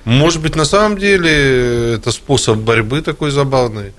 Может 0.06 0.42
быть, 0.42 0.56
на 0.56 0.66
самом 0.66 0.98
деле 0.98 1.96
это 1.96 2.12
способ 2.12 2.58
борьбы 2.58 3.02
такой 3.02 3.30
забавный. 3.30 3.94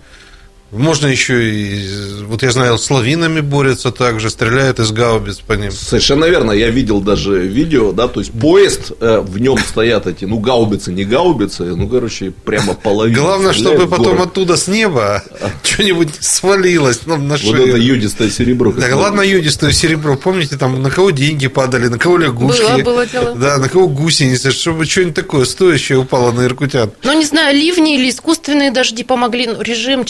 Можно 0.74 1.06
еще 1.06 1.50
и, 1.50 1.86
вот 2.24 2.42
я 2.42 2.50
знаю, 2.50 2.78
с 2.78 2.90
лавинами 2.90 3.40
борются 3.40 3.92
также, 3.92 4.28
стреляют 4.28 4.80
из 4.80 4.90
гаубиц 4.90 5.38
по 5.38 5.52
ним. 5.54 5.70
Совершенно 5.70 6.24
верно. 6.24 6.50
Я 6.52 6.70
видел 6.70 7.00
даже 7.00 7.46
видео, 7.46 7.92
да, 7.92 8.08
то 8.08 8.20
есть 8.20 8.32
поезд, 8.32 8.92
э, 9.00 9.20
в 9.20 9.38
нем 9.40 9.56
стоят 9.58 10.06
эти, 10.06 10.24
ну, 10.24 10.38
гаубицы, 10.38 10.92
не 10.92 11.04
гаубицы, 11.04 11.62
ну, 11.76 11.88
короче, 11.88 12.32
прямо 12.32 12.74
половина. 12.74 13.18
Главное, 13.20 13.52
чтобы 13.52 13.86
потом 13.86 14.16
город. 14.16 14.28
оттуда 14.28 14.56
с 14.56 14.66
неба 14.68 15.22
что-нибудь 15.62 16.10
свалилось 16.20 17.06
нам 17.06 17.28
на 17.28 17.34
Вот 17.36 17.40
шею. 17.40 17.68
это 17.68 17.76
юдистое 17.78 18.28
серебро. 18.30 18.72
Да 18.72 18.96
ладно 18.96 19.20
юдистое 19.20 19.70
серебро. 19.72 20.16
Помните, 20.16 20.56
там 20.56 20.82
на 20.82 20.90
кого 20.90 21.10
деньги 21.10 21.46
падали, 21.46 21.86
на 21.88 21.98
кого 21.98 22.18
лягушки. 22.18 22.82
Было, 22.82 22.82
было 22.82 23.06
дело. 23.06 23.34
Да, 23.36 23.58
на 23.58 23.68
кого 23.68 23.86
гусеницы, 23.88 24.50
чтобы 24.50 24.84
что-нибудь 24.86 25.14
такое 25.14 25.44
стоящее 25.44 25.98
упало 25.98 26.32
на 26.32 26.44
иркутян. 26.44 26.90
Ну, 27.04 27.12
не 27.18 27.24
знаю, 27.24 27.56
ливни 27.56 27.94
или 27.96 28.10
искусственные 28.10 28.70
дожди 28.70 29.04
помогли. 29.04 29.46
Ну, 29.46 29.62
Режим 29.62 30.04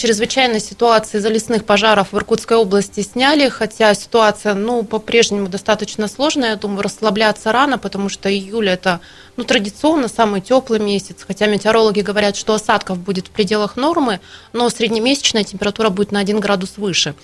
чрезвычайной 0.55 0.61
ситуации 0.61 1.19
из-за 1.19 1.29
лесных 1.29 1.65
пожаров 1.65 2.13
в 2.13 2.17
Иркутской 2.17 2.57
области 2.57 3.01
сняли, 3.01 3.49
хотя 3.49 3.95
ситуация, 3.95 4.55
ну, 4.55 4.83
по-прежнему 4.83 5.49
достаточно 5.49 6.09
сложная. 6.09 6.51
Я 6.51 6.57
думаю, 6.57 6.83
расслабляться 6.83 7.53
рано, 7.53 7.79
потому 7.79 8.09
что 8.09 8.29
июль– 8.29 8.69
это, 8.71 9.01
ну, 9.37 9.45
традиционно 9.45 10.09
самый 10.09 10.41
теплый 10.41 10.81
месяц. 10.81 11.25
Хотя 11.27 11.47
метеорологи 11.47 12.01
говорят, 12.01 12.37
что 12.37 12.55
осадков 12.55 12.99
будет 12.99 13.29
в 13.29 13.31
пределах 13.31 13.77
нормы, 13.77 14.21
но 14.53 14.71
среднемесячная 14.71 15.45
температура 15.45 15.91
будет 15.91 16.13
на 16.13 16.21
1 16.21 16.41
градус 16.41 16.75
выше. 16.77 17.15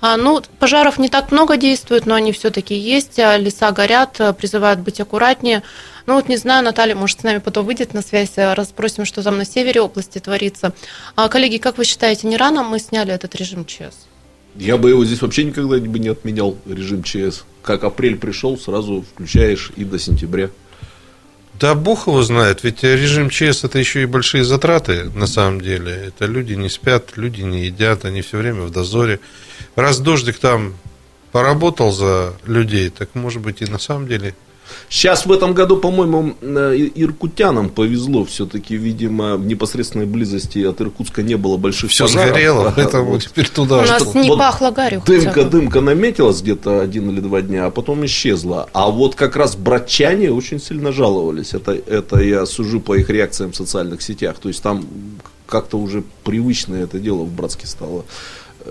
А, 0.00 0.16
ну, 0.16 0.42
пожаров 0.58 0.98
не 0.98 1.08
так 1.08 1.32
много 1.32 1.56
действует, 1.56 2.06
но 2.06 2.14
они 2.14 2.32
все-таки 2.32 2.74
есть. 2.74 3.18
А 3.18 3.36
Леса 3.36 3.70
горят, 3.72 4.20
а, 4.20 4.32
призывают 4.32 4.80
быть 4.80 5.00
аккуратнее. 5.00 5.62
Ну 6.06 6.14
вот 6.14 6.28
не 6.28 6.36
знаю, 6.36 6.64
Наталья, 6.64 6.94
может, 6.94 7.20
с 7.20 7.22
нами 7.22 7.38
потом 7.38 7.66
выйдет 7.66 7.94
на 7.94 8.02
связь, 8.02 8.36
а, 8.38 8.54
расспросим, 8.54 9.04
что 9.04 9.22
там 9.22 9.38
на 9.38 9.44
севере 9.44 9.80
области 9.80 10.18
творится. 10.18 10.72
А, 11.16 11.28
коллеги, 11.28 11.58
как 11.58 11.78
вы 11.78 11.84
считаете, 11.84 12.26
не 12.26 12.36
рано 12.36 12.62
мы 12.62 12.78
сняли 12.78 13.12
этот 13.12 13.34
режим 13.34 13.64
ЧС? 13.64 14.06
Я 14.56 14.76
бы 14.76 14.90
его 14.90 15.04
здесь 15.04 15.22
вообще 15.22 15.44
никогда 15.44 15.76
бы 15.78 15.98
не 15.98 16.08
отменял, 16.08 16.56
режим 16.66 17.02
ЧС. 17.02 17.44
Как 17.62 17.84
апрель 17.84 18.16
пришел, 18.16 18.58
сразу 18.58 19.04
включаешь 19.14 19.70
и 19.76 19.84
до 19.84 19.98
сентября. 19.98 20.50
Да 21.60 21.74
бог 21.74 22.06
его 22.06 22.22
знает, 22.22 22.64
ведь 22.64 22.82
режим 22.82 23.28
ЧС 23.28 23.64
это 23.64 23.78
еще 23.78 24.02
и 24.02 24.06
большие 24.06 24.44
затраты 24.44 25.10
на 25.14 25.26
самом 25.26 25.60
деле. 25.60 25.92
Это 26.08 26.24
люди 26.24 26.54
не 26.54 26.70
спят, 26.70 27.16
люди 27.16 27.42
не 27.42 27.66
едят, 27.66 28.06
они 28.06 28.22
все 28.22 28.38
время 28.38 28.62
в 28.62 28.70
дозоре. 28.70 29.20
Раз 29.76 30.00
дождик 30.00 30.38
там 30.38 30.74
поработал 31.32 31.92
за 31.92 32.34
людей, 32.46 32.88
так 32.88 33.14
может 33.14 33.42
быть 33.42 33.60
и 33.60 33.66
на 33.66 33.78
самом 33.78 34.08
деле 34.08 34.34
Сейчас 34.88 35.26
в 35.26 35.32
этом 35.32 35.54
году, 35.54 35.76
по-моему, 35.76 36.34
э, 36.40 36.88
иркутянам 36.94 37.68
повезло. 37.70 38.24
Все-таки, 38.24 38.76
видимо, 38.76 39.36
в 39.36 39.46
непосредственной 39.46 40.06
близости 40.06 40.58
от 40.64 40.80
Иркутска 40.80 41.22
не 41.22 41.36
было 41.36 41.56
больших 41.56 41.90
все 41.90 42.04
пожаров. 42.04 42.28
сгорело, 42.30 42.72
поэтому 42.74 43.10
Вот 43.12 43.22
теперь 43.24 43.46
У 43.46 43.54
туда. 43.54 43.82
нас 43.82 44.02
что- 44.02 44.18
не 44.18 44.28
вот 44.28 44.38
пахло 44.38 44.70
гарью. 44.70 45.02
Дымка, 45.06 45.44
дымка 45.44 45.80
наметилась 45.80 46.40
где-то 46.42 46.80
один 46.80 47.10
или 47.10 47.20
два 47.20 47.42
дня, 47.42 47.66
а 47.66 47.70
потом 47.70 48.04
исчезла. 48.06 48.68
А 48.72 48.90
вот 48.90 49.14
как 49.14 49.36
раз 49.36 49.56
братчане 49.56 50.30
очень 50.32 50.60
сильно 50.60 50.92
жаловались. 50.92 51.54
Это, 51.54 51.72
это 51.72 52.20
я 52.20 52.46
сужу 52.46 52.80
по 52.80 52.94
их 52.96 53.10
реакциям 53.10 53.52
в 53.52 53.56
социальных 53.56 54.02
сетях. 54.02 54.36
То 54.40 54.48
есть 54.48 54.62
там 54.62 54.84
как-то 55.46 55.78
уже 55.78 56.02
привычное 56.24 56.84
это 56.84 56.98
дело 56.98 57.22
в 57.24 57.32
Братске 57.32 57.66
стало. 57.66 58.04
Э, 58.64 58.70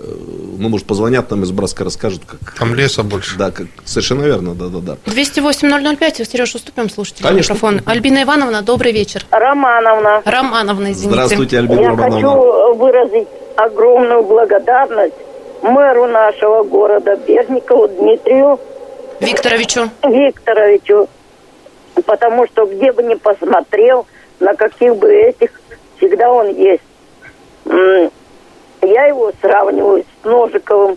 Ну, 0.58 0.68
может, 0.68 0.86
позвонят 0.86 1.30
нам 1.30 1.42
из 1.42 1.50
Братска, 1.52 1.84
расскажут, 1.84 2.22
как... 2.26 2.54
Там 2.58 2.74
леса 2.74 3.02
больше. 3.02 3.36
Да, 3.38 3.50
как... 3.50 3.66
совершенно 3.84 4.24
верно, 4.24 4.54
да-да-да. 4.54 4.96
208-005, 5.06 6.24
Сереж, 6.30 6.54
уступим 6.54 6.88
слушателю 6.90 7.26
Конечно. 7.28 7.54
микрофон. 7.54 7.80
Альбина 7.86 8.22
Ивановна, 8.22 8.62
добрый 8.62 8.92
вечер. 8.92 9.24
Романовна, 9.30 10.22
Романовна, 10.24 10.92
извините. 10.92 11.10
Здравствуйте, 11.14 11.58
Альбина 11.58 11.80
я 11.80 11.88
Романовна. 11.88 12.28
хочу 12.28 12.74
выразить 12.74 13.28
огромную 13.56 14.22
благодарность 14.22 15.14
мэру 15.62 16.06
нашего 16.06 16.62
города 16.62 17.16
Берникову 17.16 17.88
Дмитрию 17.88 18.58
Викторовичу. 19.20 19.90
Викторовичу, 20.02 21.08
потому 22.06 22.46
что 22.46 22.64
где 22.66 22.92
бы 22.92 23.02
ни 23.02 23.14
посмотрел, 23.14 24.06
на 24.40 24.54
каких 24.54 24.96
бы 24.96 25.12
этих, 25.12 25.50
всегда 25.98 26.30
он 26.30 26.48
есть. 26.54 26.82
Я 28.82 29.06
его 29.06 29.32
сравниваю 29.40 30.02
с 30.04 30.24
Ножиковым. 30.24 30.96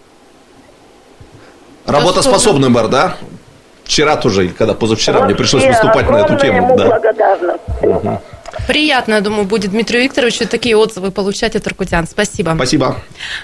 Работоспособный 1.86 2.70
мэр, 2.70 2.88
да? 2.88 3.18
Вчера 3.84 4.16
тоже, 4.16 4.48
когда 4.50 4.74
позавчера 4.74 5.26
мне 5.26 5.36
пришлось 5.36 5.64
Вообще 5.64 5.82
выступать 5.82 6.10
на 6.10 6.18
эту 6.18 6.38
тему. 6.38 6.58
ему 6.58 6.78
Да. 6.78 6.86
благодарна. 6.88 7.58
Приятно, 8.68 9.16
я 9.16 9.22
думаю, 9.22 9.46
будет 9.46 9.72
Дмитрию 9.72 10.04
Викторовичу 10.04 10.48
такие 10.48 10.78
отзывы 10.78 11.12
получать 11.12 11.56
от 11.56 11.68
иркутян. 11.68 12.08
Спасибо. 12.08 12.54
Спасибо. 12.56 12.96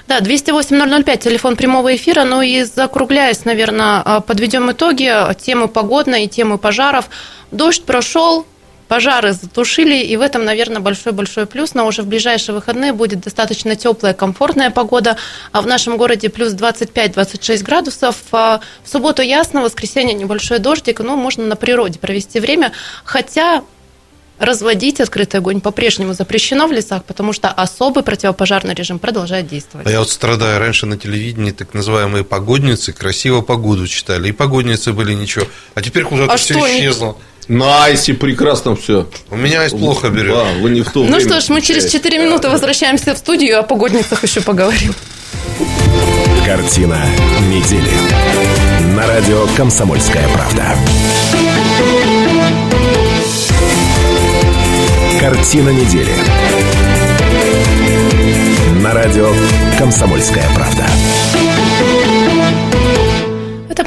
Да, 0.07 0.19
208-005, 0.19 1.17
телефон 1.17 1.55
прямого 1.57 1.93
эфира. 1.95 2.23
Ну 2.23 2.41
и 2.41 2.63
закругляясь, 2.63 3.43
наверное, 3.43 4.21
подведем 4.21 4.71
итоги 4.71 5.11
темы 5.35 5.67
погодной 5.67 6.23
и 6.23 6.27
темы 6.29 6.57
пожаров. 6.57 7.09
Дождь 7.51 7.83
прошел, 7.83 8.45
пожары 8.89 9.31
затушили, 9.31 10.03
и 10.03 10.17
в 10.17 10.21
этом, 10.21 10.43
наверное, 10.43 10.81
большой-большой 10.81 11.45
плюс. 11.45 11.73
Но 11.75 11.87
уже 11.87 12.01
в 12.01 12.07
ближайшие 12.07 12.55
выходные 12.55 12.91
будет 12.91 13.21
достаточно 13.21 13.77
теплая, 13.77 14.13
комфортная 14.13 14.71
погода. 14.71 15.15
А 15.53 15.61
в 15.61 15.67
нашем 15.67 15.95
городе 15.95 16.29
плюс 16.29 16.53
25-26 16.53 17.63
градусов. 17.63 18.17
А 18.33 18.59
В 18.83 18.89
субботу 18.89 19.21
ясно, 19.21 19.61
в 19.61 19.63
воскресенье 19.63 20.13
небольшой 20.13 20.59
дождик. 20.59 20.99
Ну, 20.99 21.15
можно 21.15 21.45
на 21.45 21.55
природе 21.55 21.99
провести 21.99 22.39
время. 22.39 22.73
Хотя 23.05 23.63
разводить 24.39 25.01
открытый 25.01 25.41
огонь 25.41 25.61
по-прежнему 25.61 26.13
запрещено 26.13 26.65
в 26.65 26.71
лесах, 26.71 27.03
потому 27.03 27.33
что 27.33 27.49
особый 27.49 28.03
противопожарный 28.03 28.73
режим 28.73 28.97
продолжает 28.97 29.47
действовать. 29.47 29.85
А 29.85 29.91
я 29.91 29.99
вот 29.99 30.09
страдаю, 30.09 30.59
раньше 30.59 30.85
на 30.85 30.97
телевидении 30.97 31.51
так 31.51 31.73
называемые 31.73 32.23
погодницы 32.23 32.93
красиво 32.93 33.41
погоду 33.41 33.85
читали, 33.85 34.29
и 34.29 34.31
погодницы 34.31 34.93
были 34.93 35.13
ничего, 35.13 35.45
а 35.75 35.81
теперь 35.81 36.05
куда-то 36.05 36.33
А 36.33 36.37
все 36.37 36.53
что 36.53 36.67
исчезло. 36.67 37.17
На 37.49 37.85
Айсе 37.85 38.13
прекрасно 38.13 38.75
все. 38.75 39.09
У 39.31 39.35
меня 39.35 39.63
есть 39.63 39.75
плохо 39.75 40.09
берет. 40.09 40.35
Да, 40.35 40.45
вы 40.61 40.69
не 40.69 40.81
в 40.81 40.91
то 40.91 40.99
Ну 40.99 41.07
время 41.07 41.19
что 41.19 41.41
ж, 41.41 41.49
мы 41.49 41.61
через 41.61 41.81
включаете. 41.85 42.09
4 42.09 42.23
минуты 42.25 42.47
возвращаемся 42.47 43.15
в 43.15 43.17
студию, 43.17 43.57
о 43.59 43.63
погодницах 43.63 44.21
еще 44.21 44.41
поговорим. 44.41 44.93
Картина 46.45 47.03
недели. 47.49 47.89
На 48.95 49.07
радио 49.07 49.47
«Комсомольская 49.57 50.27
правда». 50.29 50.75
Картина 55.19 55.69
недели. 55.69 56.13
На 58.83 58.93
радио 58.93 59.33
«Комсомольская 59.79 60.45
правда». 60.53 60.85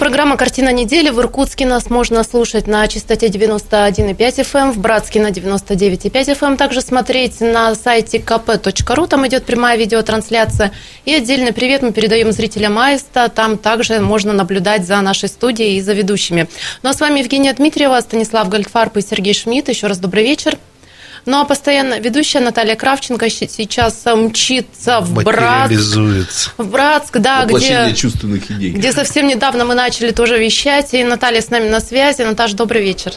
Программа 0.02 0.36
«Картина 0.36 0.72
недели». 0.72 1.10
В 1.10 1.20
Иркутске 1.20 1.64
нас 1.64 1.88
можно 1.88 2.24
слушать 2.24 2.66
на 2.66 2.88
частоте 2.88 3.28
91,5 3.28 4.40
FM, 4.40 4.58
эм, 4.58 4.72
в 4.72 4.78
Братске 4.78 5.20
на 5.20 5.30
99,5 5.30 6.10
FM. 6.10 6.48
эм. 6.48 6.56
Также 6.56 6.80
смотреть 6.80 7.40
на 7.40 7.72
сайте 7.76 8.18
kp.ru, 8.18 9.06
там 9.06 9.28
идет 9.28 9.44
прямая 9.44 9.78
видеотрансляция. 9.78 10.72
И 11.04 11.14
отдельный 11.14 11.52
привет 11.52 11.82
мы 11.82 11.92
передаем 11.92 12.32
зрителям 12.32 12.80
Аиста. 12.80 13.28
Там 13.28 13.56
также 13.56 14.00
можно 14.00 14.32
наблюдать 14.32 14.84
за 14.84 15.00
нашей 15.02 15.28
студией 15.28 15.76
и 15.76 15.80
за 15.80 15.92
ведущими. 15.92 16.48
Ну 16.82 16.90
а 16.90 16.94
с 16.94 17.00
вами 17.00 17.20
Евгения 17.20 17.52
Дмитриева, 17.52 18.00
Станислав 18.00 18.48
Гольдфарб 18.48 18.96
и 18.96 19.02
Сергей 19.02 19.34
Шмидт. 19.34 19.68
Еще 19.68 19.86
раз 19.86 19.98
добрый 19.98 20.24
вечер. 20.24 20.58
Ну 21.24 21.40
а 21.40 21.44
постоянно 21.44 22.00
ведущая 22.00 22.40
Наталья 22.40 22.74
Кравченко 22.74 23.30
сейчас 23.30 24.02
э, 24.04 24.14
мчится 24.14 25.00
в 25.00 25.22
Братск. 25.22 25.72
В 26.58 26.68
Братск, 26.68 27.18
да, 27.18 27.44
где 27.44 27.94
чувственных 27.94 28.50
идей. 28.50 28.70
где 28.70 28.92
совсем 28.92 29.26
недавно 29.26 29.64
мы 29.64 29.74
начали 29.74 30.10
тоже 30.10 30.38
вещать, 30.38 30.94
и 30.94 31.04
Наталья 31.04 31.40
с 31.40 31.50
нами 31.50 31.68
на 31.68 31.80
связи. 31.80 32.22
Наташа, 32.22 32.56
добрый 32.56 32.82
вечер. 32.82 33.12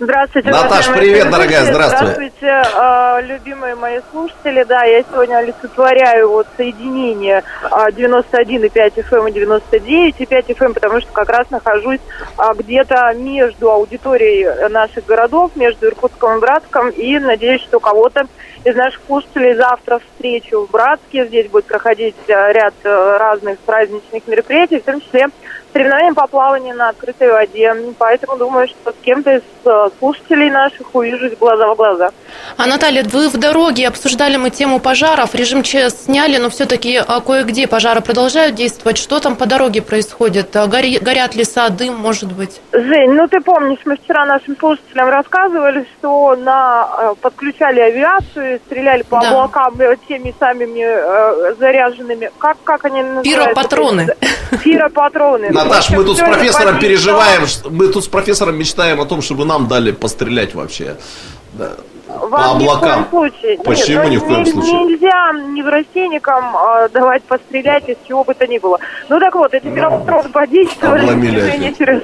Здравствуйте, 0.00 0.50
Наташ, 0.50 0.92
привет, 0.92 1.28
дорогая, 1.28 1.64
здравствуй. 1.64 2.12
Здравствуйте, 2.12 2.46
э, 2.46 3.22
любимые 3.22 3.74
мои 3.74 3.98
слушатели. 4.12 4.62
Да, 4.62 4.84
я 4.84 5.02
сегодня 5.02 5.38
олицетворяю 5.38 6.28
вот 6.28 6.46
соединение 6.56 7.42
э, 7.64 7.90
91,5 7.90 8.70
FM 8.94 9.28
и 9.28 9.32
99,5 9.32 10.46
FM, 10.54 10.74
потому 10.74 11.00
что 11.00 11.12
как 11.12 11.28
раз 11.30 11.50
нахожусь 11.50 11.98
а, 12.36 12.54
где-то 12.54 13.12
между 13.16 13.72
аудиторией 13.72 14.68
наших 14.68 15.04
городов, 15.04 15.50
между 15.56 15.88
Иркутском 15.88 16.36
и 16.36 16.40
Братском, 16.40 16.90
и 16.90 17.18
надеюсь, 17.18 17.62
что 17.62 17.80
кого-то 17.80 18.28
из 18.64 18.76
наших 18.76 19.00
слушателей 19.04 19.54
завтра 19.54 19.98
встречу 19.98 20.66
в 20.66 20.70
Братске. 20.70 21.26
Здесь 21.26 21.48
будет 21.48 21.64
проходить 21.64 22.14
ряд 22.28 22.74
разных 22.84 23.58
праздничных 23.60 24.26
мероприятий, 24.28 24.78
в 24.78 24.84
том 24.84 25.00
числе 25.00 25.28
соревнования 25.72 26.12
по 26.14 26.26
плаванию 26.26 26.74
на 26.76 26.88
открытой 26.90 27.30
воде. 27.30 27.74
Поэтому 27.98 28.36
думаю, 28.36 28.68
что 28.68 28.90
с 28.92 28.94
кем-то 29.04 29.36
из 29.36 29.42
э, 29.64 29.88
слушателей 29.98 30.50
наших 30.50 30.94
увижусь 30.94 31.36
глаза 31.38 31.68
в 31.72 31.76
глаза. 31.76 32.10
А 32.56 32.66
Наталья, 32.66 33.04
вы 33.04 33.28
в 33.28 33.36
дороге 33.36 33.88
обсуждали 33.88 34.36
мы 34.36 34.50
тему 34.50 34.80
пожаров. 34.80 35.34
Режим 35.34 35.62
ЧС 35.62 36.04
сняли, 36.04 36.38
но 36.38 36.50
все-таки 36.50 37.00
кое-где 37.26 37.66
пожары 37.66 38.00
продолжают 38.00 38.54
действовать. 38.54 38.98
Что 38.98 39.20
там 39.20 39.36
по 39.36 39.46
дороге 39.46 39.82
происходит? 39.82 40.54
А, 40.56 40.66
гори- 40.66 40.98
горят 41.00 41.34
леса, 41.34 41.68
дым, 41.70 41.96
может 41.96 42.32
быть? 42.32 42.60
Жень, 42.72 43.12
ну 43.12 43.28
ты 43.28 43.40
помнишь, 43.40 43.78
мы 43.84 43.96
вчера 43.96 44.24
нашим 44.26 44.56
слушателям 44.58 45.08
рассказывали, 45.08 45.86
что 45.98 46.36
на 46.36 46.88
э, 46.98 47.14
подключали 47.20 47.80
авиацию, 47.80 48.60
стреляли 48.66 49.02
по 49.02 49.20
Да. 49.20 49.28
облакам 49.30 49.74
теми 50.08 50.34
самыми 50.38 50.82
э, 50.84 51.54
заряженными. 51.58 52.30
Как, 52.38 52.56
как 52.64 52.84
они 52.86 53.02
называются? 53.02 53.30
Пиропатроны. 53.30 54.06
Пиропатроны. 54.64 55.50
Наташ, 55.68 55.90
мы 55.90 56.04
тут 56.04 56.16
с 56.16 56.20
профессором 56.20 56.78
переживаем, 56.78 57.46
мы 57.70 57.88
тут 57.88 58.04
с 58.04 58.08
профессором 58.08 58.58
мечтаем 58.58 59.00
о 59.00 59.04
том, 59.04 59.22
чтобы 59.22 59.44
нам 59.44 59.68
дали 59.68 59.92
пострелять 59.92 60.54
вообще. 60.54 60.96
Да. 61.52 61.72
Вам 62.08 62.30
По 62.58 62.62
ни 62.62 62.66
в 62.66 62.70
облакам. 62.70 63.04
коем 63.04 63.30
случае. 63.32 63.58
Почему 63.58 64.02
Нет, 64.04 64.10
ни 64.12 64.16
в 64.16 64.24
коем 64.24 64.42
не- 64.42 64.50
случае? 64.50 64.72
Нельзя 64.84 65.32
неврастенникам 65.48 66.56
э, 66.56 66.88
давать 66.90 67.22
пострелять 67.24 67.88
из 67.88 67.96
чего 68.06 68.24
бы 68.24 68.34
то 68.34 68.46
ни 68.46 68.58
было. 68.58 68.78
Ну 69.08 69.20
так 69.20 69.34
вот, 69.34 69.52
эти 69.54 69.66
пиропатроны 69.68 70.28
подействовали. 70.30 71.00
обломили 71.02 71.40
движение 71.40 71.74
через- 71.76 72.02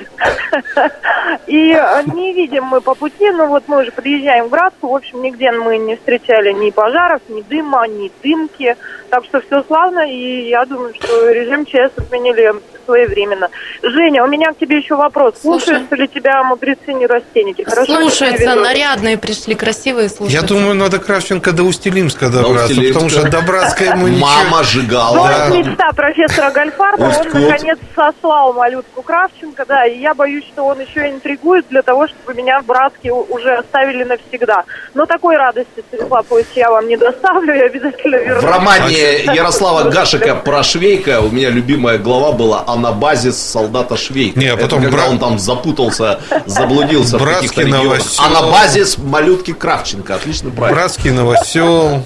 И 1.47 1.73
э, 1.73 2.03
не 2.14 2.33
видим 2.33 2.64
мы 2.64 2.81
по 2.81 2.95
пути, 2.95 3.31
ну 3.31 3.47
вот 3.47 3.64
мы 3.67 3.83
уже 3.83 3.93
подъезжаем 3.93 4.49
к 4.49 4.51
Братску, 4.51 4.88
в 4.88 4.95
общем, 4.95 5.23
нигде 5.23 5.51
мы 5.53 5.79
не 5.79 5.97
встречали 5.97 6.53
ни 6.53 6.71
пожаров, 6.71 7.21
ни 7.29 7.40
дыма, 7.43 7.87
ни 7.88 8.11
дымки. 8.23 8.77
Так 9.11 9.25
что 9.25 9.40
все 9.40 9.62
славно, 9.64 10.01
и 10.11 10.49
я 10.49 10.64
думаю, 10.64 10.93
что 10.95 11.31
режим 11.31 11.64
ЧС 11.67 11.93
отменили 11.97 12.53
своевременно. 12.85 13.49
Женя, 13.83 14.25
у 14.25 14.27
меня 14.27 14.53
к 14.53 14.59
тебе 14.59 14.79
еще 14.79 14.97
вопрос. 14.97 15.35
Слушай. 15.40 15.64
Слушаются 15.67 15.95
ли 15.97 16.09
тебя 16.09 16.43
мудрецы 16.43 16.93
неврастенники? 16.93 17.62
Хорошо 17.62 17.85
себя 17.87 18.01
Слушаются, 18.01 18.55
нарядные 18.57 19.17
пришли, 19.17 19.55
красивые 19.55 19.93
Я 20.02 20.09
слушаются. 20.09 20.46
думаю, 20.54 20.74
надо 20.74 20.98
Кравченко 20.98 21.52
до 21.52 21.62
Устилимска 21.64 22.28
добраться, 22.28 22.64
Устилимска. 22.72 22.92
потому 22.94 23.11
что 23.11 23.28
до 23.30 23.40
Братска 23.42 23.85
ему 23.85 24.09
ничего. 24.09 24.26
Мама 24.26 24.59
Ну, 24.59 24.64
жигала. 24.64 25.28
это 25.28 25.57
мечта 25.57 25.92
профессора 25.92 26.50
Гальфарба. 26.50 27.07
Пусть 27.07 27.35
Он, 27.35 27.42
наконец, 27.42 27.78
сослал 27.94 28.52
малютку 28.52 29.02
Кравченко, 29.02 29.64
да, 29.66 29.87
и 29.87 29.98
я 30.00 30.14
боюсь, 30.14 30.44
что 30.52 30.64
он 30.66 30.80
еще 30.80 31.11
интригует 31.11 31.66
для 31.70 31.83
того, 31.83 32.07
чтобы 32.09 32.35
меня 32.35 32.61
в 32.61 32.66
Братске 32.66 33.12
уже 33.12 33.54
оставили 33.57 34.04
навсегда. 34.04 34.64
Но 34.94 35.07
такой 35.07 35.37
радости, 35.37 35.83
Станислав 35.88 36.26
я 36.54 36.70
вам 36.70 36.88
не 36.88 36.96
доставлю, 36.96 37.54
я 37.54 37.64
обязательно 37.66 38.16
вернусь. 38.16 38.42
В 38.44 38.46
романе 38.46 39.22
Ярослава 39.24 39.90
Гашика 39.90 40.35
про 40.35 40.62
Швейка 40.62 41.20
у 41.20 41.30
меня 41.30 41.50
любимая 41.50 41.98
глава 41.98 42.33
была 42.33 42.64
«А 42.66 42.76
на 42.76 42.92
базе 42.92 43.33
солдата 43.33 43.96
Швейка». 43.96 44.38
Не, 44.38 44.46
а 44.48 44.57
потом 44.57 44.80
Это 44.80 44.90
когда 44.90 45.04
бра- 45.04 45.11
он 45.11 45.18
там 45.18 45.38
запутался, 45.38 46.20
заблудился 46.46 47.18
в 47.18 47.22
Братский 47.22 47.48
каких-то 47.48 47.62
регионах. 47.62 48.02
А 48.18 48.28
на 48.30 48.42
базе 48.50 48.85
малютки 48.98 49.52
Кравченко. 49.52 49.84
Отличный 50.09 50.51
проект. 50.53 50.75
Братский 50.77 51.11
новосел. 51.11 52.03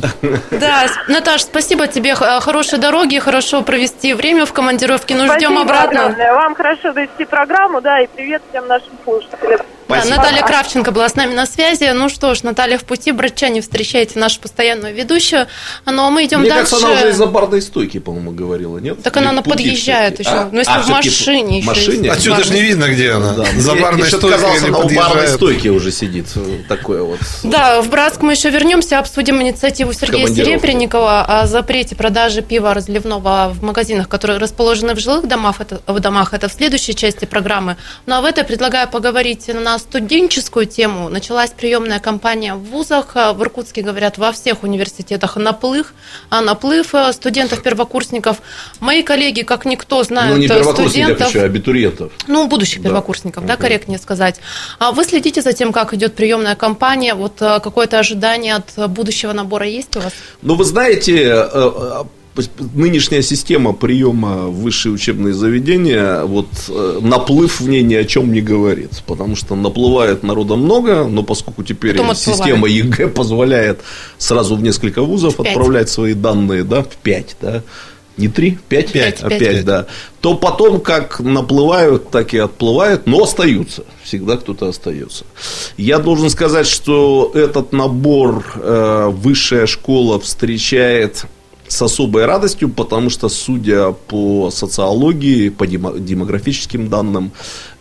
Да, 0.50 0.86
Наташ, 1.08 1.42
спасибо 1.42 1.86
тебе. 1.86 2.14
Х- 2.14 2.40
Хорошей 2.40 2.78
дороги, 2.78 3.18
хорошо 3.18 3.62
провести 3.62 4.14
время 4.14 4.46
в 4.46 4.52
командировке. 4.52 5.14
Ну, 5.14 5.32
ждем 5.32 5.56
обратно. 5.58 6.14
Вам 6.34 6.54
хорошо 6.54 6.92
довести 6.92 7.24
программу, 7.24 7.80
да, 7.80 8.00
и 8.00 8.06
привет 8.06 8.42
всем 8.50 8.66
нашим 8.66 8.90
слушателям. 9.04 9.60
Да, 9.88 9.94
Спасибо. 9.96 10.16
Наталья 10.16 10.42
Кравченко 10.42 10.90
была 10.92 11.08
с 11.08 11.14
нами 11.14 11.32
на 11.34 11.46
связи. 11.46 11.90
Ну 11.94 12.08
что 12.10 12.34
ж, 12.34 12.42
Наталья 12.42 12.76
в 12.78 12.84
пути, 12.84 13.10
братчане, 13.10 13.62
встречайте 13.62 14.18
нашу 14.18 14.38
постоянную 14.40 14.94
ведущую. 14.94 15.46
Ну 15.86 16.02
а 16.04 16.10
мы 16.10 16.26
идем 16.26 16.40
Мне 16.40 16.50
дальше. 16.50 16.70
кажется, 16.72 16.86
она 16.88 16.96
уже 17.00 17.10
из-за 17.10 17.26
барной 17.26 17.62
стойки, 17.62 17.98
по-моему, 17.98 18.32
говорила, 18.32 18.78
нет? 18.78 19.02
Так 19.02 19.16
она 19.16 19.28
Или 19.30 19.36
на 19.36 19.42
подъезжает 19.42 20.18
еще. 20.18 20.28
А? 20.30 20.48
Ну, 20.52 20.58
если 20.58 20.72
А, 20.72 20.80
в 20.82 20.88
машине 20.88 21.54
в 21.54 21.56
еще 21.60 21.66
машине? 21.66 22.08
есть. 22.08 22.18
Отсюда 22.18 22.44
же 22.44 22.52
не 22.52 22.60
видно, 22.60 22.88
где 22.88 23.12
она. 23.12 23.32
Да, 23.32 23.44
За 23.56 23.72
мне- 23.72 23.82
барной 23.82 24.02
мне 24.02 24.08
стойкой 24.10 24.30
казалось, 24.32 24.62
она 24.64 24.78
у 24.78 24.88
барной 24.94 25.28
стойки 25.28 25.68
уже 25.68 25.90
сидит. 25.90 26.26
Такое 26.68 27.02
вот. 27.02 27.18
Да, 27.42 27.80
в 27.80 27.88
Братск 27.88 28.20
мы 28.20 28.32
еще 28.32 28.50
вернемся, 28.50 28.98
обсудим 28.98 29.40
инициативу 29.40 29.92
Сергея. 29.94 30.26
Серебренникова 30.26 31.22
о 31.42 31.46
запрете 31.46 31.96
продажи 31.96 32.42
пива 32.42 32.74
разливного 32.74 33.52
в 33.54 33.62
магазинах, 33.62 34.08
которые 34.08 34.38
расположены 34.38 34.94
в 34.94 34.98
жилых 34.98 35.26
домах. 35.26 35.60
Это, 35.60 35.80
в 35.86 35.98
домах. 36.00 36.34
Это 36.34 36.48
в 36.48 36.52
следующей 36.52 36.94
части 36.94 37.24
программы. 37.24 37.76
Ну 38.06 38.14
а 38.16 38.20
в 38.20 38.24
этой 38.26 38.44
предлагаю 38.44 38.88
поговорить 38.88 39.48
на 39.48 39.77
студенческую 39.78 40.66
тему. 40.66 41.08
Началась 41.08 41.50
приемная 41.50 42.00
кампания 42.00 42.54
в 42.54 42.62
вузах. 42.64 43.14
В 43.14 43.42
Иркутске, 43.42 43.82
говорят, 43.82 44.18
во 44.18 44.32
всех 44.32 44.62
университетах 44.62 45.36
наплыв, 45.36 45.94
а 46.30 46.40
наплыв 46.40 46.94
э, 46.94 47.12
студентов-первокурсников. 47.12 48.38
Мои 48.80 49.02
коллеги, 49.02 49.42
как 49.42 49.64
никто, 49.64 50.02
знают 50.02 50.36
Ну, 50.36 50.40
не 50.40 50.46
э, 50.46 50.62
студентов. 50.64 51.28
еще, 51.28 51.40
а 51.42 51.44
абитуриентов. 51.44 52.12
Ну, 52.26 52.46
будущих 52.46 52.82
Да. 52.82 52.88
первокурсников, 52.88 53.46
да, 53.46 53.54
Мгм. 53.54 53.62
корректнее 53.62 53.98
сказать. 53.98 54.36
А 54.78 54.92
вы 54.92 55.04
следите 55.04 55.42
за 55.42 55.52
тем, 55.52 55.72
как 55.72 55.94
идет 55.94 56.14
приемная 56.14 56.56
кампания? 56.56 57.14
Вот 57.14 57.40
э, 57.40 57.60
какое-то 57.60 57.98
ожидание 57.98 58.56
от 58.56 58.70
э, 58.76 58.86
будущего 58.86 59.32
набора 59.32 59.66
есть 59.66 59.96
у 59.96 60.00
вас? 60.00 60.12
Ну, 60.42 60.54
вы 60.54 60.64
знаете, 60.64 61.22
э, 61.22 61.48
э, 61.52 62.04
нынешняя 62.74 63.22
система 63.22 63.72
приема 63.72 64.46
в 64.46 64.62
высшие 64.62 64.92
учебные 64.92 65.34
заведения, 65.34 66.22
вот 66.24 66.48
э, 66.68 66.98
наплыв 67.02 67.60
в 67.60 67.68
ней 67.68 67.82
ни 67.82 67.94
о 67.94 68.04
чем 68.04 68.32
не 68.32 68.40
говорит, 68.40 69.02
потому 69.06 69.36
что 69.36 69.54
наплывает 69.54 70.22
народа 70.22 70.56
много, 70.56 71.04
но 71.04 71.22
поскольку 71.22 71.62
теперь 71.62 71.96
Потом 71.96 72.14
система 72.14 72.68
ЕГЭ 72.68 73.08
позволяет 73.14 73.80
сразу 74.18 74.56
в 74.56 74.62
несколько 74.62 75.02
вузов 75.02 75.36
пять. 75.36 75.48
отправлять 75.48 75.88
свои 75.88 76.14
данные, 76.14 76.64
да, 76.64 76.82
в 76.82 76.96
5, 76.96 77.36
да, 77.40 77.62
не 78.18 78.28
3, 78.28 78.58
5, 78.68 78.92
Пять, 78.92 79.22
а 79.22 79.28
пять. 79.28 79.38
5, 79.38 79.64
да, 79.64 79.86
то 80.20 80.34
потом 80.34 80.80
как 80.80 81.20
наплывают, 81.20 82.10
так 82.10 82.34
и 82.34 82.38
отплывают, 82.38 83.06
но 83.06 83.22
остаются. 83.22 83.84
Всегда 84.02 84.36
кто-то 84.36 84.68
остается. 84.68 85.24
Я 85.76 85.98
должен 85.98 86.28
сказать, 86.28 86.66
что 86.66 87.30
этот 87.34 87.72
набор 87.72 88.44
э, 88.56 89.08
высшая 89.12 89.66
школа 89.66 90.18
встречает 90.18 91.26
с 91.68 91.82
особой 91.82 92.24
радостью, 92.26 92.68
потому 92.68 93.10
что, 93.10 93.28
судя 93.28 93.92
по 93.92 94.50
социологии, 94.50 95.50
по 95.50 95.64
демо- 95.64 95.98
демографическим 95.98 96.88
данным, 96.88 97.32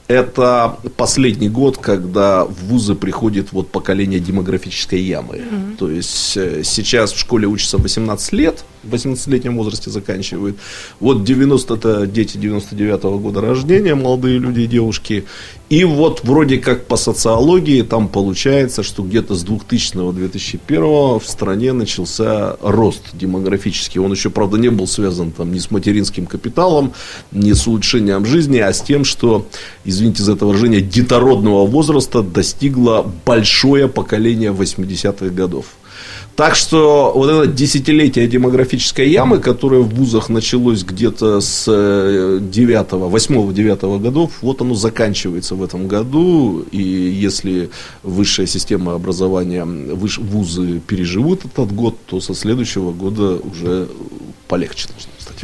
это 0.07 0.77
последний 0.95 1.49
год, 1.49 1.77
когда 1.77 2.45
в 2.45 2.53
вузы 2.67 2.95
приходит 2.95 3.51
вот 3.51 3.69
поколение 3.69 4.19
демографической 4.19 5.01
ямы. 5.01 5.41
То 5.77 5.89
есть 5.91 6.37
э, 6.37 6.61
сейчас 6.63 7.11
в 7.11 7.19
школе 7.19 7.47
учатся 7.47 7.77
18 7.77 8.33
лет, 8.33 8.63
в 8.83 8.93
18-летнем 8.93 9.57
возрасте 9.57 9.89
заканчивают. 9.89 10.57
Вот 10.99 11.23
90 11.23 11.73
это 11.73 12.07
дети 12.07 12.37
99-го 12.37 13.19
года 13.19 13.41
рождения, 13.41 13.95
молодые 13.95 14.39
люди 14.39 14.61
и 14.61 14.67
девушки. 14.67 15.25
И 15.69 15.83
вот 15.83 16.23
вроде 16.23 16.59
как 16.59 16.85
по 16.85 16.95
социологии 16.95 17.81
там 17.81 18.07
получается, 18.07 18.83
что 18.83 19.03
где-то 19.03 19.35
с 19.35 19.43
2000-2001 19.43 21.19
в 21.19 21.27
стране 21.27 21.73
начался 21.73 22.55
рост 22.61 23.01
демографический. 23.13 23.99
Он 23.99 24.11
еще, 24.11 24.29
правда, 24.29 24.57
не 24.57 24.69
был 24.69 24.87
связан 24.87 25.31
там 25.31 25.51
ни 25.51 25.59
с 25.59 25.69
материнским 25.69 26.25
капиталом, 26.25 26.93
ни 27.31 27.51
с 27.51 27.67
улучшением 27.67 28.25
жизни, 28.25 28.59
а 28.59 28.71
с 28.71 28.81
тем, 28.81 29.03
что, 29.03 29.45
извините 29.83 30.23
за 30.23 30.33
это 30.33 30.45
выражение, 30.45 30.81
детородного 30.81 31.65
возраста 31.65 32.21
достигло 32.21 33.11
большое 33.25 33.89
поколение 33.89 34.51
80-х 34.53 35.27
годов. 35.29 35.65
Так 36.37 36.55
что 36.55 37.13
вот 37.15 37.29
это 37.31 37.47
десятилетие 37.51 38.27
демографической 38.27 39.09
ямы, 39.09 39.39
которое 39.39 39.81
в 39.81 39.89
вузах 39.89 40.29
началось 40.29 40.83
где-то 40.83 41.41
с 41.41 41.65
9, 41.65 42.91
8-9 42.91 43.99
годов, 43.99 44.33
вот 44.41 44.61
оно 44.61 44.75
заканчивается 44.75 45.55
в 45.55 45.63
этом 45.63 45.87
году. 45.87 46.63
И 46.71 46.77
если 46.79 47.71
высшая 48.03 48.45
система 48.45 48.93
образования, 48.93 49.65
вузы 49.65 50.79
переживут 50.79 51.43
этот 51.45 51.71
год, 51.73 51.97
то 52.05 52.21
со 52.21 52.35
следующего 52.35 52.91
года 52.91 53.37
уже 53.37 53.89
полегче 54.47 54.89
должно 54.89 55.11
стать. 55.17 55.41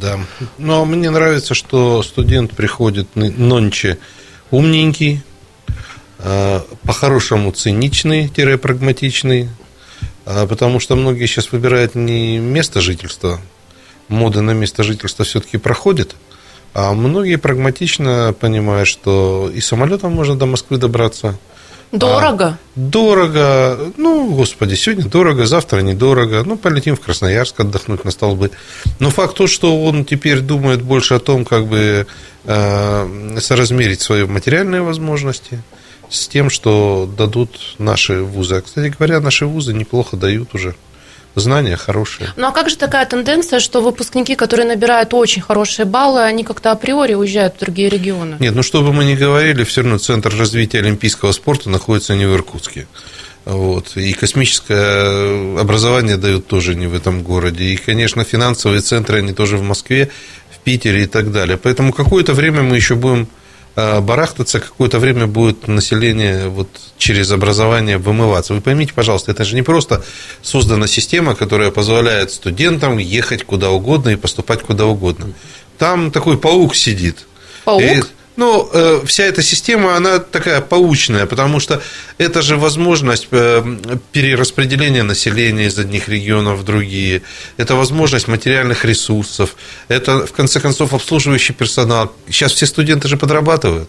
Да. 0.00 0.18
Но 0.56 0.86
мне 0.86 1.10
нравится, 1.10 1.52
что 1.52 2.02
студент 2.02 2.52
приходит 2.52 3.08
нонче 3.14 3.98
умненький, 4.50 5.20
э, 6.20 6.60
по-хорошему 6.82 7.52
циничный-прагматичный, 7.52 9.50
потому 10.24 10.80
что 10.80 10.96
многие 10.96 11.26
сейчас 11.26 11.52
выбирают 11.52 11.94
не 11.94 12.38
место 12.38 12.80
жительства, 12.80 13.40
мода 14.08 14.42
на 14.42 14.52
место 14.52 14.82
жительства 14.82 15.24
все-таки 15.24 15.58
проходит, 15.58 16.16
а 16.74 16.92
многие 16.92 17.36
прагматично 17.36 18.34
понимают, 18.38 18.88
что 18.88 19.50
и 19.54 19.60
самолетом 19.60 20.12
можно 20.12 20.36
до 20.36 20.46
Москвы 20.46 20.78
добраться. 20.78 21.38
Дорого. 21.92 22.58
Дорого, 22.74 23.92
ну, 23.96 24.34
господи, 24.34 24.74
сегодня 24.74 25.08
дорого, 25.08 25.46
завтра 25.46 25.80
недорого. 25.80 26.42
Ну, 26.44 26.56
полетим 26.56 26.96
в 26.96 27.00
Красноярск 27.00 27.60
отдохнуть 27.60 28.04
на 28.04 28.10
столбы. 28.10 28.50
Но 28.98 29.10
факт 29.10 29.36
тот, 29.36 29.48
что 29.48 29.84
он 29.84 30.04
теперь 30.04 30.40
думает 30.40 30.82
больше 30.82 31.14
о 31.14 31.20
том, 31.20 31.44
как 31.44 31.66
бы 31.66 32.08
э, 32.44 33.38
соразмерить 33.38 34.00
свои 34.00 34.24
материальные 34.24 34.82
возможности 34.82 35.62
с 36.14 36.28
тем, 36.28 36.50
что 36.50 37.08
дадут 37.18 37.74
наши 37.78 38.22
вузы. 38.22 38.56
А, 38.56 38.60
кстати 38.60 38.92
говоря, 38.96 39.20
наши 39.20 39.46
вузы 39.46 39.72
неплохо 39.72 40.16
дают 40.16 40.54
уже 40.54 40.74
знания 41.34 41.76
хорошие. 41.76 42.30
Ну 42.36 42.46
а 42.46 42.52
как 42.52 42.70
же 42.70 42.76
такая 42.76 43.04
тенденция, 43.06 43.60
что 43.60 43.80
выпускники, 43.80 44.34
которые 44.36 44.66
набирают 44.66 45.12
очень 45.14 45.42
хорошие 45.42 45.86
баллы, 45.86 46.22
они 46.22 46.44
как-то 46.44 46.70
априори 46.70 47.14
уезжают 47.14 47.56
в 47.56 47.58
другие 47.58 47.88
регионы? 47.88 48.36
Нет, 48.38 48.54
ну 48.54 48.62
что 48.62 48.82
бы 48.82 48.92
мы 48.92 49.04
ни 49.04 49.14
говорили, 49.14 49.64
все 49.64 49.82
равно 49.82 49.98
центр 49.98 50.34
развития 50.36 50.78
олимпийского 50.78 51.32
спорта 51.32 51.70
находится 51.70 52.14
не 52.14 52.26
в 52.26 52.34
Иркутске. 52.34 52.86
Вот. 53.44 53.96
И 53.96 54.12
космическое 54.14 55.60
образование 55.60 56.16
дают 56.16 56.46
тоже 56.46 56.74
не 56.74 56.86
в 56.86 56.94
этом 56.94 57.22
городе. 57.22 57.64
И, 57.64 57.76
конечно, 57.76 58.24
финансовые 58.24 58.80
центры, 58.80 59.18
они 59.18 59.32
тоже 59.32 59.58
в 59.58 59.62
Москве, 59.62 60.10
в 60.50 60.58
Питере 60.60 61.02
и 61.02 61.06
так 61.06 61.30
далее. 61.30 61.58
Поэтому 61.58 61.92
какое-то 61.92 62.32
время 62.32 62.62
мы 62.62 62.76
еще 62.76 62.94
будем 62.94 63.28
барахтаться, 63.76 64.60
какое-то 64.60 64.98
время 64.98 65.26
будет 65.26 65.66
население 65.66 66.48
вот 66.48 66.68
через 66.96 67.30
образование 67.32 67.98
вымываться. 67.98 68.54
Вы 68.54 68.60
поймите, 68.60 68.92
пожалуйста, 68.94 69.32
это 69.32 69.44
же 69.44 69.56
не 69.56 69.62
просто 69.62 70.04
создана 70.42 70.86
система, 70.86 71.34
которая 71.34 71.70
позволяет 71.70 72.30
студентам 72.30 72.98
ехать 72.98 73.44
куда 73.44 73.70
угодно 73.70 74.10
и 74.10 74.16
поступать 74.16 74.62
куда 74.62 74.86
угодно. 74.86 75.32
Там 75.78 76.10
такой 76.10 76.38
паук 76.38 76.76
сидит. 76.76 77.26
Паук? 77.64 77.82
И, 77.82 78.02
ну, 78.36 78.68
э, 78.72 79.02
вся 79.06 79.24
эта 79.24 79.42
система, 79.42 79.96
она 79.96 80.18
такая 80.18 80.60
паучная, 80.60 81.26
потому 81.26 81.60
что 81.60 81.80
это 82.18 82.42
же 82.42 82.56
возможность 82.56 83.28
э, 83.30 83.62
перераспределения 84.12 85.04
населения 85.04 85.66
из 85.66 85.78
одних 85.78 86.08
регионов 86.08 86.58
в 86.58 86.64
другие, 86.64 87.22
это 87.56 87.76
возможность 87.76 88.26
материальных 88.26 88.84
ресурсов, 88.84 89.54
это, 89.88 90.26
в 90.26 90.32
конце 90.32 90.60
концов, 90.60 90.94
обслуживающий 90.94 91.54
персонал. 91.54 92.12
Сейчас 92.28 92.52
все 92.52 92.66
студенты 92.66 93.06
же 93.08 93.16
подрабатывают. 93.16 93.88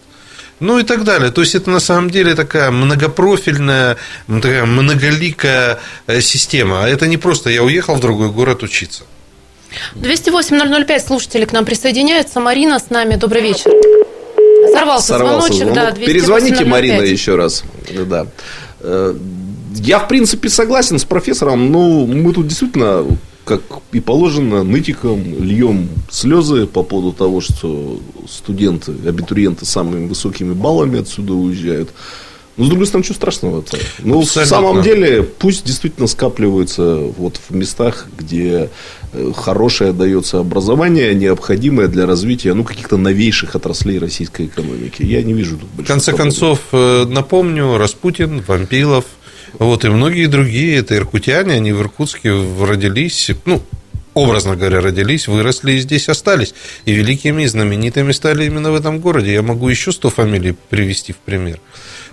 Ну 0.60 0.78
и 0.78 0.84
так 0.84 1.04
далее. 1.04 1.30
То 1.30 1.42
есть 1.42 1.54
это 1.54 1.70
на 1.70 1.80
самом 1.80 2.08
деле 2.08 2.34
такая 2.34 2.70
многопрофильная, 2.70 3.96
такая 4.26 4.64
многоликая 4.64 5.80
э, 6.06 6.20
система. 6.20 6.84
А 6.84 6.88
это 6.88 7.06
не 7.06 7.16
просто 7.18 7.50
я 7.50 7.62
уехал 7.62 7.96
в 7.96 8.00
другой 8.00 8.30
город 8.30 8.62
учиться. 8.62 9.02
208-005 9.96 11.06
слушатели 11.06 11.44
к 11.44 11.52
нам 11.52 11.64
присоединяются. 11.64 12.40
Марина 12.40 12.78
с 12.78 12.90
нами. 12.90 13.16
Добрый 13.16 13.42
вечер. 13.42 13.70
Сорвался, 14.78 15.06
Сорвался 15.06 15.48
звоночек, 15.52 15.74
да, 15.74 15.90
звонок. 15.90 16.06
Перезвоните, 16.06 16.64
208-005. 16.64 16.66
Марина, 16.66 17.02
еще 17.02 17.36
раз. 17.36 17.64
Да. 18.08 18.26
Э, 18.80 19.14
Я, 19.74 19.98
в 19.98 20.08
принципе, 20.08 20.48
согласен 20.48 20.98
с 20.98 21.04
профессором. 21.04 21.70
Ну, 21.72 22.06
мы 22.06 22.32
тут 22.32 22.46
действительно, 22.46 23.04
как 23.44 23.62
и 23.92 24.00
положено, 24.00 24.62
нытиком 24.62 25.22
льем 25.42 25.88
слезы 26.10 26.66
по 26.66 26.82
поводу 26.82 27.12
того, 27.12 27.40
что 27.40 28.00
студенты, 28.28 28.92
абитуриенты 29.06 29.64
с 29.64 29.68
самыми 29.70 30.08
высокими 30.08 30.52
баллами 30.54 31.00
отсюда 31.00 31.34
уезжают. 31.34 31.90
Но, 32.56 32.64
с 32.64 32.68
другой 32.68 32.86
стороны, 32.86 33.04
что 33.04 33.12
страшного-то? 33.12 33.76
Ну, 33.98 34.20
в 34.20 34.22
Абсолютно. 34.22 34.56
самом 34.56 34.82
деле, 34.82 35.22
пусть 35.22 35.66
действительно 35.66 36.06
скапливаются 36.06 36.96
вот 37.18 37.38
в 37.48 37.54
местах, 37.54 38.06
где 38.16 38.70
хорошее 39.34 39.92
дается 39.92 40.38
образование, 40.38 41.14
необходимое 41.14 41.88
для 41.88 42.06
развития 42.06 42.54
ну, 42.54 42.64
каких-то 42.64 42.96
новейших 42.96 43.54
отраслей 43.54 43.98
российской 43.98 44.46
экономики. 44.46 45.02
Я 45.02 45.22
не 45.22 45.32
вижу 45.32 45.58
тут 45.58 45.68
В 45.76 45.86
конце 45.86 46.12
проблем. 46.12 46.28
концов, 46.28 46.60
э, 46.72 47.04
напомню, 47.08 47.78
Распутин, 47.78 48.42
Вампилов, 48.46 49.04
вот, 49.58 49.84
и 49.84 49.88
многие 49.88 50.26
другие, 50.26 50.78
это 50.78 50.96
иркутяне, 50.96 51.54
они 51.54 51.72
в 51.72 51.80
Иркутске 51.80 52.32
родились, 52.60 53.30
ну, 53.44 53.62
образно 54.16 54.56
говоря, 54.56 54.80
родились, 54.80 55.28
выросли 55.28 55.72
и 55.72 55.78
здесь 55.78 56.08
остались. 56.08 56.54
И 56.86 56.92
великими, 56.92 57.42
и 57.42 57.46
знаменитыми 57.46 58.12
стали 58.12 58.46
именно 58.46 58.72
в 58.72 58.74
этом 58.74 58.98
городе. 58.98 59.32
Я 59.32 59.42
могу 59.42 59.68
еще 59.68 59.92
100 59.92 60.10
фамилий 60.10 60.56
привести 60.70 61.12
в 61.12 61.18
пример. 61.18 61.60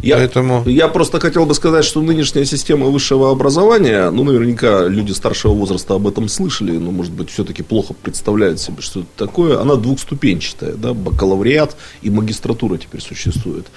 Я, 0.03 0.17
Поэтому... 0.17 0.63
я 0.65 0.89
просто 0.89 1.21
хотел 1.21 1.45
бы 1.45 1.53
сказать, 1.53 1.85
что 1.85 2.01
нынешняя 2.01 2.43
система 2.43 2.87
высшего 2.87 3.31
образования, 3.31 4.09
ну, 4.09 4.25
наверняка 4.25 4.85
люди 4.85 5.13
старшего 5.13 5.53
возраста 5.53 5.95
об 5.95 6.05
этом 6.05 6.27
слышали, 6.27 6.77
но, 6.77 6.91
может 6.91 7.13
быть, 7.13 7.29
все-таки 7.29 7.63
плохо 7.63 7.93
представляют 7.93 8.59
себе, 8.59 8.81
что 8.81 8.99
это 8.99 9.09
такое. 9.15 9.61
Она 9.61 9.75
двухступенчатая, 9.75 10.73
да, 10.73 10.93
бакалавриат 10.93 11.77
и 12.01 12.09
магистратура 12.09 12.77
теперь 12.77 13.01
существует. 13.01 13.67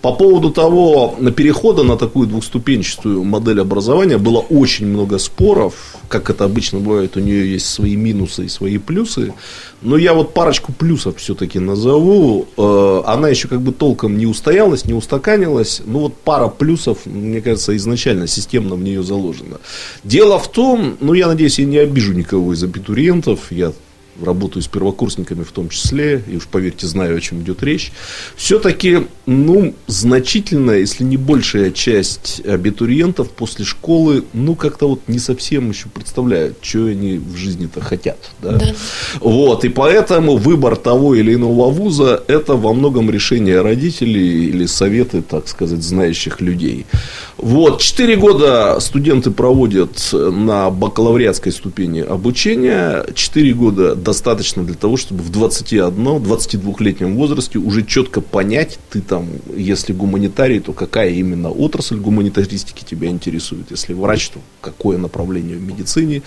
По 0.00 0.12
поводу 0.12 0.50
того, 0.50 1.16
на 1.18 1.32
перехода 1.32 1.82
на 1.82 1.96
такую 1.96 2.28
двухступенчатую 2.28 3.24
модель 3.24 3.60
образования 3.60 4.18
было 4.18 4.38
очень 4.38 4.86
много 4.86 5.18
споров, 5.18 5.74
как 6.08 6.30
это 6.30 6.44
обычно 6.44 6.78
бывает, 6.78 7.16
у 7.16 7.20
нее 7.20 7.50
есть 7.50 7.66
свои 7.66 7.96
минусы 7.96 8.44
и 8.44 8.48
свои 8.48 8.78
плюсы. 8.78 9.34
Но 9.80 9.96
я 9.96 10.14
вот 10.14 10.32
парочку 10.34 10.72
плюсов 10.72 11.16
все-таки 11.16 11.58
назову. 11.58 12.46
Э, 12.56 13.02
Она 13.06 13.28
еще 13.28 13.48
как 13.48 13.60
бы 13.60 13.72
толком 13.72 14.16
не 14.16 14.26
устоялась, 14.26 14.84
не 14.84 14.92
устаканилась. 14.92 15.71
Ну 15.84 16.00
вот 16.00 16.16
пара 16.16 16.48
плюсов, 16.48 17.06
мне 17.06 17.40
кажется, 17.40 17.76
изначально 17.76 18.26
системно 18.26 18.74
в 18.74 18.82
нее 18.82 19.02
заложено. 19.02 19.60
Дело 20.04 20.38
в 20.38 20.50
том, 20.50 20.96
ну 21.00 21.14
я 21.14 21.28
надеюсь, 21.28 21.58
я 21.58 21.64
не 21.64 21.78
обижу 21.78 22.12
никого 22.12 22.52
из 22.52 22.62
абитуриентов. 22.62 23.50
Я 23.50 23.72
работаю 24.20 24.62
с 24.62 24.68
первокурсниками 24.68 25.42
в 25.42 25.52
том 25.52 25.68
числе, 25.68 26.22
и 26.28 26.36
уж 26.36 26.46
поверьте, 26.46 26.86
знаю, 26.86 27.16
о 27.16 27.20
чем 27.20 27.40
идет 27.42 27.62
речь, 27.62 27.92
все-таки, 28.36 29.06
ну, 29.26 29.74
значительная, 29.86 30.78
если 30.78 31.04
не 31.04 31.16
большая 31.16 31.70
часть 31.70 32.42
абитуриентов 32.46 33.30
после 33.30 33.64
школы, 33.64 34.24
ну, 34.32 34.54
как-то 34.54 34.88
вот 34.88 35.00
не 35.08 35.18
совсем 35.18 35.70
еще 35.70 35.88
представляют, 35.88 36.58
что 36.60 36.86
они 36.86 37.18
в 37.18 37.36
жизни-то 37.36 37.80
хотят. 37.80 38.18
Да? 38.40 38.52
Да. 38.52 38.74
Вот, 39.20 39.64
и 39.64 39.68
поэтому 39.68 40.36
выбор 40.36 40.76
того 40.76 41.14
или 41.14 41.34
иного 41.34 41.70
вуза– 41.70 42.22
это 42.26 42.54
во 42.54 42.72
многом 42.74 43.10
решение 43.10 43.60
родителей 43.62 44.48
или 44.48 44.66
советы, 44.66 45.22
так 45.22 45.48
сказать, 45.48 45.82
знающих 45.82 46.40
людей. 46.40 46.86
Вот, 47.38 47.80
четыре 47.80 48.16
года 48.16 48.78
студенты 48.80 49.30
проводят 49.30 50.10
на 50.12 50.70
бакалавриатской 50.70 51.52
ступени 51.52 52.00
обучения, 52.00 53.04
четыре 53.14 53.54
года 53.54 53.96
достаточно 54.02 54.64
для 54.64 54.74
того, 54.74 54.96
чтобы 54.96 55.22
в 55.22 55.30
21-22-летнем 55.30 57.16
возрасте 57.16 57.58
уже 57.58 57.84
четко 57.84 58.20
понять, 58.20 58.78
ты 58.90 59.00
там, 59.00 59.28
если 59.54 59.92
гуманитарий, 59.92 60.60
то 60.60 60.72
какая 60.72 61.10
именно 61.10 61.50
отрасль 61.50 61.96
гуманитаристики 61.96 62.84
тебя 62.84 63.08
интересует, 63.08 63.70
если 63.70 63.94
врач, 63.94 64.28
то 64.30 64.40
какое 64.60 64.98
направление 64.98 65.56
в 65.56 65.62
медицине, 65.62 66.22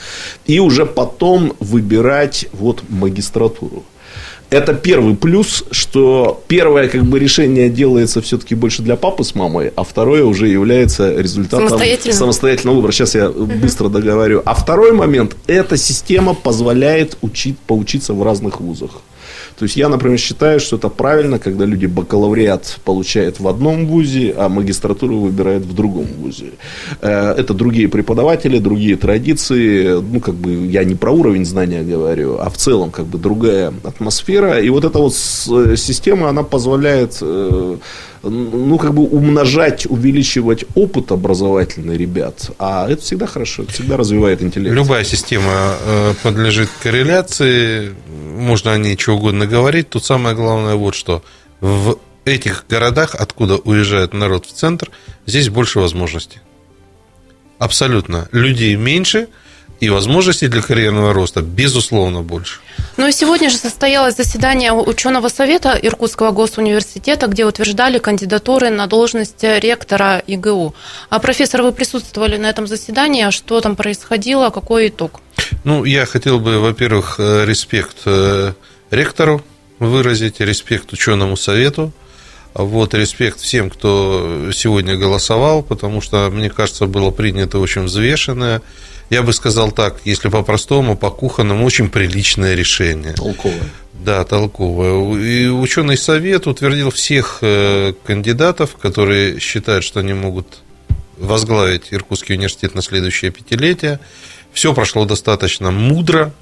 и 0.45 0.59
уже 0.59 0.85
потом 0.85 1.53
выбирать 1.59 2.47
вот 2.53 2.83
магистратуру. 2.89 3.83
Это 4.49 4.73
первый 4.73 5.15
плюс, 5.15 5.63
что 5.71 6.43
первое 6.47 6.87
как 6.87 7.03
бы 7.03 7.19
решение 7.19 7.69
делается 7.69 8.21
все-таки 8.21 8.55
больше 8.55 8.81
для 8.83 8.95
папы 8.95 9.23
с 9.23 9.35
мамой, 9.35 9.71
а 9.75 9.83
второе 9.83 10.23
уже 10.23 10.47
является 10.47 11.19
результатом 11.19 11.67
Самостоятельно. 11.67 12.15
самостоятельного 12.15 12.75
выбора. 12.75 12.91
Сейчас 12.91 13.15
я 13.15 13.29
быстро 13.29 13.89
договорю. 13.89 14.41
А 14.45 14.53
второй 14.53 14.91
момент, 14.91 15.35
эта 15.47 15.77
система 15.77 16.33
позволяет 16.33 17.17
учить, 17.21 17.57
поучиться 17.59 18.13
в 18.13 18.23
разных 18.23 18.61
вузах. 18.61 18.91
То 19.57 19.63
есть 19.63 19.77
я, 19.77 19.87
например, 19.89 20.17
считаю, 20.19 20.59
что 20.59 20.75
это 20.75 20.89
правильно, 20.89 21.39
когда 21.39 21.65
люди 21.65 21.85
бакалавриат 21.85 22.77
получают 22.83 23.39
в 23.39 23.47
одном 23.47 23.85
вузе, 23.87 24.33
а 24.37 24.49
магистратуру 24.49 25.17
выбирают 25.19 25.63
в 25.65 25.73
другом 25.73 26.05
вузе. 26.19 26.45
Э, 27.01 27.33
Это 27.37 27.53
другие 27.53 27.87
преподаватели, 27.87 28.59
другие 28.59 28.97
традиции. 28.97 30.01
Ну, 30.01 30.19
как 30.19 30.35
бы 30.35 30.51
я 30.67 30.83
не 30.83 30.95
про 30.95 31.11
уровень 31.11 31.45
знания 31.45 31.83
говорю, 31.83 32.37
а 32.39 32.49
в 32.49 32.57
целом 32.57 32.91
как 32.91 33.05
бы 33.05 33.17
другая 33.17 33.73
атмосфера. 33.83 34.59
И 34.59 34.69
вот 34.69 34.83
эта 34.83 34.99
вот 34.99 35.13
с- 35.13 35.75
система, 35.77 36.27
она 36.29 36.43
позволяет 36.43 37.17
э, 37.21 37.77
ну, 38.29 38.77
как 38.77 38.93
бы 38.93 39.03
умножать, 39.03 39.85
увеличивать 39.85 40.65
опыт 40.75 41.11
образовательный 41.11 41.97
ребят. 41.97 42.51
А 42.59 42.89
это 42.89 43.01
всегда 43.01 43.27
хорошо, 43.27 43.63
это 43.63 43.73
всегда 43.73 43.97
развивает 43.97 44.41
интеллект. 44.41 44.75
Любая 44.75 45.03
система 45.03 45.75
э, 45.79 46.13
подлежит 46.23 46.69
корреляции, 46.81 47.93
можно 48.37 48.73
о 48.73 48.77
ней 48.77 48.97
чего 48.97 49.15
угодно 49.15 49.45
говорить. 49.45 49.89
Тут 49.89 50.03
самое 50.03 50.35
главное 50.35 50.75
вот 50.75 50.95
что. 50.95 51.23
В 51.61 51.99
этих 52.25 52.65
городах, 52.67 53.15
откуда 53.15 53.57
уезжает 53.57 54.13
народ 54.13 54.45
в 54.45 54.53
центр, 54.53 54.89
здесь 55.25 55.49
больше 55.49 55.79
возможностей. 55.79 56.39
Абсолютно. 57.59 58.27
Людей 58.31 58.75
меньше, 58.75 59.27
и 59.79 59.89
возможностей 59.89 60.47
для 60.47 60.61
карьерного 60.61 61.13
роста, 61.13 61.41
безусловно, 61.41 62.21
больше. 62.21 62.59
Ну 62.97 63.07
и 63.07 63.11
сегодня 63.11 63.49
же 63.49 63.57
состоялось 63.57 64.15
заседание 64.15 64.71
ученого 64.71 65.27
совета 65.27 65.77
Иркутского 65.81 66.31
госуниверситета, 66.31 67.27
где 67.27 67.45
утверждали 67.45 67.99
кандидатуры 67.99 68.69
на 68.69 68.87
должность 68.87 69.43
ректора 69.43 70.23
ИГУ. 70.27 70.73
А 71.09 71.19
профессор, 71.19 71.61
вы 71.61 71.71
присутствовали 71.71 72.37
на 72.37 72.49
этом 72.49 72.67
заседании, 72.67 73.23
а 73.23 73.31
что 73.31 73.59
там 73.59 73.75
происходило, 73.75 74.49
какой 74.49 74.87
итог? 74.87 75.19
Ну, 75.63 75.83
я 75.83 76.05
хотел 76.05 76.39
бы, 76.39 76.59
во-первых, 76.59 77.15
э, 77.19 77.45
респект 77.45 77.97
э, 78.05 78.53
ректору 78.91 79.43
выразить, 79.79 80.39
респект 80.39 80.93
ученому 80.93 81.35
совету, 81.35 81.91
вот, 82.53 82.93
респект 82.93 83.41
всем, 83.41 83.69
кто 83.69 84.49
сегодня 84.53 84.95
голосовал, 84.95 85.61
потому 85.61 85.99
что, 85.99 86.29
мне 86.31 86.49
кажется, 86.49 86.85
было 86.85 87.11
принято 87.11 87.59
очень 87.59 87.83
взвешенное, 87.83 88.61
я 89.09 89.21
бы 89.23 89.33
сказал 89.33 89.71
так, 89.71 89.97
если 90.05 90.29
по-простому, 90.29 90.97
по-кухонному, 90.97 91.65
очень 91.65 91.89
приличное 91.89 92.55
решение. 92.55 93.13
Толковое. 93.13 93.69
Да, 93.93 94.23
толковое. 94.23 95.17
И 95.19 95.47
ученый 95.47 95.97
совет 95.97 96.47
утвердил 96.47 96.91
всех 96.91 97.39
э, 97.41 97.93
кандидатов, 98.05 98.75
которые 98.75 99.39
считают, 99.39 99.83
что 99.83 99.99
они 99.99 100.13
могут 100.13 100.61
возглавить 101.17 101.87
Иркутский 101.91 102.35
университет 102.35 102.75
на 102.75 102.81
следующее 102.81 103.31
пятилетие. 103.31 103.99
Все 104.51 104.73
прошло 104.73 105.05
достаточно 105.05 105.71
мудро, 105.71 106.33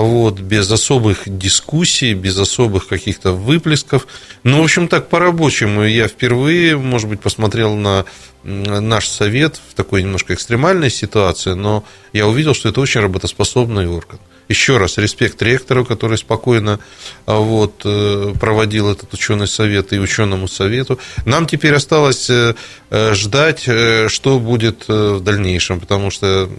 вот, 0.00 0.40
без 0.40 0.70
особых 0.70 1.22
дискуссий, 1.26 2.14
без 2.14 2.38
особых 2.38 2.88
каких-то 2.88 3.32
выплесков. 3.32 4.06
Ну, 4.42 4.60
в 4.60 4.64
общем, 4.64 4.88
так 4.88 5.08
по-рабочему. 5.08 5.84
Я 5.84 6.08
впервые, 6.08 6.78
может 6.78 7.08
быть, 7.08 7.20
посмотрел 7.20 7.76
на 7.76 8.06
наш 8.42 9.06
совет 9.06 9.60
в 9.70 9.74
такой 9.74 10.02
немножко 10.02 10.34
экстремальной 10.34 10.90
ситуации, 10.90 11.52
но 11.52 11.84
я 12.12 12.26
увидел, 12.26 12.54
что 12.54 12.70
это 12.70 12.80
очень 12.80 13.02
работоспособный 13.02 13.86
орган. 13.86 14.18
Еще 14.48 14.78
раз, 14.78 14.98
респект 14.98 15.40
ректору, 15.40 15.84
который 15.84 16.18
спокойно 16.18 16.80
а, 17.26 17.36
вот, 17.36 17.82
э, 17.84 18.34
проводил 18.40 18.90
этот 18.90 19.14
ученый 19.14 19.46
совет 19.46 19.92
и 19.92 20.00
ученому 20.00 20.48
совету. 20.48 20.98
Нам 21.24 21.46
теперь 21.46 21.74
осталось 21.74 22.28
э, 22.28 22.54
э, 22.90 23.14
ждать, 23.14 23.60
что 24.08 24.38
будет 24.40 24.88
в 24.88 25.20
дальнейшем, 25.20 25.80
потому 25.80 26.10
что 26.10 26.50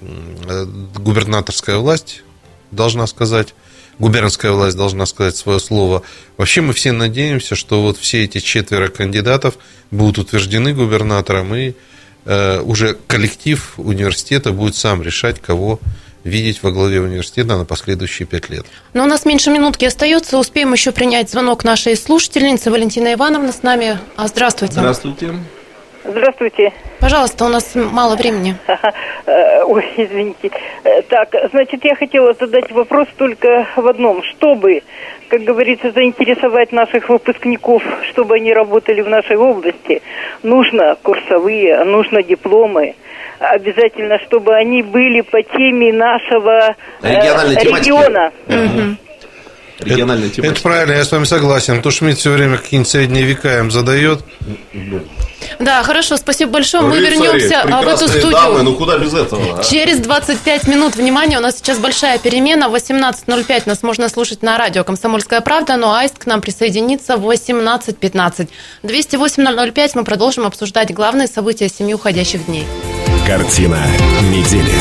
губернаторская 0.96 1.78
власть 1.78 2.24
должна 2.75 3.07
сказать, 3.07 3.53
губернская 3.99 4.51
власть 4.51 4.77
должна 4.77 5.05
сказать 5.05 5.36
свое 5.36 5.59
слово. 5.59 6.03
Вообще 6.38 6.62
мы 6.62 6.73
все 6.73 6.91
надеемся, 6.91 7.55
что 7.55 7.81
вот 7.81 7.97
все 7.97 8.23
эти 8.23 8.39
четверо 8.39 8.88
кандидатов 8.88 9.55
будут 9.91 10.17
утверждены 10.17 10.73
губернатором, 10.73 11.53
и 11.55 11.73
э, 12.25 12.59
уже 12.62 12.97
коллектив 13.07 13.73
университета 13.77 14.51
будет 14.51 14.75
сам 14.75 15.01
решать, 15.03 15.39
кого 15.39 15.79
видеть 16.23 16.63
во 16.63 16.71
главе 16.71 17.01
университета 17.01 17.57
на 17.57 17.65
последующие 17.65 18.25
пять 18.25 18.49
лет. 18.49 18.65
Но 18.93 19.03
у 19.03 19.07
нас 19.07 19.25
меньше 19.25 19.51
минутки 19.51 19.86
остается. 19.86 20.38
Успеем 20.38 20.71
еще 20.73 20.91
принять 20.91 21.29
звонок 21.29 21.63
нашей 21.63 21.95
слушательницы. 21.97 22.71
Валентина 22.71 23.13
Ивановна 23.13 23.51
с 23.51 23.62
нами. 23.63 23.99
А, 24.15 24.27
Здравствуйте. 24.27 24.73
Здравствуйте. 24.73 25.36
Здравствуйте. 26.06 26.74
Пожалуйста, 27.00 27.46
у 27.46 27.48
нас 27.50 27.76
мало 27.76 28.16
времени. 28.16 28.56
Э, 29.26 29.63
Ой, 29.63 29.86
извините. 29.98 30.52
Э, 30.84 31.02
Так, 31.04 31.30
значит, 31.52 31.84
я 31.86 31.96
хотела 31.96 32.34
задать 32.34 32.72
вопрос 32.72 33.08
только 33.18 33.66
в 33.76 33.88
одном. 33.88 34.22
Чтобы, 34.24 34.84
как 35.30 35.42
говорится, 35.44 35.92
заинтересовать 35.92 36.72
наших 36.74 37.08
выпускников, 37.10 37.82
чтобы 38.12 38.36
они 38.36 38.54
работали 38.54 39.02
в 39.02 39.08
нашей 39.10 39.38
области, 39.38 40.02
нужно 40.44 40.98
курсовые, 41.02 41.84
нужно 41.86 42.22
дипломы. 42.22 42.96
Обязательно, 43.39 44.20
чтобы 44.20 44.54
они 44.56 44.82
были 44.84 45.22
по 45.22 45.42
теме 45.42 45.94
нашего 45.94 46.76
э, 47.02 47.10
Региональной 47.10 47.56
тематики. 47.56 47.80
региона. 47.89 48.32
Региональная 49.79 50.27
Это 50.27 50.36
тематика. 50.38 50.62
правильно, 50.62 50.93
я 50.93 51.03
с 51.03 51.12
вами 51.12 51.25
согласен. 51.25 51.81
То 51.81 51.91
Шмидт 51.91 52.19
все 52.19 52.31
время 52.31 52.57
какие-нибудь 52.57 52.89
средние 52.91 53.23
века 53.25 53.57
им 53.59 53.71
задает. 53.71 54.19
Да, 55.59 55.83
хорошо, 55.83 56.17
спасибо 56.17 56.51
большое. 56.53 56.83
Мы 56.83 56.97
Рыцари, 56.99 57.15
вернемся 57.15 57.62
а, 57.62 57.81
в 57.81 57.88
эту 57.88 58.07
студию. 58.07 58.31
дамы, 58.31 58.63
ну 58.63 58.75
куда 58.75 58.97
без 58.97 59.13
этого? 59.13 59.59
а? 59.59 59.63
Через 59.63 59.99
25 59.99 60.67
минут, 60.67 60.95
внимание, 60.95 61.38
у 61.38 61.41
нас 61.41 61.57
сейчас 61.57 61.79
большая 61.79 62.17
перемена. 62.17 62.69
В 62.69 62.75
18.05 62.75 63.63
нас 63.65 63.83
можно 63.83 64.09
слушать 64.09 64.41
на 64.41 64.57
радио 64.57 64.83
«Комсомольская 64.83 65.41
правда», 65.41 65.75
но 65.75 65.95
Аист 65.95 66.17
к 66.17 66.25
нам 66.25 66.41
присоединится 66.41 67.17
в 67.17 67.29
18.15. 67.29 68.47
208.005 68.83 69.91
мы 69.95 70.03
продолжим 70.03 70.45
обсуждать 70.45 70.93
главные 70.93 71.27
события 71.27 71.67
семи 71.69 71.93
уходящих 71.93 72.45
дней. 72.45 72.65
Картина 73.27 73.79
недели. 74.23 74.73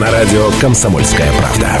На 0.00 0.10
радио 0.10 0.50
«Комсомольская 0.60 1.30
правда». 1.38 1.80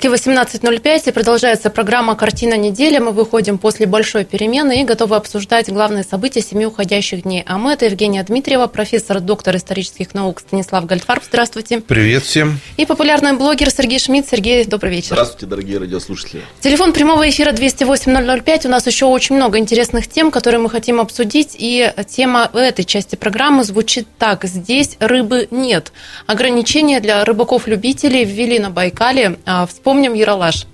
В 0.00 0.02
Иркутске 0.02 0.30
18.05 0.32 1.08
и 1.08 1.12
продолжается 1.12 1.68
программа 1.68 2.14
«Картина 2.14 2.54
недели». 2.54 2.96
Мы 2.98 3.12
выходим 3.12 3.58
после 3.58 3.84
большой 3.84 4.24
перемены 4.24 4.80
и 4.80 4.84
готовы 4.84 5.16
обсуждать 5.16 5.68
главные 5.70 6.04
события 6.04 6.40
семи 6.40 6.64
уходящих 6.64 7.24
дней. 7.24 7.44
А 7.46 7.58
мы– 7.58 7.72
это 7.74 7.84
Евгения 7.84 8.22
Дмитриева, 8.22 8.66
профессор, 8.66 9.20
доктор 9.20 9.56
исторических 9.56 10.14
наук 10.14 10.40
Станислав 10.40 10.86
Гальдфарб. 10.86 11.22
Здравствуйте. 11.28 11.80
Привет 11.80 12.22
всем. 12.22 12.60
И 12.78 12.86
популярный 12.86 13.34
блогер 13.34 13.68
Сергей 13.68 13.98
Шмидт. 13.98 14.30
Сергей, 14.30 14.64
добрый 14.64 14.90
вечер. 14.90 15.16
Здравствуйте, 15.16 15.44
дорогие 15.44 15.76
радиослушатели. 15.78 16.42
Телефон 16.60 16.94
прямого 16.94 17.28
эфира 17.28 17.52
208-005. 17.52 18.66
У 18.66 18.70
нас 18.70 18.86
еще 18.86 19.04
очень 19.04 19.36
много 19.36 19.58
интересных 19.58 20.08
тем, 20.08 20.30
которые 20.30 20.60
мы 20.60 20.70
хотим 20.70 20.98
обсудить. 20.98 21.56
И 21.58 21.92
тема 22.08 22.48
этой 22.54 22.86
части 22.86 23.16
программы 23.16 23.64
звучит 23.64 24.06
так. 24.18 24.44
Здесь 24.44 24.96
рыбы 24.98 25.46
нет. 25.50 25.92
Ограничения 26.26 27.00
для 27.00 27.22
рыбаков-любителей 27.22 28.24
ввели 28.24 28.58
на 28.58 28.70
Байкале. 28.70 29.38
А, 29.44 29.66
Вспомним 29.90 30.14
Яралаш. 30.14 30.66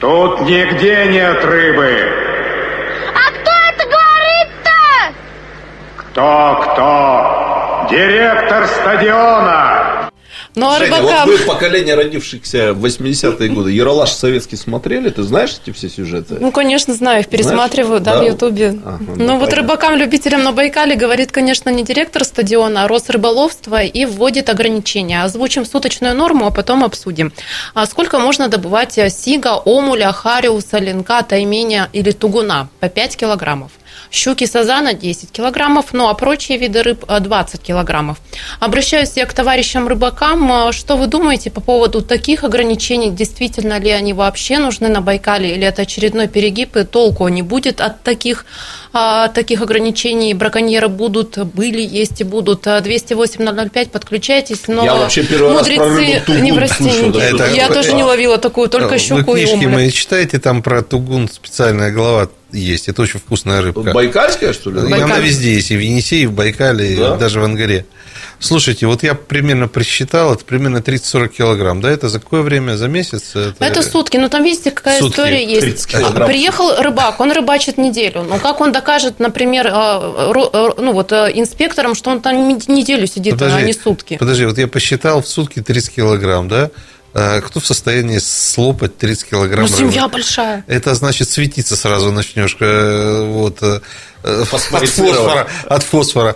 Тут 0.00 0.42
нигде 0.42 1.06
нет 1.06 1.42
рыбы. 1.46 2.12
А 3.14 3.30
кто 3.30 3.50
это 3.70 3.88
говорит-то? 3.88 5.14
Кто-кто? 5.96 7.86
Директор 7.88 8.66
стадиона. 8.66 9.93
Ну, 10.54 10.70
а 10.70 10.78
Женя, 10.78 10.98
рыбакам... 10.98 11.28
вот 11.28 11.40
вы 11.40 11.46
поколение 11.46 11.94
родившихся 11.94 12.74
в 12.74 12.84
80-е 12.84 13.48
годы. 13.48 13.72
Ералаш 13.72 14.12
советский 14.12 14.56
смотрели? 14.56 15.10
Ты 15.10 15.22
знаешь 15.24 15.56
эти 15.60 15.74
все 15.74 15.88
сюжеты? 15.88 16.36
Ну, 16.40 16.52
конечно, 16.52 16.94
знаю, 16.94 17.20
их 17.20 17.28
пересматриваю, 17.28 18.00
да, 18.00 18.14
Да? 18.14 18.22
в 18.22 18.26
Ютубе. 18.26 18.78
Ага, 18.84 18.98
ну, 19.00 19.14
ну, 19.16 19.38
вот 19.38 19.50
понятно. 19.50 19.56
рыбакам-любителям 19.56 20.44
на 20.44 20.52
Байкале 20.52 20.94
говорит, 20.94 21.32
конечно, 21.32 21.70
не 21.70 21.82
директор 21.82 22.24
стадиона, 22.24 22.84
а 22.84 22.88
Росрыболовство 22.88 23.82
и 23.82 24.04
вводит 24.04 24.48
ограничения. 24.48 25.22
Озвучим 25.24 25.64
суточную 25.64 26.14
норму, 26.14 26.46
а 26.46 26.50
потом 26.50 26.84
обсудим. 26.84 27.32
А 27.74 27.86
сколько 27.86 28.18
можно 28.18 28.48
добывать 28.48 28.98
сига, 29.12 29.56
омуля, 29.56 30.12
хариуса, 30.12 30.78
ленка, 30.78 31.22
тайменя 31.22 31.88
или 31.92 32.12
тугуна? 32.12 32.68
По 32.80 32.88
5 32.88 33.16
килограммов. 33.16 33.72
Щуки 34.10 34.46
сазана 34.46 34.94
10 34.94 35.30
килограммов, 35.30 35.86
ну 35.92 36.08
а 36.08 36.14
прочие 36.14 36.58
виды 36.58 36.82
рыб 36.82 37.04
э, 37.08 37.20
20 37.20 37.60
килограммов. 37.62 38.18
Обращаюсь 38.60 39.12
я 39.16 39.26
к 39.26 39.32
товарищам 39.32 39.88
рыбакам. 39.88 40.68
Э, 40.68 40.72
Что 40.72 40.96
вы 40.96 41.06
думаете 41.06 41.50
по 41.50 41.60
поводу 41.60 42.00
таких 42.02 42.44
ограничений? 42.44 43.10
Действительно 43.10 43.78
ли 43.78 43.90
они 43.90 44.12
вообще 44.12 44.58
нужны 44.58 44.88
на 44.88 45.00
Байкале? 45.00 45.54
Или 45.54 45.66
это 45.66 45.82
очередной 45.82 46.28
перегиб 46.28 46.76
и 46.76 46.84
толку 46.84 47.26
не 47.28 47.42
будет 47.42 47.80
от 47.80 48.02
таких, 48.02 48.44
а, 48.92 49.28
таких 49.28 49.62
ограничений? 49.62 50.34
Браконьеры 50.34 50.88
будут, 50.88 51.38
были, 51.38 51.80
есть 51.80 52.20
и 52.20 52.24
будут. 52.24 52.66
А, 52.66 52.80
208-005, 52.80 53.90
подключайтесь. 53.90 54.68
Но 54.68 54.84
Я 54.84 54.94
вообще 54.94 55.22
первый 55.24 55.54
раз 55.56 55.66
про 55.68 55.84
мудрецы 55.86 56.12
рыбу 56.14 56.26
тугун 56.26 56.42
не 56.42 56.52
в 56.52 56.54
слышу. 56.68 57.10
растении. 57.10 57.34
Это- 57.34 57.46
Я 57.54 57.64
это- 57.66 57.74
тоже 57.74 57.92
не 57.94 58.02
ловила 58.04 58.38
такую, 58.38 58.68
только 58.68 58.88
Вы 58.92 58.98
щуку 58.98 59.36
и 59.36 59.44
омуля. 59.46 59.68
мои 59.68 59.90
читаете, 59.90 60.38
там 60.38 60.62
про 60.62 60.82
тугун 60.82 61.28
специальная 61.28 61.90
глава 61.92 62.28
есть. 62.54 62.88
Это 62.88 63.02
очень 63.02 63.20
вкусная 63.20 63.60
рыбка. 63.62 63.92
Байкальская, 63.92 64.52
что 64.52 64.70
ли? 64.70 64.78
И 64.80 64.90
Байкал. 64.90 65.02
она 65.10 65.18
везде 65.18 65.54
есть, 65.54 65.70
и 65.70 65.76
в 65.76 65.80
Енисее, 65.80 66.22
и 66.22 66.26
в 66.26 66.32
Байкале, 66.32 66.96
Да? 66.96 67.14
и 67.16 67.18
даже 67.18 67.40
в 67.40 67.44
Ангаре. 67.44 67.84
Слушайте, 68.40 68.86
вот 68.86 69.02
я 69.02 69.14
примерно 69.14 69.68
просчитал, 69.68 70.34
это 70.34 70.44
примерно 70.44 70.78
30-40 70.78 71.28
килограмм, 71.28 71.80
да, 71.80 71.90
это 71.90 72.08
за 72.08 72.20
какое 72.20 72.42
время, 72.42 72.76
за 72.76 72.88
месяц? 72.88 73.32
Это 73.58 73.82
сутки. 73.82 74.16
Ну, 74.16 74.28
там, 74.28 74.42
видите, 74.44 74.70
какая 74.70 74.98
Сутки. 74.98 75.12
история 75.20 75.46
30 75.60 75.64
есть. 75.72 75.86
килограмм. 75.86 76.28
Приехал 76.28 76.76
рыбак, 76.76 77.20
он 77.20 77.32
рыбачит 77.32 77.78
неделю. 77.78 78.22
Ну, 78.28 78.38
как 78.38 78.60
он 78.60 78.72
докажет, 78.72 79.18
например, 79.18 79.66
ро- 79.68 80.50
э, 80.52 80.80
ну, 80.80 80.92
вот, 80.92 81.12
э, 81.12 81.30
инспекторам, 81.34 81.94
что 81.94 82.10
он 82.10 82.20
там 82.20 82.48
неделю 82.48 83.06
сидит, 83.06 83.40
а 83.40 83.62
не 83.62 83.72
сутки? 83.72 84.16
Подожди, 84.18 84.44
вот 84.46 84.58
я 84.58 84.68
посчитал 84.68 85.22
в 85.22 85.28
сутки 85.28 85.62
30 85.62 85.94
килограмм, 85.94 86.48
да? 86.48 86.70
А 87.16 87.40
Кто 87.40 87.60
в 87.60 87.66
состоянии 87.66 88.18
слопать 88.18 88.98
30 88.98 89.30
килограмм 89.30 89.62
Ну, 89.62 89.68
семья 89.68 90.02
рыбы? 90.02 90.14
большая. 90.14 90.64
Это 90.66 90.94
значит 90.94 91.28
светиться 91.30 91.76
сразу 91.76 92.10
начнешь 92.10 92.56
э, 92.58 93.24
вот, 93.24 93.58
э, 93.62 93.80
э, 94.24 94.42
от 94.42 94.48
фосфора, 94.48 95.46
от 95.68 95.82
фосфора. 95.84 96.34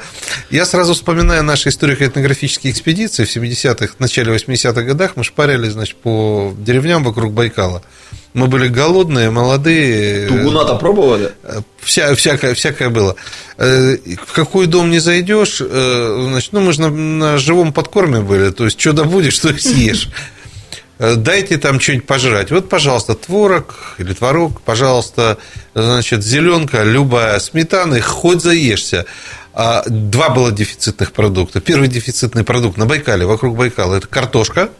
Я 0.50 0.64
сразу 0.64 0.94
вспоминаю 0.94 1.42
наши 1.42 1.70
историко-этнографические 1.70 2.72
экспедиции 2.72 3.24
в 3.24 3.36
70-х, 3.36 3.94
в 3.96 4.00
начале 4.00 4.32
80-х 4.32 4.82
годах. 4.82 5.12
Мы 5.16 5.24
шпарили 5.24 5.68
значит, 5.68 5.96
по 5.96 6.54
деревням 6.56 7.02
вокруг 7.02 7.32
Байкала. 7.32 7.82
Мы 8.34 8.46
были 8.46 8.68
голодные, 8.68 9.30
молодые. 9.30 10.28
Тугуна-то 10.28 10.76
пробовали? 10.76 11.32
Вся, 11.82 12.14
всякое, 12.14 12.54
всякое 12.54 12.88
было. 12.88 13.16
В 13.56 14.32
какой 14.32 14.66
дом 14.66 14.90
не 14.90 15.00
зайдешь, 15.00 15.56
значит, 15.58 16.52
ну, 16.52 16.60
мы 16.60 16.72
же 16.72 16.82
на, 16.82 16.90
на 16.90 17.38
живом 17.38 17.72
подкорме 17.72 18.20
были, 18.20 18.50
то 18.50 18.66
есть, 18.66 18.78
что 18.78 18.92
добудешь, 18.92 19.34
что 19.34 19.48
и 19.50 19.58
съешь. 19.58 20.08
Э, 20.98 21.14
Дайте 21.16 21.58
там 21.58 21.80
что-нибудь 21.80 22.06
пожрать. 22.06 22.50
Вот, 22.50 22.68
пожалуйста, 22.68 23.14
творог 23.14 23.94
или 23.98 24.12
творог, 24.12 24.60
пожалуйста, 24.62 25.38
значит, 25.74 26.24
зеленка, 26.24 26.82
любая, 26.82 27.38
сметана, 27.38 28.00
хоть 28.00 28.42
заешься. 28.42 29.06
А 29.54 29.82
Два 29.86 30.28
было 30.28 30.52
дефицитных 30.52 31.12
продукта. 31.12 31.60
Первый 31.60 31.88
дефицитный 31.88 32.44
продукт 32.44 32.76
на 32.76 32.86
Байкале, 32.86 33.26
вокруг 33.26 33.56
Байкала, 33.56 33.96
это 33.96 34.06
картошка. 34.06 34.70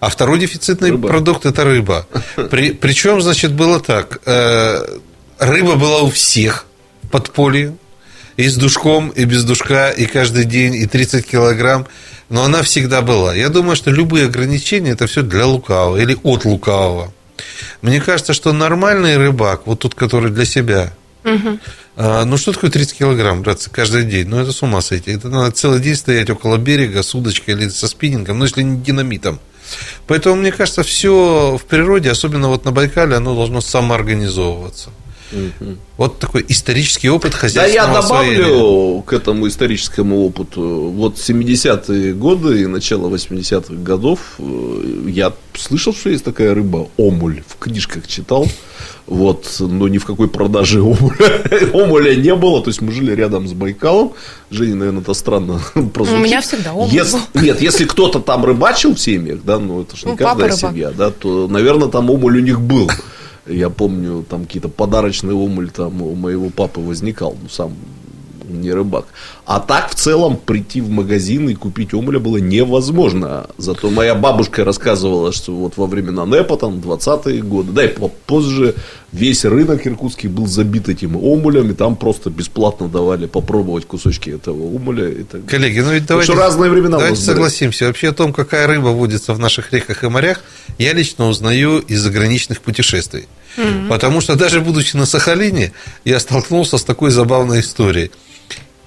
А 0.00 0.08
второй 0.10 0.38
дефицитный 0.38 0.90
Рыба. 0.90 1.08
продукт 1.08 1.46
это 1.46 1.64
рыба. 1.64 2.06
При, 2.50 2.72
причем, 2.72 3.22
значит, 3.22 3.52
было 3.52 3.80
так: 3.80 4.20
э, 4.26 4.98
рыба 5.38 5.76
была 5.76 6.02
у 6.02 6.10
всех 6.10 6.66
в 7.02 7.08
подполье, 7.08 7.74
и 8.36 8.46
с 8.48 8.56
душком, 8.56 9.08
и 9.08 9.24
без 9.24 9.44
душка, 9.44 9.88
и 9.90 10.04
каждый 10.04 10.44
день, 10.44 10.74
и 10.74 10.86
30 10.86 11.26
килограмм. 11.26 11.86
Но 12.28 12.44
она 12.44 12.62
всегда 12.62 13.02
была. 13.02 13.34
Я 13.34 13.48
думаю, 13.48 13.76
что 13.76 13.90
любые 13.90 14.26
ограничения 14.26 14.90
это 14.90 15.06
все 15.06 15.22
для 15.22 15.46
лукавого 15.46 15.96
или 15.96 16.16
от 16.22 16.44
лукавого. 16.44 17.12
Мне 17.82 18.00
кажется, 18.00 18.32
что 18.32 18.52
нормальный 18.52 19.16
рыбак, 19.16 19.66
вот 19.66 19.80
тот, 19.80 19.94
который 19.94 20.30
для 20.30 20.44
себя, 20.44 20.92
а, 21.96 22.24
ну, 22.24 22.36
что 22.36 22.52
такое 22.52 22.70
30 22.70 22.98
килограмм, 22.98 23.42
братцы, 23.42 23.70
каждый 23.70 24.04
день? 24.04 24.28
Ну, 24.28 24.40
это 24.40 24.52
с 24.52 24.62
ума 24.62 24.80
сойти. 24.80 25.12
Это 25.12 25.28
надо 25.28 25.52
целый 25.52 25.80
день 25.80 25.94
стоять 25.94 26.28
около 26.30 26.56
берега 26.56 27.02
с 27.02 27.14
удочкой 27.14 27.54
или 27.54 27.68
со 27.68 27.88
спиннингом, 27.88 28.38
ну, 28.38 28.44
если 28.44 28.62
не 28.62 28.80
динамитом. 28.80 29.40
Поэтому, 30.06 30.36
мне 30.36 30.52
кажется, 30.52 30.82
все 30.82 31.56
в 31.56 31.64
природе, 31.64 32.10
особенно 32.10 32.48
вот 32.48 32.64
на 32.64 32.72
Байкале, 32.72 33.16
оно 33.16 33.34
должно 33.34 33.60
самоорганизовываться. 33.60 34.90
Вот 35.96 36.18
такой 36.18 36.44
исторический 36.48 37.08
опыт 37.08 37.32
Да, 37.32 37.38
хозяйственного 37.38 37.92
я 37.92 37.98
освоения. 37.98 38.36
добавлю 38.42 39.02
к 39.02 39.12
этому 39.12 39.48
историческому 39.48 40.24
опыту. 40.26 40.90
Вот 40.94 41.16
70-е 41.16 42.14
годы 42.14 42.62
и 42.62 42.66
начало 42.66 43.08
80-х 43.08 43.74
годов 43.74 44.18
э, 44.38 45.04
я 45.08 45.32
слышал, 45.56 45.94
что 45.94 46.10
есть 46.10 46.24
такая 46.24 46.54
рыба 46.54 46.88
омуль. 46.96 47.42
В 47.46 47.56
книжках 47.58 48.06
читал. 48.06 48.46
Вот, 49.06 49.54
но 49.60 49.86
ни 49.88 49.98
в 49.98 50.04
какой 50.06 50.28
продаже 50.28 50.80
омуля, 50.82 51.42
омуля 51.72 52.14
не 52.16 52.34
было. 52.34 52.62
То 52.62 52.70
есть 52.70 52.80
мы 52.80 52.90
жили 52.92 53.12
рядом 53.14 53.46
с 53.46 53.52
Байкалом. 53.52 54.12
Женя, 54.50 54.74
наверное, 54.74 55.02
это 55.02 55.14
странно 55.14 55.60
прозвучит. 55.94 56.20
У 56.20 56.24
меня 56.24 56.40
всегда 56.40 56.72
омуль 56.72 56.92
Если- 56.94 57.18
был. 57.32 57.42
Нет, 57.42 57.60
если 57.62 57.84
кто-то 57.84 58.18
там 58.20 58.44
рыбачил 58.44 58.94
в 58.94 59.00
семьях, 59.00 59.40
да, 59.44 59.58
ну 59.58 59.82
это 59.82 59.96
же 59.96 60.06
не 60.06 60.12
Ну, 60.12 60.18
каждая 60.18 60.48
рыбак. 60.48 60.58
семья, 60.72 60.90
да, 60.90 61.10
то, 61.10 61.46
наверное, 61.48 61.88
там 61.88 62.10
омуль 62.10 62.38
у 62.38 62.40
них 62.40 62.60
был. 62.60 62.90
Я 63.46 63.68
помню, 63.70 64.24
там 64.28 64.44
какие-то 64.44 64.68
подарочные 64.68 65.34
омуль 65.34 65.70
там 65.70 66.00
у 66.02 66.14
моего 66.14 66.50
папы 66.50 66.80
возникал, 66.80 67.36
ну, 67.40 67.48
сам 67.48 67.74
не 68.48 68.72
рыбак. 68.72 69.06
А 69.46 69.60
так, 69.60 69.90
в 69.90 69.94
целом, 69.94 70.36
прийти 70.36 70.80
в 70.80 70.90
магазин 70.90 71.48
и 71.48 71.54
купить 71.54 71.94
омуля 71.94 72.18
было 72.18 72.38
невозможно. 72.38 73.46
Зато 73.58 73.90
моя 73.90 74.14
бабушка 74.14 74.64
рассказывала, 74.64 75.32
что 75.32 75.52
вот 75.52 75.76
во 75.76 75.86
времена 75.86 76.24
НЭПа, 76.26 76.56
там, 76.56 76.80
20-е 76.80 77.42
годы, 77.42 77.72
да 77.72 77.84
и 77.84 77.88
по- 77.88 78.08
позже, 78.08 78.74
весь 79.12 79.44
рынок 79.44 79.86
иркутский 79.86 80.28
был 80.28 80.46
забит 80.46 80.88
этим 80.88 81.16
омулем, 81.16 81.70
и 81.70 81.74
там 81.74 81.96
просто 81.96 82.30
бесплатно 82.30 82.88
давали 82.88 83.26
попробовать 83.26 83.86
кусочки 83.86 84.30
этого 84.30 84.62
омуля. 84.74 85.08
И 85.08 85.22
так. 85.24 85.46
Коллеги, 85.46 85.80
ну 85.80 85.92
ведь 85.92 86.06
давайте, 86.06 86.32
разные 86.34 86.70
времена 86.70 86.98
давайте 86.98 87.20
согласимся. 87.20 87.86
Вообще 87.86 88.08
о 88.08 88.12
том, 88.12 88.32
какая 88.32 88.66
рыба 88.66 88.88
водится 88.88 89.34
в 89.34 89.38
наших 89.38 89.72
реках 89.72 90.04
и 90.04 90.08
морях, 90.08 90.42
я 90.78 90.92
лично 90.92 91.28
узнаю 91.28 91.78
из 91.78 92.00
заграничных 92.00 92.60
путешествий. 92.60 93.26
Потому 93.88 94.20
что 94.20 94.34
даже 94.34 94.60
будучи 94.60 94.96
на 94.96 95.06
Сахалине, 95.06 95.72
я 96.04 96.18
столкнулся 96.18 96.76
с 96.76 96.82
такой 96.84 97.10
забавной 97.10 97.60
историей. 97.60 98.10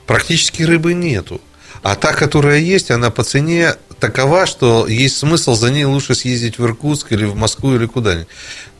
Практически 0.07 0.63
рыбы 0.63 0.93
нету. 0.93 1.41
А 1.83 1.95
та, 1.95 2.13
которая 2.13 2.59
есть, 2.59 2.89
она 2.91 3.11
по 3.11 3.23
цене 3.23 3.75
такова, 3.99 4.45
что 4.45 4.87
есть 4.87 5.17
смысл 5.17 5.53
за 5.53 5.69
ней 5.69 5.85
лучше 5.85 6.15
съездить 6.15 6.57
в 6.57 6.65
Иркутск 6.65 7.11
или 7.11 7.25
в 7.25 7.35
Москву 7.35 7.75
или 7.75 7.85
куда-нибудь. 7.85 8.27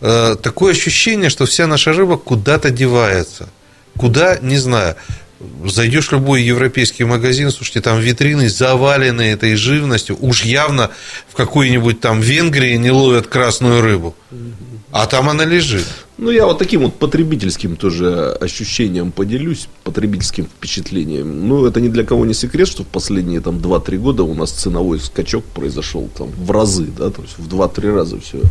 Э, 0.02 0.36
Такое 0.42 0.72
ощущение, 0.72 1.30
что 1.30 1.46
вся 1.46 1.68
наша 1.68 1.94
рыба 1.94 2.18
куда-то 2.18 2.70
девается. 2.70 3.50
Куда, 3.98 4.38
не 4.42 4.58
знаю. 4.58 4.96
Зайдешь 5.66 6.08
в 6.08 6.14
любой 6.14 6.42
европейский 6.42 7.04
магазин, 7.04 7.52
слушайте, 7.52 7.82
там 7.82 8.00
витрины 8.00 8.50
завалены 8.50 9.22
этой 9.22 9.56
живностью. 9.56 10.18
Уж 10.20 10.44
явно 10.44 10.90
в 11.30 11.36
какой-нибудь 11.36 12.00
там 12.00 12.22
Венгрии 12.22 12.76
не 12.78 12.90
ловят 12.90 13.28
красную 13.28 13.82
рыбу. 13.82 14.16
А 14.92 15.06
там 15.06 15.30
она 15.30 15.46
лежит. 15.46 15.86
Ну, 16.18 16.32
я 16.32 16.47
вот 16.47 16.57
таким 16.57 16.82
вот 16.82 16.95
потребительским 16.95 17.76
тоже 17.76 18.36
ощущением 18.41 19.11
поделюсь, 19.11 19.68
потребительским 19.84 20.45
впечатлением. 20.45 21.47
Ну, 21.47 21.65
это 21.65 21.80
ни 21.80 21.89
для 21.89 22.03
кого 22.03 22.26
не 22.26 22.34
секрет, 22.34 22.68
что 22.68 22.84
в 22.84 22.88
последние 22.88 23.39
там 23.39 23.57
2-3 23.57 23.97
года 23.97 24.24
у 24.24 24.34
нас 24.34 24.51
ценовой 24.51 24.99
скачок 24.99 25.43
произошел 25.43 26.09
там 26.18 26.30
в 26.32 26.49
разы, 26.49 26.86
да, 26.86 27.11
то 27.11 27.22
есть 27.22 27.38
в 27.38 27.47
2-3 27.47 27.93
раза 27.93 28.20
все. 28.20 28.41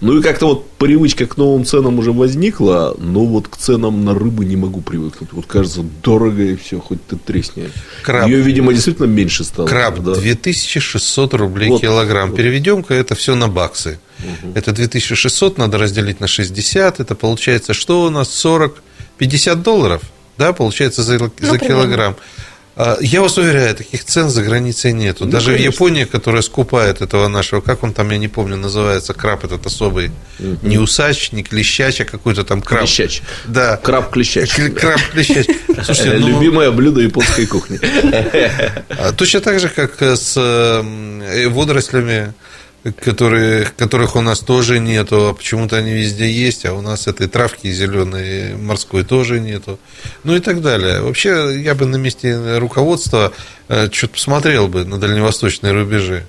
Ну, 0.00 0.18
и 0.18 0.22
как-то 0.22 0.46
вот 0.46 0.68
привычка 0.72 1.26
к 1.26 1.36
новым 1.36 1.64
ценам 1.64 2.00
уже 2.00 2.10
возникла, 2.10 2.96
но 2.98 3.24
вот 3.24 3.46
к 3.46 3.56
ценам 3.56 4.04
на 4.04 4.14
рыбу 4.14 4.42
не 4.42 4.56
могу 4.56 4.80
привыкнуть. 4.80 5.32
Вот 5.32 5.46
кажется, 5.46 5.84
дорого 6.02 6.42
и 6.42 6.56
все, 6.56 6.80
хоть 6.80 7.04
ты 7.06 7.16
тресни. 7.16 7.70
Краб. 8.02 8.28
Ее, 8.28 8.40
видимо, 8.40 8.72
действительно 8.72 9.06
меньше 9.06 9.44
стало. 9.44 9.68
Краб 9.68 10.00
да. 10.00 10.14
2600 10.14 11.34
рублей 11.34 11.68
Вот. 11.68 11.80
килограмм. 11.80 12.30
Вот. 12.30 12.36
Переведем-ка 12.36 12.92
это 12.92 13.14
все 13.14 13.36
на 13.36 13.46
баксы. 13.46 14.00
Это 14.54 14.72
2600 14.72 15.58
надо 15.58 15.78
разделить 15.78 16.20
на 16.20 16.26
60. 16.26 17.00
Это 17.00 17.14
получается, 17.14 17.74
что 17.74 18.02
у 18.04 18.10
нас 18.10 18.30
40, 18.30 18.82
50 19.18 19.62
долларов, 19.62 20.02
да, 20.38 20.52
получается 20.52 21.02
за, 21.02 21.18
за 21.18 21.28
примерно. 21.28 21.58
килограмм. 21.58 22.16
А, 22.76 22.98
Я 23.00 23.20
вас 23.22 23.38
уверяю, 23.38 23.74
таких 23.76 24.04
цен 24.04 24.28
за 24.28 24.42
границей 24.42 24.92
нету. 24.92 25.26
Ну, 25.26 25.30
Даже 25.30 25.52
конечно. 25.52 25.66
Япония, 25.66 26.06
которая 26.06 26.42
скупает 26.42 27.02
этого 27.02 27.28
нашего, 27.28 27.60
как 27.60 27.84
он 27.84 27.92
там, 27.92 28.10
я 28.10 28.18
не 28.18 28.26
помню, 28.26 28.56
называется, 28.56 29.14
краб 29.14 29.44
этот 29.44 29.64
особый, 29.66 30.10
не 30.40 30.78
усач, 30.78 31.30
не 31.30 31.44
клещач, 31.44 32.00
а 32.00 32.04
какой-то 32.04 32.42
там 32.42 32.60
краб. 32.62 32.80
Клещач. 32.80 33.22
Да. 33.46 33.76
Краб 33.76 34.10
клещач. 34.10 34.50
Краб 34.76 35.00
клещач. 35.12 35.46
Слушайте, 35.84 36.18
ну, 36.18 36.26
Любимое 36.28 36.72
блюдо 36.72 37.00
японской 37.00 37.46
кухни. 37.46 37.78
а 38.98 39.12
Точно 39.12 39.40
так 39.40 39.60
же, 39.60 39.68
как 39.68 40.02
с 40.02 40.34
э, 40.36 41.48
водорослями, 41.48 42.34
которые, 43.00 43.66
которых 43.76 44.14
у 44.16 44.20
нас 44.20 44.40
тоже 44.40 44.78
нету, 44.78 45.28
а 45.28 45.34
почему-то 45.34 45.76
они 45.76 45.92
везде 45.92 46.30
есть, 46.30 46.66
а 46.66 46.74
у 46.74 46.82
нас 46.82 47.06
этой 47.06 47.28
травки 47.28 47.72
зеленой 47.72 48.56
морской 48.56 49.04
тоже 49.04 49.40
нету, 49.40 49.78
ну 50.22 50.36
и 50.36 50.40
так 50.40 50.60
далее. 50.60 51.00
Вообще, 51.00 51.60
я 51.62 51.74
бы 51.74 51.86
на 51.86 51.96
месте 51.96 52.58
руководства 52.58 53.32
что-то 53.68 54.08
посмотрел 54.08 54.68
бы 54.68 54.84
на 54.84 54.98
дальневосточные 54.98 55.72
рубежи. 55.72 56.24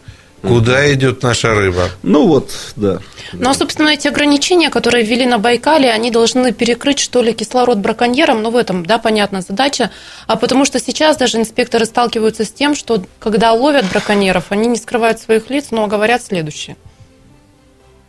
Куда 0.48 0.93
идет 0.93 1.24
наша 1.24 1.54
рыба? 1.54 1.89
Ну 2.04 2.28
вот, 2.28 2.52
да. 2.76 3.00
Ну, 3.34 3.50
а, 3.50 3.54
собственно, 3.54 3.89
эти 3.89 4.08
ограничения, 4.08 4.70
которые 4.70 5.04
ввели 5.04 5.26
на 5.26 5.39
Байкале, 5.39 5.91
они 5.91 6.12
должны 6.12 6.52
перекрыть, 6.54 7.00
что 7.00 7.22
ли, 7.22 7.34
кислород 7.34 7.80
браконьерам. 7.80 8.41
Ну, 8.41 8.52
в 8.52 8.56
этом, 8.56 8.86
да, 8.86 8.98
понятна 8.98 9.41
задача. 9.41 9.91
А 10.28 10.36
потому 10.36 10.66
что 10.66 10.80
сейчас 10.80 11.18
даже 11.18 11.38
инспекторы 11.38 11.86
сталкиваются 11.86 12.46
с 12.46 12.52
тем, 12.52 12.76
что 12.76 13.04
когда 13.20 13.54
ловят 13.54 13.86
браконьеров, 13.89 14.46
они 14.50 14.68
не 14.68 14.78
скрывают 14.78 15.20
своих 15.20 15.50
лиц, 15.50 15.68
но 15.72 15.88
говорят 15.88 16.24
следующее. 16.24 16.78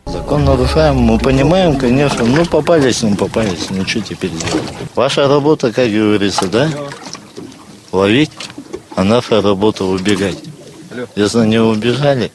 Закон 0.05 0.45
нарушаем, 0.45 0.95
мы 0.95 1.17
понимаем, 1.19 1.77
конечно. 1.77 2.23
Ну, 2.23 2.45
попались, 2.45 3.01
ну, 3.01 3.15
попались. 3.15 3.69
Ну, 3.69 3.85
что 3.85 3.99
теперь 4.01 4.29
делать? 4.29 4.63
Ваша 4.95 5.27
работа, 5.27 5.73
как 5.73 5.89
говорится, 5.89 6.47
да? 6.47 6.69
Ловить, 7.91 8.31
а 8.95 9.03
наша 9.03 9.41
работа 9.41 9.83
убегать. 9.83 10.46
Если 11.15 11.45
не 11.45 11.59
убежали, 11.59 12.31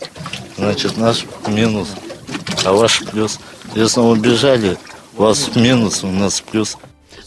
значит, 0.57 0.97
наш 0.97 1.25
минус, 1.47 1.89
а 2.65 2.73
ваш 2.73 3.03
плюс. 3.05 3.39
Если 3.75 4.01
убежали, 4.01 4.79
у 5.17 5.23
вас 5.23 5.55
минус, 5.55 6.05
у 6.05 6.09
нас 6.09 6.41
плюс. 6.41 6.77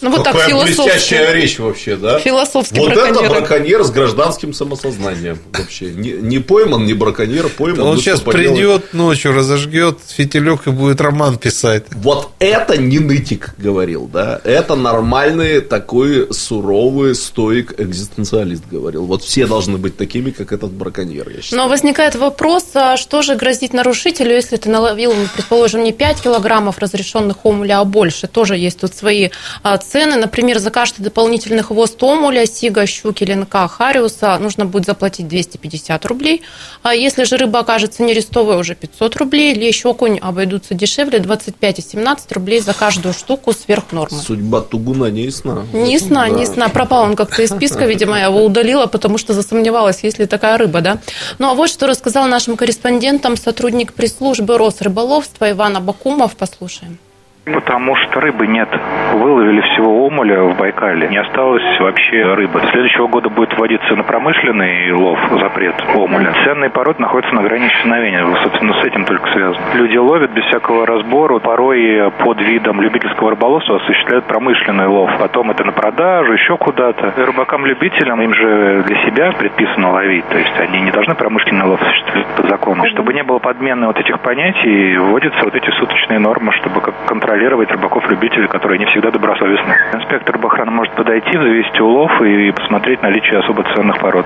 Ну, 0.02 0.10
вот 0.12 0.24
так 0.24 0.34
Какая 0.34 0.50
философски. 0.50 0.82
блестящая 0.82 1.32
речь 1.34 1.60
вообще, 1.60 1.96
да? 1.96 2.20
Философски 2.20 2.78
Вот 2.78 2.91
это 2.91 3.02
браконьеры. 3.14 3.30
браконьер 3.30 3.84
с 3.84 3.91
гражданским 3.91 4.54
самосознанием 4.54 5.39
вообще. 5.54 5.86
Не, 5.91 6.12
не 6.12 6.39
пойман, 6.39 6.86
не 6.86 6.93
браконьер, 6.93 7.50
пойман. 7.50 7.82
Он 7.88 7.98
сейчас 7.98 8.20
поделать. 8.22 8.56
придет 8.56 8.93
ночью, 8.93 9.34
разожгет 9.34 10.00
фитилек 10.08 10.68
и 10.68 10.72
будет 10.72 11.02
роман 11.02 11.38
писать. 11.38 11.84
Вот 11.91 12.32
это 12.39 12.78
не 12.78 13.00
нытик 13.00 13.56
говорил, 13.58 14.08
да? 14.12 14.41
Это 14.43 14.76
нормальный 14.76 15.62
такой 15.62 16.34
суровый 16.34 17.16
стоик 17.16 17.74
экзистенциалист 17.80 18.64
говорил. 18.70 19.06
Вот 19.06 19.24
все 19.24 19.48
должны 19.48 19.78
быть 19.78 19.98
такими, 19.98 20.32
как 20.32 20.52
этот 20.52 20.72
браконьер, 20.72 21.30
я 21.30 21.41
считаю. 21.41 21.62
Но 21.64 21.70
возникает 21.70 22.16
вопрос, 22.16 22.66
а 22.74 22.98
что 22.98 23.22
же 23.22 23.36
грозит 23.36 23.74
нарушителю, 23.74 24.32
если 24.34 24.58
ты 24.58 24.70
наловил, 24.70 25.14
ну, 25.14 25.26
предположим, 25.36 25.84
не 25.84 25.91
5 25.93 26.22
килограммов 26.22 26.78
разрешенных 26.80 27.46
омуля, 27.46 27.80
а 27.80 27.86
больше? 27.86 28.28
Тоже 28.28 28.58
есть 28.58 28.80
тут 28.80 28.93
свои 28.93 29.30
а, 29.64 29.78
цены. 29.92 30.16
Например, 30.16 30.60
за 30.60 30.72
каждый 30.72 31.04
дополнительный 31.04 31.64
хвост 31.64 32.02
омуля, 32.04 32.46
сига, 32.46 32.86
щуки, 32.86 33.24
ленка, 33.24 33.68
хариуса 33.68 34.38
нужно 34.40 34.66
будет 34.66 34.86
заплатить 34.86 35.28
250 35.28 36.06
рублей. 36.06 36.42
А 36.84 36.94
если 36.94 37.24
же 37.24 37.38
рыба 37.38 37.60
окажется 37.60 38.04
нерестовой, 38.04 38.58
уже 38.60 38.76
500 38.76 39.16
рублей. 39.16 39.54
Лещ, 39.54 39.86
окунь 39.86 40.20
обойдутся 40.20 40.74
дешевле, 40.74 41.20
25 41.20 41.80
и 41.80 41.82
17 41.82 42.32
рублей 42.34 42.60
за 42.60 42.74
каждую 42.74 43.14
штуку 43.14 43.54
сверх 43.54 43.92
нормы. 43.92 44.18
Судьба 44.22 44.62
Тугуна 44.62 45.06
не 45.12 45.24
ясна. 45.24 45.66
Не 45.74 45.94
ясна, 45.94 46.26
Да. 46.26 46.30
не 46.30 46.42
ясна. 46.42 46.70
Пропал 46.70 47.04
он 47.04 47.16
как-то 47.16 47.42
из 47.42 47.50
списка, 47.50 47.86
видимо, 47.86 48.18
я 48.18 48.26
его 48.26 48.44
удалила, 48.44 48.86
потому 48.88 49.18
что 49.18 49.34
засомневалась, 49.34 50.04
есть 50.04 50.20
ли 50.20 50.26
такая 50.26 50.58
рыба, 50.58 50.82
да. 50.82 50.98
Ну, 51.40 51.50
а 51.50 51.54
вот 51.54 51.70
что 51.70 51.88
рассказал 51.88 52.28
нашим 52.28 52.58
корреспондентам 52.58 53.38
сотрудник 53.38 53.94
пресс-службы 53.94 54.58
Росрыболовства 54.58 55.52
Иван 55.52 55.78
Абакумов. 55.78 56.36
Послушаем. 56.36 56.98
Потому 57.46 57.96
что 57.96 58.20
рыбы 58.22 58.48
нет. 58.48 58.70
Выловили 59.14 59.62
всего 59.62 60.06
омуля 60.06 60.41
в 60.43 60.58
Байкале. 60.58 61.08
Не 61.10 61.18
осталось 61.18 61.80
вообще 61.80 62.34
рыбы. 62.34 62.60
С 62.60 62.72
следующего 62.72 63.08
года 63.08 63.30
будет 63.30 63.56
вводиться 63.56 63.96
на 63.96 64.04
промышленный 64.04 64.91
лов 64.93 65.20
запрет 65.39 65.76
омуля. 65.93 66.34
Ценные 66.43 66.72
породы 66.72 67.02
находятся 67.02 67.36
на 67.36 67.43
грани 67.43 67.68
исчезновения. 67.68 68.26
Собственно, 68.43 68.74
с 68.82 68.84
этим 68.86 69.06
только 69.06 69.32
связано. 69.32 69.64
Люди 69.76 69.96
ловят 69.96 70.32
без 70.32 70.43
всякого 70.46 70.88
разбора. 70.88 71.38
Порой 71.38 72.12
под 72.24 72.41
видом 72.41 72.82
любительского 72.82 73.32
рыболовства 73.32 73.76
осуществляют 73.76 74.26
промышленный 74.26 74.88
лов. 74.88 75.12
Потом 75.20 75.52
это 75.52 75.64
на 75.64 75.72
продажу, 75.72 76.34
еще 76.34 76.58
куда-то. 76.58 77.14
Рыбакам-любителям 77.16 78.22
им 78.22 78.34
же 78.34 78.84
для 78.88 78.96
себя 79.06 79.32
предписано 79.34 79.91
ловить. 79.91 80.28
То 80.30 80.38
есть 80.39 80.60
они 80.60 80.82
не 80.82 80.91
должны 80.91 81.14
промышленный 81.14 81.66
лов 81.66 81.80
осуществлять 81.80 82.28
по 82.36 82.48
закону. 82.48 82.88
Чтобы 82.88 83.14
не 83.14 83.22
было 83.22 83.38
подмены 83.38 83.86
вот 83.86 84.00
этих 84.00 84.20
понятий, 84.22 84.98
вводятся 84.98 85.43
вот 85.43 85.54
эти 85.54 85.70
суточные 85.72 86.18
нормы, 86.18 86.52
чтобы 86.54 86.82
как 86.82 86.96
контролировать 87.06 87.35
рыбаков-любителей, 87.72 88.48
которые 88.48 88.80
не 88.80 88.86
всегда 88.86 89.12
добросовестны. 89.12 89.76
Инспектор 89.94 90.36
рыбоохраны 90.36 90.72
может 90.72 90.94
подойти, 90.96 91.32
завести 91.34 91.82
улов 91.82 92.22
и 92.22 92.52
посмотреть 92.52 93.02
наличие 93.02 93.40
особо 93.40 93.64
ценных 93.76 94.00
пород. 94.00 94.26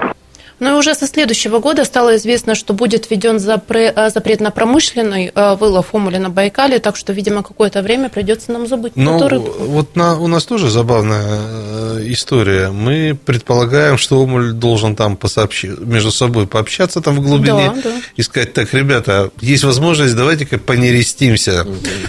Ну 0.60 0.70
и 0.76 0.78
уже 0.80 0.94
со 0.96 1.08
следующего 1.08 1.60
года 1.60 1.86
стало 1.86 2.16
известно, 2.18 2.56
что 2.56 2.74
будет 2.74 3.10
введен 3.10 3.38
запре- 3.38 3.94
э, 3.96 4.10
запрет 4.10 4.42
на 4.42 4.52
промышленный 4.52 5.32
э, 5.34 5.56
вылов 5.56 5.94
омуля 5.96 6.20
на 6.20 6.30
Байкале, 6.30 6.80
так 6.80 6.98
что, 6.98 7.14
видимо, 7.14 7.44
какое-то 7.44 7.82
время 7.82 8.10
придется 8.10 8.52
нам 8.52 8.68
забыть 8.68 8.94
Ну, 8.96 9.16
эту 9.18 9.28
рыбу. 9.30 9.56
вот 9.60 9.96
на, 9.96 10.18
у 10.20 10.28
нас 10.28 10.44
тоже 10.46 10.70
забавная 10.70 11.24
э, 11.30 12.04
история. 12.08 12.70
Мы 12.72 13.18
предполагаем, 13.26 13.98
что 13.98 14.20
Омуль 14.22 14.52
должен 14.52 14.96
там 14.96 15.16
посообщи- 15.16 15.76
между 15.86 16.12
собой 16.12 16.46
пообщаться 16.48 17.00
там 17.02 17.16
в 17.16 17.22
глубине 17.22 17.72
Да, 17.76 17.82
да. 17.90 17.92
и 18.18 18.22
сказать, 18.22 18.54
так, 18.54 18.74
ребята, 18.74 19.30
есть 19.42 19.64
возможность, 19.64 20.16
давайте-ка 20.16 20.58
понерестимся, 20.58 21.66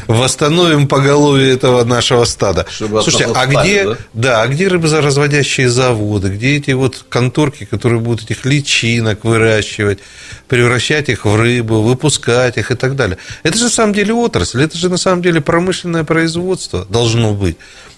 восстановим 0.07 0.89
поголовье 0.89 1.53
этого 1.53 1.85
нашего 1.85 2.25
стада. 2.25 2.67
Чтобы 2.71 3.03
Слушайте, 3.03 3.31
а 3.35 3.47
где, 3.47 3.85
да? 3.85 3.97
да, 4.15 4.43
а 4.43 4.49
где 4.49 4.69
рыбозаразводящие 4.69 5.69
заводы, 5.69 6.29
где 6.29 6.57
эти 6.57 6.73
вот 6.73 7.05
конторки, 7.09 7.65
которые 7.65 8.01
будут 8.01 8.25
этих 8.25 8.40
личинок 8.45 9.25
выращивать, 9.25 9.99
превращать 10.49 11.09
их 11.09 11.25
в 11.25 11.37
рыбу, 11.37 11.81
выпускать 11.83 12.57
их 12.59 12.71
и 12.71 12.75
так 12.75 12.97
далее. 12.97 13.19
Это 13.43 13.57
же 13.59 13.65
на 13.65 13.71
самом 13.71 13.93
деле 13.95 14.15
отрасль, 14.15 14.63
это 14.63 14.77
же 14.77 14.89
на 14.89 14.97
самом 14.97 15.23
деле 15.23 15.41
промышленное 15.41 16.05
производство 16.05 16.87
должно 16.89 17.33
быть. 17.35 17.57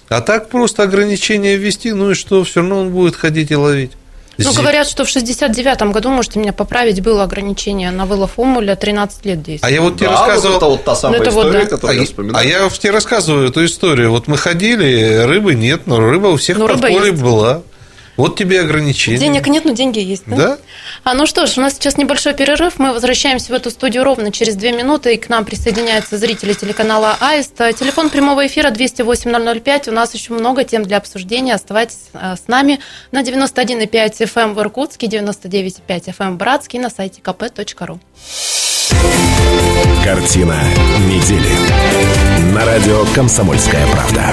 А 0.08 0.20
так 0.20 0.48
просто 0.50 0.82
ограничения 0.82 1.56
ввести, 1.56 1.92
ну 1.92 2.10
и 2.10 2.14
что, 2.14 2.44
все 2.44 2.60
равно 2.60 2.80
он 2.80 2.90
будет 2.90 3.16
ходить 3.16 3.50
и 3.50 3.56
ловить. 3.56 3.92
Ну, 4.38 4.52
говорят, 4.54 4.88
что 4.88 5.04
в 5.04 5.08
69-м 5.08 5.92
году, 5.92 6.08
можете 6.08 6.38
меня 6.40 6.52
поправить, 6.54 7.00
было 7.02 7.22
ограничение 7.24 7.90
на 7.90 8.06
вылов 8.06 8.38
омуля 8.38 8.74
13 8.76 9.24
лет 9.26 9.38
А 9.38 9.42
действия. 9.42 9.74
я 9.74 9.82
вот 9.82 9.96
тебе 9.98 10.06
Да, 10.08 10.12
рассказывал... 10.12 10.52
вот 10.54 10.56
это 10.56 10.66
вот 10.70 10.84
та 10.84 10.94
самая 10.96 11.18
Ну, 11.18 11.22
это 11.24 11.34
вот 11.34 11.46
история, 11.46 11.64
да. 11.64 11.70
которую 11.70 11.98
а, 11.98 12.00
я 12.00 12.06
вспоминаю. 12.06 12.36
а 12.38 12.48
я 12.64 12.68
тебе 12.70 12.90
рассказываю 12.92 13.48
эту 13.50 13.64
историю. 13.64 14.10
Вот 14.10 14.28
мы 14.28 14.38
ходили, 14.38 15.22
рыбы 15.26 15.54
нет, 15.54 15.86
но 15.86 16.00
рыба 16.00 16.28
у 16.28 16.36
всех 16.36 16.56
Ну, 16.56 16.64
в 16.64 16.68
рыба 16.68 16.80
подполе 16.80 17.10
есть. 17.10 17.22
была. 17.22 17.62
Вот 18.22 18.36
тебе 18.36 18.60
ограничения. 18.60 19.18
Денег 19.18 19.48
нет, 19.48 19.64
но 19.64 19.72
деньги 19.72 19.98
есть. 19.98 20.22
Да? 20.26 20.36
Да? 20.36 20.58
А 21.02 21.14
ну 21.14 21.26
что 21.26 21.46
ж, 21.46 21.58
у 21.58 21.60
нас 21.60 21.74
сейчас 21.74 21.96
небольшой 21.96 22.34
перерыв. 22.34 22.78
Мы 22.78 22.92
возвращаемся 22.92 23.50
в 23.50 23.56
эту 23.56 23.68
студию 23.68 24.04
ровно 24.04 24.30
через 24.30 24.54
две 24.54 24.70
минуты. 24.70 25.14
И 25.14 25.16
к 25.16 25.28
нам 25.28 25.44
присоединяются 25.44 26.16
зрители 26.18 26.52
телеканала 26.52 27.16
Аист. 27.18 27.56
Телефон 27.56 28.10
прямого 28.10 28.46
эфира 28.46 28.70
208-005. 28.70 29.88
У 29.88 29.92
нас 29.92 30.14
еще 30.14 30.34
много 30.34 30.62
тем 30.62 30.84
для 30.84 30.98
обсуждения. 30.98 31.52
Оставайтесь 31.52 32.10
э, 32.12 32.36
с 32.36 32.46
нами 32.46 32.78
на 33.10 33.22
91,5 33.22 33.90
FM 33.90 34.54
в 34.54 34.60
Иркутске, 34.60 35.08
99,5 35.08 35.82
FM 35.88 36.34
в 36.34 36.36
Братске 36.36 36.78
и 36.78 36.80
на 36.80 36.90
сайте 36.90 37.20
kp.ru. 37.20 37.98
Картина 40.04 40.62
недели. 41.08 42.54
На 42.54 42.64
радио 42.66 43.04
«Комсомольская 43.16 43.84
правда». 43.88 44.32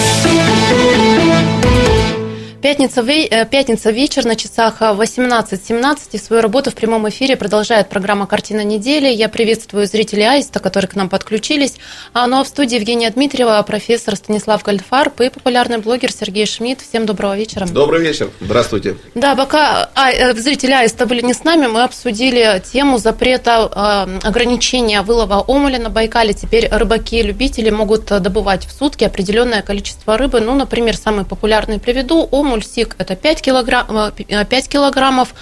Пятница, 2.61 3.01
э, 3.01 3.47
пятница 3.47 3.89
вечер 3.89 4.23
на 4.23 4.35
часах 4.35 4.81
18.17 4.81 5.97
и 6.11 6.17
свою 6.19 6.43
работу 6.43 6.69
в 6.69 6.75
прямом 6.75 7.09
эфире 7.09 7.35
продолжает 7.35 7.89
программа 7.89 8.27
«Картина 8.27 8.63
недели». 8.63 9.07
Я 9.11 9.29
приветствую 9.29 9.87
зрителей 9.87 10.29
Аиста, 10.29 10.59
которые 10.59 10.87
к 10.87 10.95
нам 10.95 11.09
подключились. 11.09 11.77
А, 12.13 12.27
ну 12.27 12.39
а 12.39 12.43
в 12.43 12.47
студии 12.47 12.75
Евгения 12.75 13.09
Дмитриева, 13.09 13.59
профессор 13.63 14.15
Станислав 14.15 14.61
Гольфарб 14.61 15.21
и 15.21 15.29
популярный 15.29 15.79
блогер 15.79 16.11
Сергей 16.11 16.45
Шмидт. 16.45 16.81
Всем 16.81 17.07
доброго 17.07 17.35
вечера. 17.35 17.65
Добрый 17.65 17.99
вечер. 18.03 18.29
Здравствуйте. 18.39 18.95
Да, 19.15 19.35
пока 19.35 19.89
а, 19.95 20.11
э, 20.11 20.35
зрители 20.35 20.73
Аиста 20.73 21.07
были 21.07 21.21
не 21.23 21.33
с 21.33 21.43
нами, 21.43 21.65
мы 21.65 21.81
обсудили 21.81 22.61
тему 22.71 22.99
запрета 22.99 23.71
а, 23.73 24.07
ограничения 24.21 25.01
вылова 25.01 25.39
омуля 25.39 25.79
на 25.79 25.89
Байкале. 25.89 26.33
Теперь 26.33 26.67
рыбаки-любители 26.69 27.71
могут 27.71 28.05
добывать 28.05 28.67
в 28.67 28.71
сутки 28.71 29.03
определенное 29.03 29.63
количество 29.63 30.15
рыбы. 30.15 30.41
Ну, 30.41 30.53
например, 30.53 30.95
самый 30.95 31.25
популярный 31.25 31.79
приведу– 31.79 32.29
омуль 32.31 32.50
сик– 32.59 32.95
это 32.97 33.15
5, 33.15 33.41
килограмм, 33.41 34.11
5 34.11 34.27
э, 34.29 34.69
килограммов, 34.69 35.33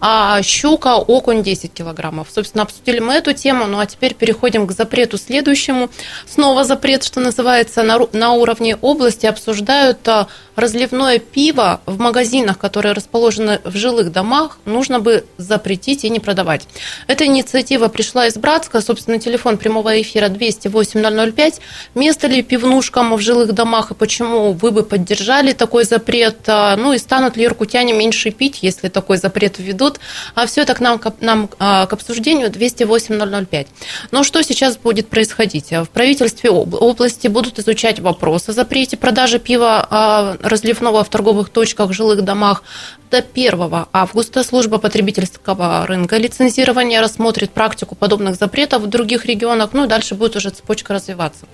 а 0.00 0.42
щука, 0.42 0.96
окунь 0.96 1.42
10 1.42 1.72
килограммов. 1.72 2.28
Собственно, 2.32 2.62
обсудили 2.62 3.00
мы 3.00 3.14
эту 3.14 3.32
тему, 3.32 3.66
ну 3.66 3.78
а 3.78 3.86
теперь 3.86 4.14
переходим 4.14 4.66
к 4.66 4.72
запрету 4.72 5.18
следующему. 5.18 5.90
Снова 6.26 6.64
запрет, 6.64 7.04
что 7.04 7.20
называется, 7.20 7.82
на, 7.82 7.98
на 8.12 8.32
уровне 8.32 8.76
области 8.76 9.26
обсуждают 9.26 10.06
а, 10.08 10.28
разливное 10.58 11.18
пиво 11.18 11.80
в 11.86 11.98
магазинах, 11.98 12.58
которые 12.58 12.92
расположены 12.92 13.60
в 13.64 13.76
жилых 13.76 14.12
домах, 14.12 14.58
нужно 14.64 15.00
бы 15.00 15.24
запретить 15.36 16.04
и 16.04 16.10
не 16.10 16.20
продавать. 16.20 16.66
Эта 17.06 17.26
инициатива 17.26 17.88
пришла 17.88 18.26
из 18.26 18.34
Братска, 18.34 18.80
собственно, 18.80 19.18
телефон 19.18 19.56
прямого 19.56 20.00
эфира 20.00 20.28
208 20.28 21.32
005. 21.32 21.60
Место 21.94 22.26
ли 22.26 22.42
пивнушкам 22.42 23.14
в 23.14 23.20
жилых 23.20 23.52
домах 23.52 23.90
и 23.90 23.94
почему 23.94 24.52
вы 24.52 24.70
бы 24.70 24.82
поддержали 24.82 25.52
такой 25.52 25.84
запрет? 25.84 26.38
А, 26.46 26.76
ну 26.76 26.92
и 26.92 26.98
станут 26.98 27.36
ли 27.36 27.44
иркутяне 27.44 27.92
меньше 27.92 28.30
пить, 28.30 28.58
если 28.62 28.88
такой 28.88 29.16
запрет 29.16 29.58
введут? 29.58 29.87
Идут. 29.88 30.00
А 30.34 30.46
все 30.46 30.62
это 30.62 30.74
к 30.74 30.80
нам, 30.80 30.98
к, 30.98 31.12
нам 31.20 31.48
а, 31.58 31.86
к 31.86 31.92
обсуждению 31.92 32.50
208-005. 32.50 33.66
Но 34.10 34.24
что 34.24 34.42
сейчас 34.42 34.76
будет 34.76 35.08
происходить? 35.08 35.70
В 35.70 35.86
правительстве 35.86 36.50
области 36.50 37.28
будут 37.28 37.58
изучать 37.58 38.00
вопрос 38.00 38.48
о 38.48 38.52
запрете 38.52 38.96
продажи 38.96 39.38
пива 39.38 39.86
а, 39.90 40.36
разливного 40.40 41.04
в 41.04 41.08
торговых 41.08 41.48
точках, 41.48 41.92
жилых 41.92 42.22
домах. 42.22 42.62
До 43.10 43.18
1 43.18 43.86
августа 43.92 44.44
служба 44.44 44.76
потребительского 44.78 45.86
рынка 45.86 46.18
лицензирования 46.18 47.00
рассмотрит 47.00 47.50
практику 47.52 47.94
подобных 47.94 48.36
запретов 48.36 48.82
в 48.82 48.86
других 48.86 49.24
регионах, 49.24 49.70
ну 49.72 49.84
и 49.84 49.88
дальше 49.88 50.14
будет 50.14 50.36
уже 50.36 50.50
цепочка 50.50 50.92
развиваться. 50.92 51.46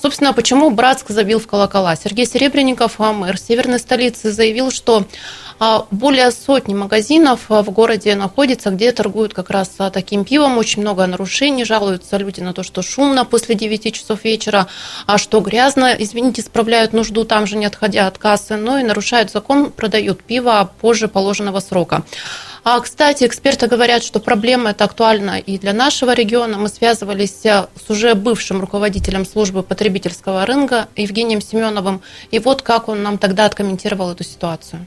Собственно, 0.00 0.32
почему 0.32 0.70
Братск 0.70 1.10
забил 1.10 1.40
в 1.40 1.48
колокола? 1.48 1.96
Сергей 1.96 2.26
Серебренников, 2.26 3.00
мэр 3.00 3.36
северной 3.38 3.80
столицы, 3.80 4.30
заявил, 4.30 4.70
что 4.70 5.04
а 5.62 5.84
более 5.90 6.30
сотни 6.30 6.72
магазинов 6.72 7.40
в 7.50 7.64
городе 7.64 8.14
находится, 8.14 8.70
где 8.70 8.92
торгуют 8.92 9.34
как 9.34 9.50
раз 9.50 9.68
таким 9.92 10.24
пивом. 10.24 10.56
Очень 10.56 10.80
много 10.80 11.06
нарушений, 11.06 11.66
жалуются 11.66 12.16
люди 12.16 12.40
на 12.40 12.54
то, 12.54 12.62
что 12.62 12.80
шумно 12.80 13.26
после 13.26 13.54
9 13.54 13.92
часов 13.92 14.24
вечера, 14.24 14.68
а 15.06 15.18
что 15.18 15.40
грязно, 15.40 15.94
извините, 15.98 16.40
справляют 16.40 16.94
нужду 16.94 17.24
там 17.24 17.46
же, 17.46 17.56
не 17.56 17.66
отходя 17.66 18.06
от 18.06 18.16
кассы, 18.16 18.56
но 18.56 18.78
и 18.78 18.82
нарушают 18.82 19.30
закон, 19.30 19.70
продают 19.70 20.22
пиво 20.22 20.70
позже 20.80 20.99
положенного 21.08 21.60
срока. 21.60 22.04
А, 22.62 22.78
кстати, 22.80 23.24
эксперты 23.24 23.66
говорят, 23.66 24.02
что 24.02 24.20
проблема 24.20 24.70
эта 24.70 24.84
актуальна 24.84 25.38
и 25.38 25.58
для 25.58 25.72
нашего 25.72 26.12
региона. 26.12 26.58
Мы 26.58 26.68
связывались 26.68 27.42
с 27.42 27.68
уже 27.88 28.14
бывшим 28.14 28.60
руководителем 28.60 29.24
службы 29.24 29.62
потребительского 29.62 30.44
рынка 30.44 30.88
Евгением 30.96 31.40
Семеновым. 31.40 32.02
И 32.30 32.38
вот 32.38 32.62
как 32.62 32.88
он 32.88 33.02
нам 33.02 33.18
тогда 33.18 33.46
откомментировал 33.46 34.12
эту 34.12 34.24
ситуацию 34.24 34.86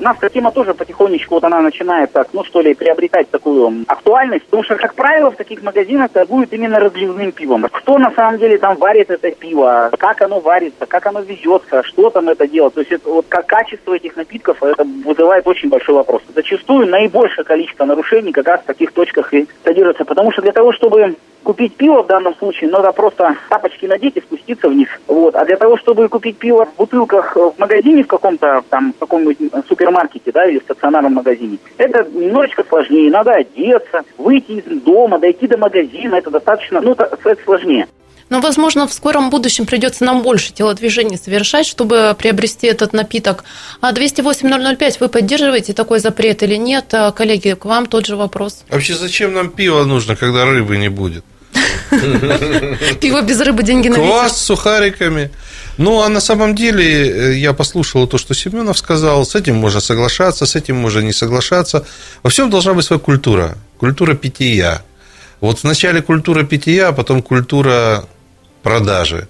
нас 0.00 0.16
эта 0.18 0.30
тема 0.30 0.52
тоже 0.52 0.74
потихонечку 0.74 1.34
вот 1.34 1.44
она 1.44 1.60
начинает 1.60 2.12
так, 2.12 2.28
ну 2.32 2.44
что 2.44 2.60
ли, 2.60 2.74
приобретать 2.74 3.30
такую 3.30 3.84
актуальность, 3.86 4.44
потому 4.44 4.62
что, 4.64 4.76
как 4.76 4.94
правило, 4.94 5.30
в 5.30 5.36
таких 5.36 5.62
магазинах 5.62 6.10
торгуют 6.10 6.52
именно 6.52 6.78
разливным 6.80 7.32
пивом. 7.32 7.66
Кто 7.70 7.98
на 7.98 8.10
самом 8.12 8.38
деле 8.38 8.58
там 8.58 8.76
варит 8.76 9.10
это 9.10 9.30
пиво, 9.30 9.90
как 9.98 10.22
оно 10.22 10.40
варится, 10.40 10.86
как 10.86 11.06
оно 11.06 11.20
везется, 11.20 11.82
что 11.84 12.10
там 12.10 12.28
это 12.28 12.46
делать. 12.46 12.74
То 12.74 12.80
есть 12.80 12.92
это, 12.92 13.08
вот 13.08 13.26
как 13.28 13.46
качество 13.46 13.94
этих 13.94 14.16
напитков, 14.16 14.62
это 14.62 14.84
вызывает 14.84 15.46
очень 15.46 15.68
большой 15.68 15.94
вопрос. 15.94 16.22
Зачастую 16.34 16.88
наибольшее 16.88 17.44
количество 17.44 17.84
нарушений 17.84 18.32
как 18.32 18.48
раз 18.48 18.60
в 18.60 18.64
таких 18.64 18.92
точках 18.92 19.32
и 19.34 19.46
содержится, 19.64 20.04
потому 20.04 20.32
что 20.32 20.42
для 20.42 20.52
того, 20.52 20.72
чтобы 20.72 21.16
купить 21.42 21.74
пиво 21.74 22.02
в 22.02 22.06
данном 22.06 22.34
случае, 22.36 22.70
надо 22.70 22.92
просто 22.92 23.36
тапочки 23.48 23.86
надеть 23.86 24.16
и 24.16 24.20
спуститься 24.20 24.68
вниз. 24.68 24.88
Вот. 25.06 25.34
А 25.34 25.44
для 25.44 25.56
того, 25.56 25.76
чтобы 25.78 26.08
купить 26.08 26.36
пиво 26.38 26.66
в 26.66 26.76
бутылках 26.76 27.36
в 27.36 27.54
магазине 27.58 28.02
в 28.02 28.06
каком-то 28.06 28.62
там, 28.68 28.92
в 28.92 28.98
каком-нибудь 28.98 29.38
супермаркете, 29.68 30.32
да, 30.32 30.44
или 30.46 30.58
в 30.58 30.62
стационарном 30.62 31.14
магазине, 31.14 31.58
это 31.78 32.04
немножечко 32.12 32.64
сложнее. 32.68 33.10
Надо 33.10 33.32
одеться, 33.32 34.02
выйти 34.18 34.52
из 34.52 34.82
дома, 34.82 35.18
дойти 35.18 35.46
до 35.46 35.56
магазина, 35.56 36.16
это 36.16 36.30
достаточно, 36.30 36.80
ну, 36.80 36.92
это, 36.92 37.18
это 37.24 37.42
сложнее. 37.44 37.86
Но, 38.30 38.40
возможно, 38.40 38.86
в 38.86 38.92
скором 38.92 39.28
будущем 39.28 39.66
придется 39.66 40.04
нам 40.04 40.22
больше 40.22 40.52
телодвижений 40.52 41.18
совершать, 41.18 41.66
чтобы 41.66 42.14
приобрести 42.16 42.68
этот 42.68 42.92
напиток. 42.92 43.44
А 43.80 43.92
208-005 43.92 44.96
вы 45.00 45.08
поддерживаете 45.08 45.72
такой 45.72 45.98
запрет 45.98 46.44
или 46.44 46.54
нет? 46.54 46.94
Коллеги, 47.16 47.54
к 47.54 47.64
вам 47.64 47.86
тот 47.86 48.06
же 48.06 48.14
вопрос. 48.14 48.64
Вообще, 48.70 48.94
зачем 48.94 49.34
нам 49.34 49.50
пиво 49.50 49.84
нужно, 49.84 50.14
когда 50.14 50.44
рыбы 50.44 50.76
не 50.76 50.88
будет? 50.88 51.24
Пиво 53.00 53.22
без 53.22 53.40
рыбы, 53.40 53.62
деньги 53.62 53.88
на 53.88 53.96
Квас 53.96 54.38
с 54.38 54.44
сухариками. 54.44 55.30
Ну, 55.76 56.02
а 56.02 56.08
на 56.08 56.20
самом 56.20 56.54
деле, 56.54 56.84
э, 56.84 57.38
я 57.38 57.52
послушал 57.52 58.06
то, 58.06 58.18
что 58.18 58.34
Семенов 58.34 58.78
сказал, 58.78 59.24
с 59.24 59.34
этим 59.34 59.56
можно 59.56 59.80
соглашаться, 59.80 60.46
с 60.46 60.54
этим 60.54 60.76
можно 60.76 61.00
не 61.00 61.12
соглашаться. 61.12 61.84
Во 62.22 62.30
всем 62.30 62.50
должна 62.50 62.74
быть 62.74 62.84
своя 62.84 63.00
культура, 63.00 63.56
культура 63.78 64.14
питья. 64.14 64.82
Вот 65.40 65.62
вначале 65.62 66.02
культура 66.02 66.44
питья, 66.44 66.88
а 66.88 66.92
потом 66.92 67.22
культура 67.22 68.04
продажи. 68.62 69.26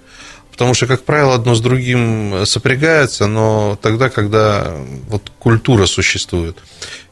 Потому 0.51 0.73
что, 0.73 0.87
как 0.87 1.03
правило, 1.03 1.35
одно 1.35 1.55
с 1.55 1.61
другим 1.61 2.45
сопрягается, 2.45 3.27
но 3.27 3.79
тогда, 3.81 4.09
когда 4.09 4.73
вот 5.07 5.31
культура 5.39 5.85
существует. 5.85 6.57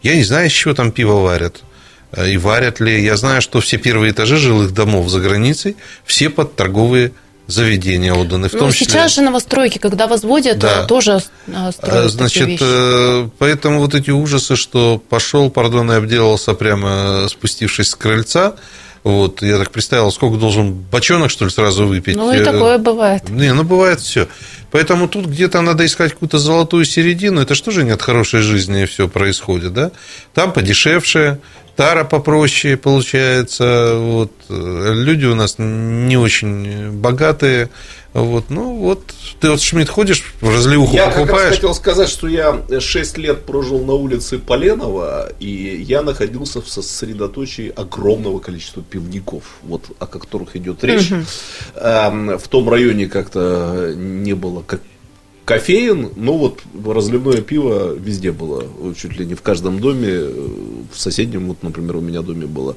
Я 0.04 0.16
не 0.16 0.24
знаю, 0.24 0.48
из 0.48 0.52
чего 0.52 0.74
там 0.74 0.92
пиво 0.92 1.22
варят. 1.22 1.64
И 2.18 2.38
варят 2.38 2.80
ли. 2.80 3.04
Я 3.04 3.18
знаю, 3.18 3.42
что 3.42 3.62
все 3.62 3.78
первые 3.78 4.12
этажи 4.12 4.38
жилых 4.38 4.74
домов 4.74 5.10
за 5.10 5.20
границей, 5.20 5.78
все 6.06 6.30
под 6.30 6.56
торговые 6.56 7.12
заведения 7.50 8.14
отданы. 8.14 8.48
В 8.48 8.54
ну, 8.54 8.60
том 8.60 8.72
числе... 8.72 8.88
Сейчас 8.88 9.16
же 9.16 9.22
новостройки, 9.22 9.80
когда 9.80 10.08
возводят, 10.08 10.60
да. 10.60 10.86
тоже 10.86 11.20
а, 11.52 11.72
строят 11.72 12.12
Значит, 12.12 12.48
вещи. 12.48 12.62
Э, 12.64 13.30
поэтому 13.40 13.80
вот 13.80 13.96
эти 13.96 14.12
ужасы, 14.12 14.56
что 14.56 15.02
пошел, 15.10 15.50
пардон, 15.50 15.92
и 15.92 15.96
обделался 15.96 16.54
прямо 16.54 17.28
спустившись 17.28 17.90
с 17.90 17.96
крыльца, 17.96 18.56
вот, 19.04 19.42
я 19.42 19.58
так 19.58 19.72
представил, 19.72 20.12
сколько 20.12 20.38
должен 20.38 20.74
бочонок, 20.74 21.32
что 21.32 21.46
ли, 21.46 21.52
сразу 21.52 21.88
выпить. 21.88 22.16
Ну, 22.16 22.32
и 22.34 22.44
такое 22.44 22.78
бывает. 22.78 23.30
Не, 23.30 23.54
ну, 23.54 23.64
бывает 23.64 24.02
все. 24.02 24.28
Поэтому 24.72 25.08
тут 25.08 25.26
где-то 25.26 25.62
надо 25.62 25.86
искать 25.86 26.12
какую-то 26.14 26.38
золотую 26.38 26.86
середину. 26.86 27.42
Это 27.42 27.56
что 27.56 27.72
же 27.72 27.84
не 27.84 27.92
от 27.92 28.02
хорошей 28.02 28.42
жизни 28.42 28.86
все 28.86 29.08
происходит, 29.08 29.74
да? 29.74 29.92
Там 30.34 30.52
подешевше, 30.52 31.40
тара 31.80 32.04
попроще 32.04 32.76
получается. 32.76 33.94
Вот. 33.96 34.34
Люди 34.50 35.26
у 35.28 35.36
нас 35.36 35.56
не 35.60 36.18
очень 36.18 36.92
богатые. 36.92 37.70
Вот, 38.12 38.50
ну 38.50 38.76
вот, 38.76 39.04
ты 39.40 39.52
вот, 39.52 39.62
Шмидт, 39.62 39.88
ходишь, 39.88 40.34
в 40.42 40.50
разливуху 40.50 40.96
я 40.96 41.06
покупаешь. 41.06 41.30
Я 41.30 41.36
как 41.36 41.44
раз 41.46 41.56
хотел 41.56 41.76
сказать, 41.76 42.10
что 42.10 42.28
я 42.28 42.60
6 42.80 43.18
лет 43.20 43.46
прожил 43.46 43.86
на 43.86 43.94
улице 43.94 44.40
Поленова, 44.40 45.32
и 45.40 45.82
я 45.88 46.02
находился 46.02 46.60
в 46.60 46.68
сосредоточии 46.68 47.72
огромного 47.74 48.40
количества 48.40 48.82
пивников, 48.82 49.44
вот 49.62 49.84
о 50.00 50.08
которых 50.08 50.56
идет 50.56 50.84
речь. 50.84 51.12
Угу. 51.12 51.22
В 51.76 52.48
том 52.50 52.68
районе 52.68 53.06
как-то 53.06 53.94
не 53.96 54.34
было 54.34 54.64
как 54.64 54.82
кофеин, 55.50 56.10
ну 56.16 56.38
вот 56.38 56.62
разливное 56.86 57.42
пиво 57.42 57.96
везде 57.96 58.32
было, 58.32 58.64
чуть 58.96 59.18
ли 59.18 59.26
не 59.26 59.34
в 59.34 59.42
каждом 59.42 59.80
доме, 59.80 60.20
в 60.94 61.00
соседнем, 61.00 61.48
вот, 61.48 61.64
например, 61.64 61.96
у 61.96 62.02
меня 62.02 62.22
доме 62.22 62.46
было. 62.46 62.76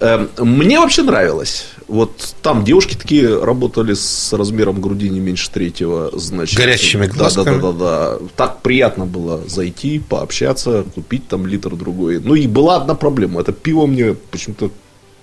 Эм, 0.00 0.28
мне 0.38 0.80
вообще 0.80 1.04
нравилось. 1.04 1.66
Вот 1.86 2.34
там 2.42 2.64
девушки 2.64 2.96
такие 2.96 3.40
работали 3.40 3.94
с 3.94 4.32
размером 4.32 4.80
груди 4.80 5.08
не 5.10 5.20
меньше 5.20 5.48
третьего, 5.52 6.10
значит. 6.12 6.58
Горящими 6.58 7.06
глазками. 7.06 7.60
Да, 7.60 7.70
да, 7.70 7.72
да, 7.72 8.18
да. 8.18 8.18
Так 8.34 8.62
приятно 8.62 9.06
было 9.06 9.40
зайти, 9.46 10.00
пообщаться, 10.00 10.84
купить 10.96 11.28
там 11.28 11.46
литр 11.46 11.76
другой. 11.76 12.18
Ну 12.18 12.34
и 12.34 12.48
была 12.48 12.78
одна 12.78 12.96
проблема. 12.96 13.42
Это 13.42 13.52
пиво 13.52 13.86
мне 13.86 14.16
почему-то 14.32 14.72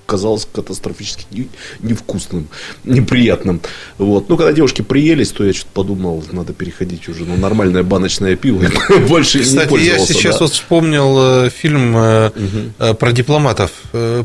казалось 0.05 0.47
катастрофически 0.51 1.25
не- 1.31 1.49
невкусным, 1.79 2.47
неприятным. 2.83 3.61
Вот. 3.97 4.29
Ну, 4.29 4.37
когда 4.37 4.53
девушки 4.53 4.81
приелись, 4.81 5.31
то 5.31 5.43
я 5.43 5.53
что-то 5.53 5.71
подумал, 5.73 6.23
надо 6.31 6.53
переходить 6.53 7.07
уже 7.09 7.25
на 7.25 7.35
нормальное 7.37 7.83
баночное 7.83 8.35
пиво. 8.35 8.63
Больше 9.07 9.39
не 9.39 9.43
Кстати, 9.43 9.63
я 9.63 9.69
пользовался, 9.69 10.13
сейчас 10.13 10.35
да. 10.35 10.45
вот 10.45 10.53
вспомнил 10.53 11.45
э, 11.45 11.49
фильм 11.49 11.95
э, 11.97 12.31
э, 12.79 12.93
про 12.93 13.11
дипломатов. 13.11 13.71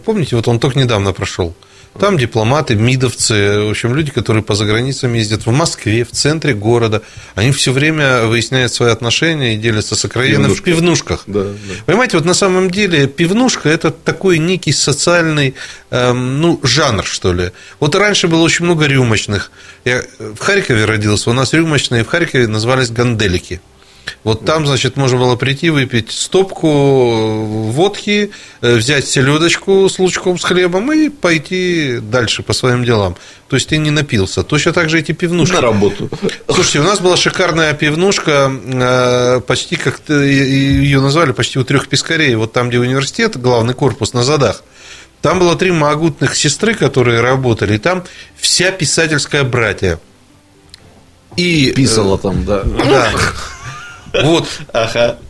Помните, 0.05 0.37
вот 0.37 0.49
он 0.49 0.59
только 0.59 0.79
недавно 0.79 1.13
прошел. 1.13 1.55
Там 1.99 2.17
дипломаты, 2.17 2.77
мидовцы, 2.77 3.61
в 3.65 3.71
общем, 3.71 3.95
люди, 3.95 4.11
которые 4.11 4.43
по 4.43 4.55
заграницам 4.55 5.13
ездят 5.15 5.45
в 5.45 5.51
Москве, 5.51 6.05
в 6.05 6.13
центре 6.13 6.55
города. 6.55 7.03
Они 7.35 7.51
все 7.53 7.73
время 7.73 8.27
выясняют 8.27 8.73
свои 8.73 8.91
отношения 8.91 9.55
и 9.55 9.59
делятся 9.59 9.97
сокровенным 9.97 10.55
в 10.55 10.63
Пивнушках. 10.63 11.25
пивнушках. 11.25 11.25
Да, 11.27 11.43
да. 11.43 11.75
Понимаете, 11.87 12.17
вот 12.17 12.27
на 12.27 12.35
самом 12.35 12.71
деле 12.71 13.07
пивнушка– 13.07 13.69
это 13.71 13.91
такой 13.91 14.39
некий 14.39 14.73
социальный 14.73 15.55
эм, 15.91 16.41
ну, 16.41 16.61
жанр, 16.63 17.05
что 17.05 17.33
ли. 17.33 17.51
Вот 17.81 17.95
раньше 17.97 18.29
было 18.29 18.43
очень 18.43 18.65
много 18.65 18.87
рюмочных. 18.87 19.51
Я 19.85 20.03
в 20.19 20.39
Харькове 20.39 20.85
родился, 20.85 21.31
у 21.31 21.33
нас 21.33 21.53
рюмочные 21.53 22.05
в 22.05 22.09
Харькове 22.09 22.47
назывались 22.47 22.91
ганделики. 22.91 23.61
Вот 24.23 24.45
там, 24.45 24.67
значит, 24.67 24.97
можно 24.97 25.19
было 25.19 25.37
прийти, 25.37 25.71
выпить 25.71 26.11
стопку 26.11 27.45
водки, 27.71 28.31
э, 28.61 28.75
взять 28.77 29.07
селедочку 29.07 29.89
с 29.89 29.99
лучком, 29.99 30.39
с 30.39 30.45
хлебом 30.45 30.93
и 30.93 31.09
пойти 31.09 31.99
дальше 32.03 32.43
по 32.43 32.53
своим 32.53 32.85
делам. 32.85 33.17
То 33.49 33.57
есть 33.57 33.69
ты 33.69 33.79
не 33.79 33.91
напился. 33.91 34.43
Точно 34.43 34.73
так 34.73 34.91
же 34.91 34.99
эти 34.99 35.13
пивнушки. 35.13 35.55
На 35.55 35.63
работу. 35.63 36.11
Слушайте, 36.47 36.81
у 36.81 36.83
нас 36.83 37.01
была 37.01 37.17
шикарная 37.17 37.73
пивнушка, 37.73 38.53
э, 38.53 39.41
почти 39.47 39.77
как 39.77 40.01
ее 40.09 41.01
назвали, 41.01 41.33
почти 41.33 41.59
у 41.59 41.65
трех 41.65 41.89
пескарей. 41.89 42.35
Вот 42.35 42.53
там, 42.53 42.69
где 42.69 42.79
университет, 42.79 43.41
главный 43.41 43.75
корпус 43.75 44.13
на 44.13 44.23
задах. 44.23 44.63
Там 45.23 45.39
было 45.39 45.57
три 45.57 45.71
могутных 45.71 46.35
сестры, 46.35 46.75
которые 46.75 47.21
работали, 47.21 47.75
и 47.75 47.79
там 47.79 48.05
вся 48.37 48.71
писательская 48.71 49.45
братья. 49.45 49.99
И, 51.37 51.73
Писала 51.75 52.19
там, 52.19 52.45
да. 52.45 52.63
Да. 52.65 53.13
Вот. 54.13 54.47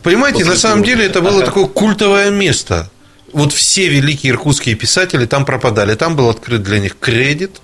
Понимаете, 0.03 0.39
После 0.39 0.51
на 0.53 0.57
самом 0.57 0.83
деле 0.83 1.05
это 1.05 1.21
было 1.21 1.37
Ага. 1.37 1.45
такое 1.45 1.65
культовое 1.65 2.29
место. 2.31 2.89
Вот 3.33 3.53
все 3.53 3.87
великие 3.87 4.31
иркутские 4.33 4.75
писатели 4.75 5.25
там 5.25 5.45
пропадали. 5.45 5.95
Там 5.95 6.15
был 6.15 6.29
открыт 6.29 6.63
для 6.63 6.79
них 6.79 6.97
кредит. 6.99 7.61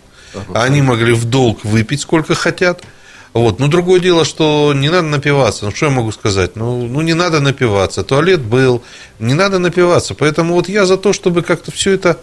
Они 0.54 0.82
могли 0.82 1.14
в 1.14 1.26
долг 1.26 1.64
выпить 1.66 2.02
сколько 2.02 2.36
хотят. 2.36 2.84
Вот. 3.34 3.60
Но 3.60 3.68
другое 3.68 4.00
дело, 4.00 4.26
что 4.26 4.74
не 4.76 4.90
надо 4.90 5.08
напиваться. 5.08 5.66
Ну, 5.66 5.72
что 5.76 5.88
я 5.88 5.92
могу 5.92 6.12
сказать? 6.12 6.56
Ну, 6.56 6.88
ну, 6.88 7.02
не 7.02 7.14
надо 7.14 7.40
напиваться. 7.40 8.04
Туалет 8.04 8.42
был. 8.42 8.84
Не 9.20 9.34
надо 9.34 9.60
напиваться. 9.60 10.14
Поэтому 10.16 10.54
вот 10.54 10.70
я 10.70 10.86
за 10.86 10.98
то, 10.98 11.14
чтобы 11.14 11.42
как-то 11.42 11.72
все 11.72 11.92
это 11.92 12.18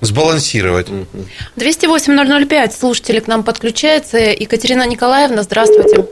сбалансировать. 0.00 0.88
208-005, 1.56 2.72
слушатели 2.78 3.20
к 3.20 3.26
нам 3.26 3.42
подключается. 3.42 4.18
Екатерина 4.18 4.86
Николаевна, 4.86 5.42
здравствуйте. 5.42 6.06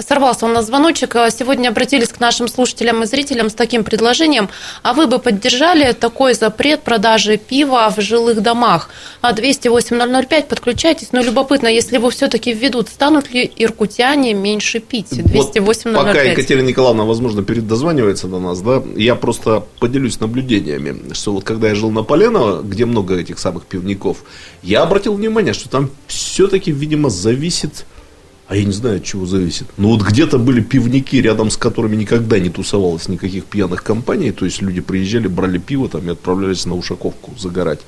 Сорвался 0.00 0.46
у 0.46 0.48
нас 0.48 0.66
звоночек. 0.66 1.16
А 1.16 1.28
Сегодня 1.30 1.70
обратились 1.70 2.08
к 2.08 2.20
нашим 2.20 2.46
слушателям 2.46 3.02
и 3.02 3.06
зрителям 3.06 3.50
с 3.50 3.54
таким 3.54 3.82
предложением. 3.82 4.48
А 4.82 4.94
вы 4.94 5.08
бы 5.08 5.18
поддержали 5.18 5.92
такой 5.92 6.34
запрет 6.34 6.82
продажи 6.82 7.36
пива 7.36 7.92
в 7.94 8.00
жилых 8.00 8.40
домах? 8.40 8.90
А 9.22 9.32
208-005, 9.32 10.46
подключайтесь. 10.46 11.08
Но 11.10 11.20
любопытно, 11.20 11.66
если 11.66 11.96
его 11.96 12.10
все-таки 12.10 12.52
введут, 12.52 12.88
станут 12.88 13.32
ли 13.32 13.50
иркутяне 13.56 14.34
меньше 14.34 14.78
пить? 14.78 15.12
208-005. 15.12 15.94
Пока 15.94 16.22
Екатерина 16.22 16.68
Николаевна, 16.68 17.04
возможно, 17.04 17.42
передозванивается 17.42 18.28
до 18.28 18.38
нас, 18.38 18.60
да, 18.60 18.80
я 18.94 19.16
просто 19.16 19.64
поделюсь 19.80 20.20
наблюдениями, 20.20 21.12
что 21.12 21.32
вот 21.32 21.42
когда 21.42 21.68
я 21.68 21.74
жил 21.74 21.90
на 21.90 22.04
Поленово, 22.04 22.62
где 22.62 22.84
много 22.84 23.18
этих 23.18 23.40
самых 23.40 23.66
пивников, 23.66 24.18
я 24.62 24.82
обратил 24.82 25.14
внимание, 25.14 25.54
что 25.54 25.68
там 25.68 25.90
все-таки, 26.06 26.70
видимо, 26.70 27.10
зависит 27.10 27.84
а 28.48 28.56
я 28.56 28.64
не 28.64 28.72
знаю, 28.72 28.96
от 28.96 29.04
чего 29.04 29.26
зависит. 29.26 29.66
Но 29.76 29.88
вот 29.90 30.02
где-то 30.02 30.38
были 30.38 30.62
пивники, 30.62 31.16
рядом 31.16 31.50
с 31.50 31.58
которыми 31.58 31.96
никогда 31.96 32.38
не 32.38 32.48
тусовалось 32.48 33.06
никаких 33.06 33.44
пьяных 33.44 33.82
компаний. 33.82 34.32
То 34.32 34.46
есть 34.46 34.62
люди 34.62 34.80
приезжали, 34.80 35.28
брали 35.28 35.58
пиво 35.58 35.88
там 35.90 36.08
и 36.08 36.12
отправлялись 36.12 36.64
на 36.64 36.74
Ушаковку 36.74 37.34
загорать. 37.38 37.80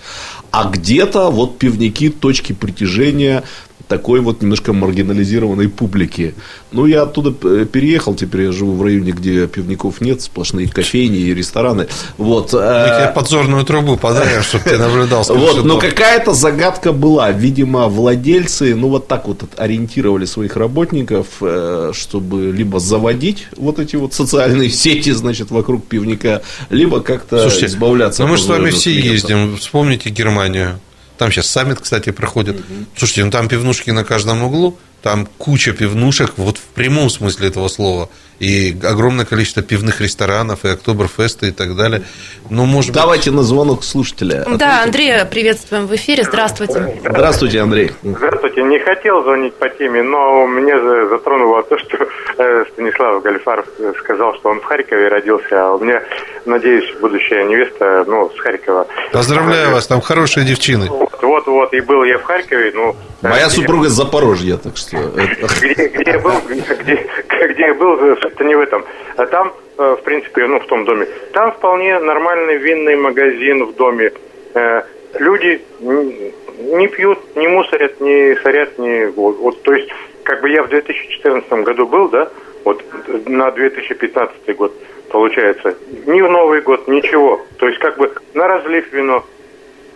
А 0.50 0.70
где-то 0.70 1.30
вот 1.30 1.58
пивники, 1.58 2.10
точки 2.10 2.52
притяжения 2.52 3.42
такой 3.90 4.20
вот 4.20 4.40
немножко 4.40 4.72
маргинализированной 4.72 5.68
публики. 5.68 6.34
Ну, 6.70 6.86
я 6.86 7.02
оттуда 7.02 7.34
э, 7.42 7.66
переехал, 7.70 8.14
теперь 8.14 8.42
я 8.42 8.52
живу 8.52 8.74
в 8.76 8.82
районе, 8.82 9.10
где 9.10 9.48
пивников 9.48 10.00
нет, 10.00 10.22
сплошные 10.22 10.68
кофейни 10.68 11.18
и 11.18 11.34
рестораны. 11.34 11.88
Вот. 12.16 12.52
Мы 12.52 12.60
э, 12.60 13.00
тебе 13.00 13.12
подзорную 13.12 13.64
трубу 13.64 13.96
подарим, 13.96 14.42
чтобы 14.42 14.64
ты 14.64 14.78
наблюдал. 14.78 15.24
вот, 15.28 15.64
но 15.64 15.78
какая-то 15.78 16.32
загадка 16.34 16.92
была. 16.92 17.32
Видимо, 17.32 17.88
владельцы, 17.88 18.76
ну, 18.76 18.88
вот 18.88 19.08
так 19.08 19.26
вот 19.26 19.42
ориентировали 19.56 20.24
своих 20.24 20.56
работников, 20.56 21.26
э, 21.40 21.90
чтобы 21.92 22.52
либо 22.52 22.78
заводить 22.78 23.48
вот 23.56 23.80
эти 23.80 23.96
вот 23.96 24.14
социальные 24.14 24.70
сети, 24.70 25.10
значит, 25.10 25.50
вокруг 25.50 25.84
пивника, 25.84 26.42
либо 26.70 27.00
как-то 27.00 27.48
избавляться 27.48 28.22
ну 28.22 28.28
мы 28.28 28.36
же 28.36 28.44
с 28.44 28.46
вами 28.46 28.70
все 28.70 28.92
ездим. 28.92 29.56
Вспомните 29.56 30.10
Германию. 30.10 30.78
Там 31.20 31.30
сейчас 31.30 31.48
саммит, 31.48 31.78
кстати, 31.78 32.12
проходит. 32.12 32.64
Слушайте, 32.96 33.26
ну 33.26 33.30
там 33.30 33.46
пивнушки 33.46 33.90
на 33.90 34.04
каждом 34.04 34.42
углу, 34.42 34.78
там 35.02 35.26
куча 35.38 35.72
пивнушек, 35.72 36.32
вот 36.36 36.58
в 36.58 36.64
прямом 36.74 37.10
смысле 37.10 37.48
этого 37.48 37.68
слова. 37.68 38.08
И 38.38 38.74
огромное 38.84 39.26
количество 39.26 39.62
пивных 39.62 40.00
ресторанов, 40.00 40.64
и 40.64 40.68
Октоберфесты 40.68 41.48
и 41.48 41.50
так 41.50 41.76
далее. 41.76 42.04
Ну, 42.48 42.64
может 42.64 42.90
быть... 42.92 42.96
Давайте 42.98 43.30
на 43.32 43.42
звонок 43.42 43.84
слушателя. 43.84 44.46
Да, 44.56 44.82
Андрея 44.82 45.26
приветствуем 45.26 45.86
в 45.86 45.94
эфире. 45.94 46.24
Здравствуйте. 46.24 47.00
Здравствуйте, 47.06 47.60
Андрей. 47.60 47.92
Здравствуйте. 48.02 48.62
Не 48.62 48.78
хотел 48.78 49.22
звонить 49.24 49.54
по 49.56 49.68
теме, 49.68 50.02
но 50.02 50.48
за- 50.48 51.08
затронуло 51.10 51.62
то, 51.64 51.76
что 51.78 51.98
э, 52.38 52.64
Станислав 52.72 53.22
Гальфаров 53.22 53.66
э, 53.78 53.92
сказал, 54.02 54.34
что 54.36 54.48
он 54.48 54.60
в 54.60 54.64
Харькове 54.64 55.08
родился, 55.08 55.48
а 55.52 55.74
у 55.74 55.84
меня, 55.84 56.00
надеюсь, 56.46 56.90
будущая 56.98 57.44
невеста, 57.44 58.04
ну, 58.06 58.30
с 58.34 58.40
Харькова. 58.40 58.86
Поздравляю 59.12 59.72
вас, 59.72 59.86
там 59.86 60.00
хорошие 60.00 60.46
девчины. 60.46 60.88
Вот-вот, 60.88 61.74
и 61.74 61.80
был 61.80 62.04
я 62.04 62.16
в 62.18 62.22
Харькове, 62.22 62.72
ну... 62.74 62.96
Моя 63.20 63.48
где- 63.48 63.56
супруга 63.56 63.88
из 63.88 63.92
Запорожья, 63.92 64.56
так 64.56 64.78
что... 64.78 64.89
это- 64.92 65.46
где, 65.60 65.88
где 65.88 66.10
я 66.12 66.18
был, 66.18 66.32
где, 66.48 67.06
где 67.48 67.72
был, 67.74 67.98
это 68.14 68.44
не 68.44 68.54
в 68.54 68.60
этом. 68.60 68.84
А 69.16 69.26
там, 69.26 69.52
э, 69.78 69.96
в 69.98 70.02
принципе, 70.02 70.46
ну, 70.46 70.60
в 70.60 70.66
том 70.66 70.84
доме, 70.84 71.06
там 71.32 71.52
вполне 71.52 71.98
нормальный 71.98 72.56
винный 72.58 72.96
магазин 72.96 73.64
в 73.66 73.74
доме. 73.76 74.12
Э, 74.54 74.82
Люди 75.18 75.60
не 75.80 76.86
пьют, 76.86 77.18
не 77.34 77.48
мусорят, 77.48 78.00
не 78.00 78.36
сорят, 78.44 78.78
не... 78.78 79.06
Вот, 79.06 79.38
вот, 79.38 79.60
то 79.62 79.74
есть, 79.74 79.90
как 80.22 80.40
бы 80.40 80.48
я 80.50 80.62
в 80.62 80.68
2014 80.68 81.50
году 81.64 81.86
был, 81.88 82.08
да, 82.10 82.30
вот 82.64 82.84
на 83.26 83.50
2015 83.50 84.56
год, 84.56 84.72
получается, 85.10 85.74
ни 86.06 86.20
в 86.20 86.30
Новый 86.30 86.60
год, 86.60 86.86
ничего. 86.86 87.44
То 87.58 87.66
есть, 87.66 87.80
как 87.80 87.98
бы 87.98 88.12
на 88.34 88.46
разлив 88.46 88.92
вино, 88.92 89.24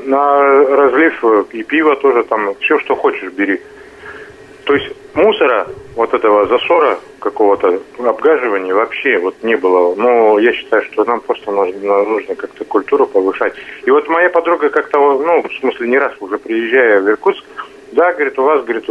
на 0.01 0.65
разлив 0.65 1.25
э, 1.25 1.45
и 1.53 1.63
пиво 1.63 1.95
тоже 1.95 2.25
там, 2.25 2.55
все, 2.61 2.81
что 2.81 2.97
хочешь, 2.97 3.31
бери. 3.33 3.61
То 4.65 4.75
есть 4.75 4.95
мусора, 5.15 5.69
вот 5.95 6.13
этого 6.15 6.47
засора 6.47 6.99
какого-то, 7.21 7.81
обгаживания 7.99 8.75
вообще 8.75 9.19
вот 9.19 9.43
не 9.43 9.57
было. 9.57 9.95
Но 9.95 10.39
я 10.39 10.53
считаю, 10.53 10.83
что 10.85 11.05
нам 11.05 11.21
просто 11.21 11.51
нужно, 11.51 12.03
нужно 12.05 12.35
как-то 12.35 12.65
культуру 12.65 13.07
повышать. 13.07 13.55
И 13.85 13.91
вот 13.91 14.09
моя 14.09 14.31
подруга 14.31 14.71
как-то, 14.71 14.99
ну, 14.99 15.43
в 15.43 15.53
смысле, 15.61 15.89
не 15.89 15.99
раз 15.99 16.13
уже 16.21 16.39
приезжая 16.39 17.01
в 17.01 17.09
Иркутск, 17.09 17.45
да, 17.93 18.13
говорит, 18.13 18.39
у 18.39 18.43
вас, 18.43 18.65
говорит, 18.65 18.85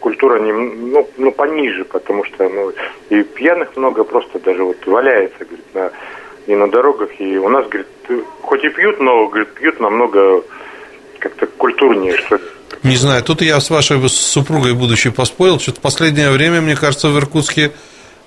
культура 0.00 0.40
не, 0.40 0.52
ну, 0.52 1.08
ну, 1.16 1.32
пониже, 1.32 1.84
потому 1.84 2.24
что, 2.24 2.48
ну, 2.48 2.72
и 3.10 3.22
пьяных 3.22 3.76
много 3.76 4.04
просто 4.04 4.40
даже 4.40 4.64
вот 4.64 4.84
валяется, 4.86 5.44
говорит, 5.44 5.74
на, 5.74 5.92
и 6.46 6.56
на 6.56 6.68
дорогах, 6.68 7.10
и 7.20 7.38
у 7.38 7.48
нас, 7.48 7.68
говорит, 7.68 7.86
хоть 8.42 8.64
и 8.64 8.68
пьют, 8.70 8.98
но, 9.00 9.28
говорит, 9.28 9.50
пьют 9.50 9.78
намного 9.78 10.42
как-то 11.18 11.46
культурнее, 11.46 12.16
что 12.16 12.36
ли. 12.36 12.42
Не 12.82 12.96
знаю, 12.96 13.22
тут 13.22 13.42
я 13.42 13.60
с 13.60 13.70
вашей 13.70 13.98
супругой 14.08 14.74
будущей 14.74 15.10
поспорил. 15.10 15.58
Что-то 15.58 15.78
в 15.78 15.82
последнее 15.82 16.30
время, 16.30 16.60
мне 16.60 16.76
кажется, 16.76 17.08
в 17.08 17.18
Иркутске 17.18 17.72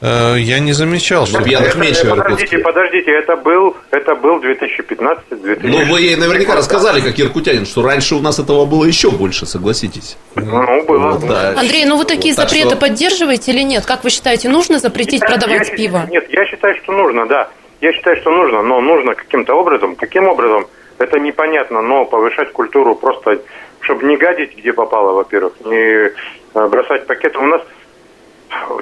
э, 0.01 0.35
я 0.39 0.59
не 0.59 0.73
замечал, 0.73 1.25
что... 1.25 1.39
Это- 1.39 1.71
Подождите, 2.09 2.57
подождите, 2.59 3.11
это 3.11 3.37
был, 3.37 3.77
это 3.91 4.15
был 4.15 4.39
2015 4.41 5.23
2000 5.41 5.65
Ну, 5.67 5.85
вы 5.93 6.01
ей 6.01 6.15
наверняка 6.17 6.55
рассказали, 6.55 6.99
как 7.01 7.17
иркутянин, 7.19 7.65
что 7.65 7.81
раньше 7.81 8.15
у 8.15 8.19
нас 8.19 8.39
этого 8.39 8.65
было 8.65 8.83
еще 8.83 9.09
больше, 9.11 9.45
согласитесь. 9.45 10.17
Ну, 10.35 10.83
было. 10.85 11.11
Вот, 11.13 11.27
да. 11.27 11.53
Андрей, 11.57 11.85
ну 11.85 11.97
вы 11.97 12.03
такие 12.05 12.33
Так 12.35 12.49
запреты 12.49 12.69
что- 12.71 12.77
поддерживаете 12.77 13.51
или 13.51 13.61
нет? 13.61 13.85
Как 13.85 14.03
вы 14.03 14.09
считаете, 14.09 14.49
нужно 14.49 14.79
запретить 14.79 15.21
продавать 15.21 15.69
Я- 15.69 15.75
пиво? 15.75 16.07
Нет, 16.11 16.25
я 16.29 16.45
считаю, 16.45 16.75
что 16.83 16.91
нужно, 16.91 17.25
да. 17.27 17.47
Я 17.79 17.93
считаю, 17.93 18.17
что 18.17 18.31
нужно, 18.31 18.61
но 18.63 18.81
нужно 18.81 19.15
каким-то 19.15 19.53
образом. 19.53 19.95
Каким 19.95 20.27
образом? 20.27 20.67
Это 21.01 21.19
непонятно, 21.19 21.81
но 21.81 22.05
повышать 22.05 22.51
культуру 22.51 22.95
просто, 22.95 23.41
чтобы 23.79 24.05
не 24.05 24.17
гадить, 24.17 24.55
где 24.55 24.71
попало, 24.71 25.13
во-первых, 25.13 25.53
не 25.65 25.75
э, 25.75 26.11
бросать 26.53 27.07
пакеты. 27.07 27.39
У 27.39 27.47
нас 27.47 27.61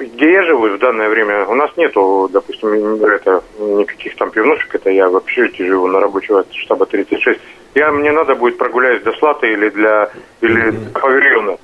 где 0.00 0.32
я 0.32 0.42
живу 0.42 0.68
в 0.68 0.78
данное 0.78 1.08
время, 1.08 1.46
у 1.46 1.54
нас 1.54 1.70
нету, 1.76 2.28
допустим, 2.30 3.02
это, 3.04 3.42
никаких 3.58 4.16
там 4.16 4.30
пивнушек, 4.30 4.74
это 4.74 4.90
я 4.90 5.08
в 5.08 5.16
общежитии 5.16 5.62
живу 5.62 5.86
на 5.86 6.00
рабочего 6.00 6.44
штаба 6.52 6.86
36. 6.86 7.40
Я, 7.76 7.90
мне 7.92 8.10
надо 8.10 8.34
будет 8.34 8.58
прогуляюсь 8.58 9.02
до 9.02 9.12
Слаты 9.12 9.52
или 9.52 9.70
для 9.70 10.10
или 10.40 10.72
mm-hmm. 10.72 11.00
павильона. 11.00 11.56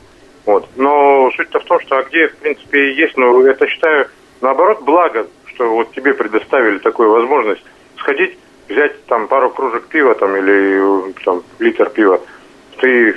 Вот. 0.47 0.69
Но 0.77 1.31
суть-то 1.37 1.59
в 1.59 1.65
том, 1.65 1.81
что 1.81 1.99
а 1.99 2.03
где, 2.05 2.29
в 2.29 2.37
принципе, 2.37 2.95
есть, 2.95 3.17
ну, 3.17 3.45
это 3.45 3.67
считаю, 3.67 4.07
наоборот, 4.41 4.83
благо, 4.83 5.27
что 5.47 5.69
вот 5.69 5.91
тебе 5.93 6.15
предоставили 6.15 6.79
такую 6.79 7.11
возможность 7.11 7.65
сходить, 7.99 8.39
взять 8.69 9.05
там 9.07 9.29
пару 9.29 9.51
кружек 9.51 9.87
пива 9.87 10.14
там 10.14 10.37
или 10.37 11.12
там 11.25 11.43
литр 11.59 11.89
пива. 11.91 12.21
Ты 12.79 13.17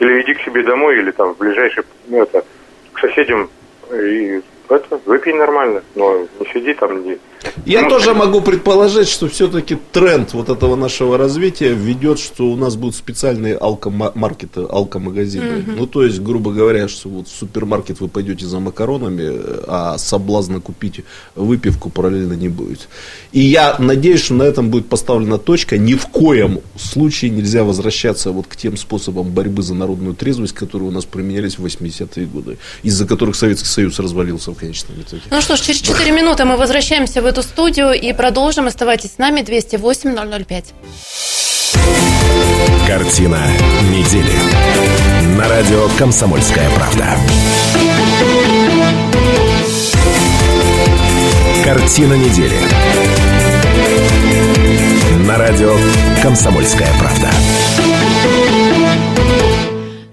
или 0.00 0.22
иди 0.22 0.34
к 0.34 0.42
себе 0.42 0.62
домой, 0.62 0.98
или 0.98 1.10
там 1.10 1.34
в 1.34 1.38
ближайший, 1.38 1.84
ну, 2.08 2.22
это, 2.22 2.44
к 2.92 2.98
соседям 3.00 3.50
и 3.92 4.40
это, 4.68 5.00
выпей 5.04 5.34
нормально, 5.34 5.82
но 5.94 6.26
не 6.38 6.46
сиди 6.52 6.74
там, 6.74 7.04
не, 7.04 7.18
я 7.66 7.88
тоже 7.88 8.14
могу 8.14 8.40
предположить, 8.40 9.08
что 9.08 9.28
все-таки 9.28 9.76
тренд 9.92 10.32
вот 10.34 10.48
этого 10.48 10.76
нашего 10.76 11.16
развития 11.16 11.74
ведет, 11.74 12.18
что 12.18 12.44
у 12.50 12.56
нас 12.56 12.76
будут 12.76 12.96
специальные 12.96 13.56
алкомаркеты, 13.56 14.66
алкомагазины. 14.68 15.44
Mm-hmm. 15.44 15.74
Ну, 15.76 15.86
то 15.86 16.04
есть, 16.04 16.20
грубо 16.20 16.52
говоря, 16.52 16.88
что 16.88 17.08
вот 17.08 17.28
в 17.28 17.30
супермаркет 17.30 18.00
вы 18.00 18.08
пойдете 18.08 18.46
за 18.46 18.60
макаронами, 18.60 19.40
а 19.66 19.98
соблазна 19.98 20.60
купить 20.60 21.00
выпивку 21.34 21.90
параллельно 21.90 22.34
не 22.34 22.48
будет. 22.48 22.88
И 23.32 23.40
я 23.40 23.76
надеюсь, 23.78 24.22
что 24.24 24.34
на 24.34 24.42
этом 24.42 24.70
будет 24.70 24.88
поставлена 24.88 25.38
точка. 25.38 25.78
Ни 25.78 25.94
в 25.94 26.06
коем 26.06 26.60
случае 26.78 27.30
нельзя 27.30 27.64
возвращаться 27.64 28.30
вот 28.30 28.46
к 28.46 28.56
тем 28.56 28.76
способам 28.76 29.30
борьбы 29.30 29.62
за 29.62 29.74
народную 29.74 30.14
трезвость, 30.14 30.54
которые 30.54 30.88
у 30.88 30.92
нас 30.92 31.04
применялись 31.04 31.58
в 31.58 31.64
80-е 31.64 32.26
годы, 32.26 32.58
из-за 32.82 33.06
которых 33.06 33.36
Советский 33.36 33.68
Союз 33.68 33.98
развалился 33.98 34.50
в 34.50 34.54
конечном 34.54 35.00
итоге. 35.00 35.22
Ну 35.30 35.40
что 35.40 35.56
ж, 35.56 35.60
через 35.60 35.80
4 35.80 36.10
минуты 36.12 36.44
мы 36.44 36.56
возвращаемся 36.56 37.22
в 37.22 37.29
эту 37.30 37.42
студию 37.42 37.92
и 37.92 38.12
продолжим. 38.12 38.66
Оставайтесь 38.66 39.14
с 39.14 39.18
нами 39.18 39.42
208 39.42 40.44
005. 40.44 40.64
Картина 42.86 43.38
недели. 43.88 44.32
На 45.38 45.48
радио 45.48 45.88
«Комсомольская 45.96 46.68
правда». 46.70 47.16
Картина 51.64 52.14
недели. 52.14 52.58
На 55.26 55.38
радио 55.38 55.76
«Комсомольская 56.22 56.88
правда». 56.98 57.30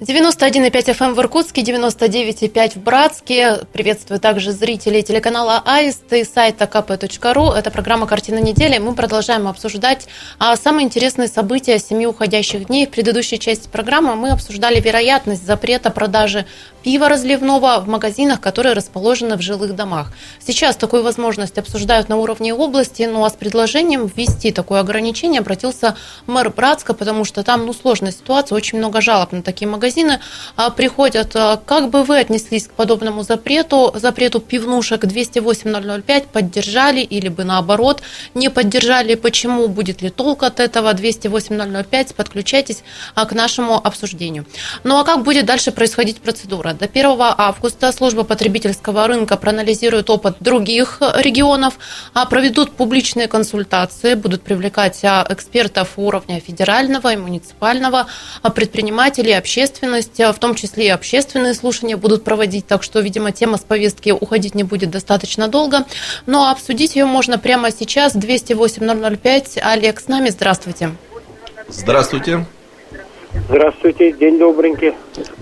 91,5 0.07 0.71
FM 0.71 1.05
эм 1.07 1.13
в 1.15 1.19
Иркутске, 1.19 1.63
99,5 1.63 2.75
в 2.75 2.77
Братске. 2.77 3.57
Приветствую 3.73 4.21
также 4.21 4.53
зрителей 4.53 5.03
телеканала 5.03 5.61
Аист 5.65 6.13
и 6.13 6.23
сайта 6.23 6.63
kp.ru. 6.63 7.53
Это 7.53 7.71
программа 7.71 8.07
«Картина 8.07 8.39
недели». 8.39 8.77
Мы 8.77 8.95
продолжаем 8.95 9.49
обсуждать 9.49 10.07
а, 10.39 10.55
самые 10.55 10.85
интересные 10.85 11.27
события 11.27 11.77
семи 11.77 12.07
уходящих 12.07 12.67
дней. 12.67 12.87
В 12.87 12.91
предыдущей 12.91 13.37
части 13.37 13.67
программы 13.67 14.15
мы 14.15 14.29
обсуждали 14.29 14.79
вероятность 14.79 15.45
запрета 15.45 15.91
продажи 15.91 16.45
пива 16.87 17.09
разливного 17.09 17.81
в 17.81 17.89
магазинах, 17.89 18.39
которые 18.39 18.71
расположены 18.71 19.35
в 19.35 19.41
жилых 19.41 19.75
домах. 19.75 20.13
Сейчас 20.39 20.77
такую 20.77 21.03
возможность 21.03 21.57
обсуждают 21.57 22.07
на 22.07 22.15
уровне 22.15 22.53
области, 22.53 23.03
а 23.03 23.29
с 23.29 23.33
предложением 23.33 24.09
ввести 24.15 24.53
такое 24.53 24.79
ограничение 24.79 25.41
обратился 25.41 25.97
мэр 26.27 26.49
Братска, 26.49 26.93
потому 26.93 27.25
что 27.25 27.43
там 27.43 27.65
ну, 27.65 27.73
сложная 27.73 28.13
ситуация, 28.13 28.55
очень 28.55 28.77
много 28.77 29.01
жалоб 29.01 29.33
на 29.33 29.41
такие 29.41 29.67
магазины 29.67 30.21
а, 30.55 30.69
приходят. 30.69 31.35
А, 31.35 31.57
как 31.57 31.89
бы 31.89 32.03
вы 32.03 32.19
отнеслись 32.19 32.67
к 32.67 32.71
подобному 32.71 33.23
запрету, 33.23 33.91
запрету 33.95 34.39
пивнушек 34.39 35.03
208-005, 35.03 36.27
поддержали 36.31 37.01
или 37.01 37.27
бы 37.27 37.43
наоборот 37.43 38.01
не 38.33 38.47
поддержали, 38.49 39.15
почему, 39.15 39.67
будет 39.67 40.01
ли 40.01 40.09
толк 40.09 40.43
от 40.43 40.61
этого 40.61 40.93
208-005, 40.93 42.15
подключайтесь 42.15 42.83
а, 43.13 43.25
к 43.25 43.33
нашему 43.33 43.75
обсуждению. 43.75 44.45
Ну 44.85 44.97
а 44.97 45.03
как 45.03 45.23
будет 45.23 45.45
дальше 45.45 45.73
происходить 45.73 46.21
процедура? 46.21 46.76
До 46.79 46.85
1 46.85 47.17
августа 47.19 47.91
служба 47.91 48.23
потребительского 48.23 49.07
рынка 49.07 49.35
проанализирует 49.35 50.09
опыт 50.11 50.35
других 50.39 51.01
регионов, 51.15 51.79
а 52.13 52.25
проведут 52.27 52.71
публичные 52.73 53.27
консультации, 53.27 54.13
будут 54.13 54.43
привлекать 54.43 55.03
а, 55.03 55.25
экспертов 55.27 55.93
уровня 55.95 56.39
федерального 56.39 57.13
и 57.13 57.17
муниципального, 57.17 58.05
а, 58.43 58.49
предпринимателей, 58.51 59.33
общественность, 59.33 60.19
в 60.19 60.35
том 60.35 60.53
числе 60.53 60.87
и 60.87 60.89
общественные 60.89 61.55
слушания 61.55 61.97
будут 61.97 62.23
проводить, 62.23 62.67
так 62.67 62.83
что, 62.83 62.99
видимо, 62.99 63.31
тема 63.31 63.57
с 63.57 63.61
повестки 63.61 64.11
уходить 64.11 64.53
не 64.53 64.63
будет 64.63 64.91
достаточно 64.91 65.47
долго. 65.47 65.85
Но 66.27 66.51
обсудить 66.51 66.95
ее 66.95 67.05
можно 67.05 67.39
прямо 67.39 67.71
сейчас. 67.71 68.15
208-005. 68.15 69.59
Олег 69.63 69.99
с 69.99 70.07
нами. 70.07 70.29
Здравствуйте. 70.29 70.91
Здравствуйте. 71.69 72.45
Здравствуйте, 73.33 74.11
день 74.13 74.39
добренький. 74.39 74.93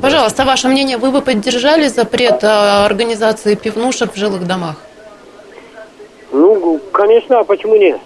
Пожалуйста, 0.02 0.44
ваше 0.46 0.68
мнение, 0.68 0.98
вы 0.98 1.12
бы 1.12 1.22
поддержали 1.22 1.88
запрет 1.88 2.44
э, 2.44 2.48
организации 2.86 3.56
пивнушек 3.56 4.14
в 4.14 4.18
жилых 4.18 4.46
домах? 4.48 4.78
Ну, 6.32 6.80
конечно, 6.92 7.40
а 7.40 7.44
почему 7.44 7.76
нет? 7.76 8.00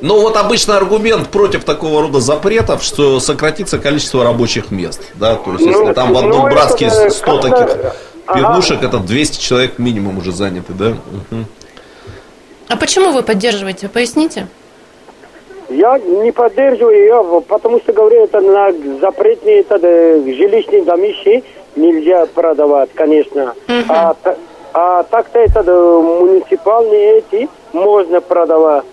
Ну 0.00 0.20
вот 0.20 0.36
обычно 0.36 0.76
аргумент 0.76 1.28
против 1.28 1.64
такого 1.64 2.02
рода 2.02 2.20
запретов, 2.20 2.84
что 2.84 3.18
сократится 3.18 3.78
количество 3.78 4.22
рабочих 4.22 4.70
мест. 4.70 5.02
Да? 5.14 5.36
То 5.36 5.52
есть, 5.54 5.64
если 5.64 5.86
ну, 5.86 5.94
там 5.94 6.12
в 6.12 6.18
одном 6.18 6.42
ну, 6.42 6.50
братске 6.50 7.10
100 7.10 7.38
таких 7.38 7.76
пивнушек, 8.32 8.78
ага. 8.78 8.88
это 8.88 8.98
200 8.98 9.40
человек 9.40 9.78
минимум 9.78 10.18
уже 10.18 10.32
заняты, 10.32 10.72
да? 10.72 10.90
Угу. 10.90 11.44
А 12.68 12.76
почему 12.76 13.12
вы 13.12 13.22
поддерживаете? 13.22 13.88
Поясните. 13.88 14.46
Я 15.68 15.98
не 15.98 16.32
поддерживаю 16.32 16.96
ее, 16.96 17.42
потому 17.46 17.78
что, 17.80 17.92
говорю, 17.92 18.24
это 18.24 18.40
на 18.40 18.72
запретные 19.00 19.60
это, 19.60 19.78
жилищные 19.78 20.82
домишки 20.82 21.44
нельзя 21.76 22.26
продавать, 22.26 22.90
конечно. 22.94 23.54
Uh-huh. 23.66 23.84
А, 23.88 24.16
а 24.72 25.02
так-то 25.04 25.38
это 25.38 25.62
муниципальные 25.62 27.18
эти 27.18 27.48
можно 27.72 28.20
продавать. 28.20 28.84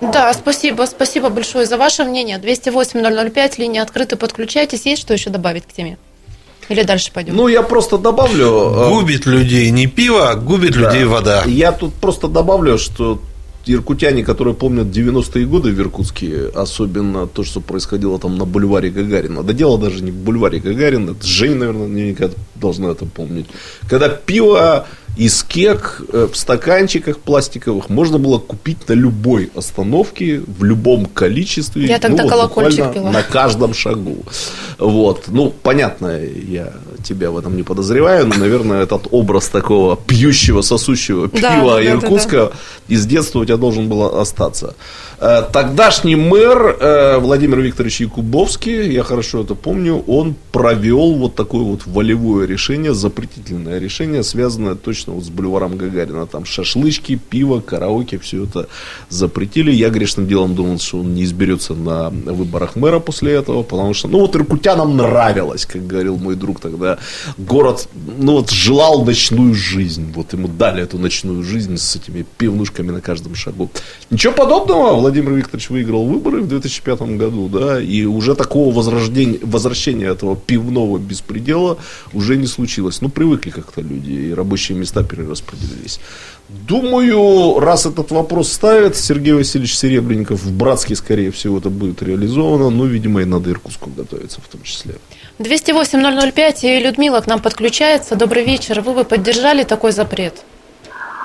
Да, 0.00 0.32
спасибо, 0.32 0.84
спасибо 0.84 1.28
большое 1.28 1.66
за 1.66 1.76
ваше 1.76 2.04
мнение. 2.04 2.38
208-005, 2.38 3.54
линия 3.58 3.82
открыта, 3.82 4.16
подключайтесь. 4.16 4.86
Есть 4.86 5.02
что 5.02 5.14
еще 5.14 5.30
добавить 5.30 5.64
к 5.64 5.72
теме? 5.72 5.96
Или 6.68 6.82
дальше 6.82 7.12
пойдем? 7.12 7.36
Ну, 7.36 7.48
я 7.48 7.62
просто 7.62 7.98
добавлю... 7.98 8.46
Э, 8.46 8.88
губит 8.88 9.26
людей 9.26 9.70
не 9.70 9.86
пиво, 9.86 10.30
а 10.30 10.34
губит 10.34 10.72
да. 10.72 10.80
людей 10.80 11.04
вода. 11.04 11.42
Я 11.46 11.72
тут 11.72 11.94
просто 11.94 12.28
добавлю, 12.28 12.78
что 12.78 13.18
иркутяне, 13.66 14.24
которые 14.24 14.54
помнят 14.54 14.86
90-е 14.86 15.46
годы 15.46 15.72
в 15.72 15.80
Иркутске, 15.80 16.48
особенно 16.54 17.26
то, 17.26 17.44
что 17.44 17.60
происходило 17.60 18.18
там 18.18 18.36
на 18.36 18.44
бульваре 18.44 18.90
Гагарина. 18.90 19.42
Да 19.42 19.52
дело 19.52 19.78
даже 19.78 20.02
не 20.02 20.10
в 20.10 20.16
бульваре 20.16 20.60
Гагарина, 20.60 21.10
это 21.12 21.26
Жень, 21.26 21.56
наверное, 21.56 21.88
наверняка 21.88 22.30
должна 22.64 22.90
это 22.90 23.04
помнить. 23.06 23.46
Когда 23.88 24.08
пиво 24.08 24.86
из 25.16 25.44
кек 25.44 26.02
э, 26.12 26.28
в 26.32 26.36
стаканчиках 26.36 27.18
пластиковых 27.18 27.88
можно 27.88 28.18
было 28.18 28.38
купить 28.38 28.88
на 28.88 28.94
любой 28.94 29.50
остановке, 29.54 30.40
в 30.40 30.64
любом 30.64 31.06
количестве. 31.06 31.86
Я 31.86 31.98
тогда 31.98 32.24
ну, 32.24 32.28
колокольчик 32.28 32.92
пила. 32.92 33.10
На 33.10 33.22
каждом 33.22 33.74
шагу. 33.74 34.18
Вот. 34.78 35.24
Ну, 35.28 35.52
понятно, 35.62 36.20
я 36.20 36.72
тебя 37.04 37.30
в 37.30 37.38
этом 37.38 37.56
не 37.56 37.62
подозреваю, 37.62 38.26
но, 38.26 38.34
наверное, 38.34 38.82
этот 38.82 39.06
образ 39.12 39.48
такого 39.48 39.96
пьющего, 39.96 40.62
сосущего 40.62 41.28
пива 41.28 41.76
да, 41.76 41.84
иркутска 41.84 42.36
да, 42.36 42.44
да, 42.46 42.50
да. 42.50 42.94
из 42.94 43.06
детства 43.06 43.40
у 43.40 43.44
тебя 43.44 43.56
должен 43.56 43.88
был 43.88 44.18
остаться. 44.18 44.74
Э, 45.20 45.42
тогдашний 45.52 46.16
мэр 46.16 46.76
э, 46.80 47.18
Владимир 47.18 47.60
Викторович 47.60 48.00
Якубовский, 48.00 48.92
я 48.92 49.02
хорошо 49.02 49.42
это 49.42 49.54
помню, 49.54 50.02
он 50.06 50.34
провел 50.52 51.14
вот 51.14 51.34
такое 51.34 51.62
вот 51.62 51.82
волевое 51.86 52.46
решение, 52.46 52.94
запретительное 52.94 53.78
решение, 53.78 54.22
связанное 54.22 54.74
точно 54.74 55.14
вот 55.14 55.24
с 55.24 55.28
бульваром 55.28 55.76
Гагарина. 55.76 56.26
Там 56.26 56.44
шашлычки, 56.44 57.16
пиво, 57.16 57.60
караоке, 57.60 58.18
все 58.18 58.44
это 58.44 58.68
запретили. 59.08 59.70
Я 59.70 59.90
грешным 59.90 60.26
делом 60.26 60.54
думал, 60.54 60.78
что 60.78 60.98
он 60.98 61.14
не 61.14 61.24
изберется 61.24 61.74
на 61.74 62.10
выборах 62.10 62.76
мэра 62.76 62.98
после 62.98 63.32
этого, 63.32 63.62
потому 63.62 63.94
что, 63.94 64.08
ну 64.08 64.20
вот 64.20 64.36
иркутянам 64.36 64.96
нравилось, 64.96 65.66
как 65.66 65.86
говорил 65.86 66.16
мой 66.16 66.34
друг 66.34 66.60
тогда, 66.60 66.98
город, 67.38 67.88
ну 68.18 68.32
вот 68.32 68.50
желал 68.50 69.04
ночную 69.04 69.54
жизнь, 69.54 70.12
вот 70.14 70.32
ему 70.32 70.48
дали 70.48 70.82
эту 70.82 70.98
ночную 70.98 71.42
жизнь 71.42 71.76
с 71.76 71.96
этими 71.96 72.24
пивнушками 72.38 72.90
на 72.90 73.00
каждом 73.00 73.34
шагу. 73.34 73.70
Ничего 74.10 74.32
подобного, 74.32 75.03
Владимир 75.04 75.32
Викторович 75.32 75.68
выиграл 75.68 76.06
выборы 76.06 76.40
в 76.40 76.48
2005 76.48 77.02
году, 77.18 77.50
да, 77.50 77.78
и 77.78 78.06
уже 78.06 78.34
такого 78.34 78.74
возрождения, 78.74 79.38
возвращения 79.42 80.06
этого 80.06 80.34
пивного 80.34 80.96
беспредела 80.96 81.76
уже 82.14 82.38
не 82.38 82.46
случилось. 82.46 83.02
Ну, 83.02 83.10
привыкли 83.10 83.50
как-то 83.50 83.82
люди, 83.82 84.12
и 84.12 84.32
рабочие 84.32 84.78
места 84.78 85.04
перераспределились. 85.04 86.00
Думаю, 86.48 87.60
раз 87.60 87.84
этот 87.84 88.12
вопрос 88.12 88.50
ставит 88.50 88.96
Сергей 88.96 89.34
Васильевич 89.34 89.76
Серебренников 89.76 90.42
в 90.42 90.56
Братске, 90.56 90.96
скорее 90.96 91.30
всего, 91.30 91.58
это 91.58 91.68
будет 91.68 92.02
реализовано, 92.02 92.70
ну, 92.70 92.86
видимо, 92.86 93.20
и 93.20 93.26
надо 93.26 93.50
Иркутску 93.50 93.90
готовиться 93.94 94.40
в 94.40 94.48
том 94.48 94.62
числе. 94.62 94.94
208-005, 95.38 96.60
и 96.62 96.80
Людмила 96.82 97.20
к 97.20 97.26
нам 97.26 97.42
подключается. 97.42 98.16
Добрый 98.16 98.46
вечер. 98.46 98.80
Вы 98.80 98.94
бы 98.94 99.04
поддержали 99.04 99.64
такой 99.64 99.92
запрет? 99.92 100.44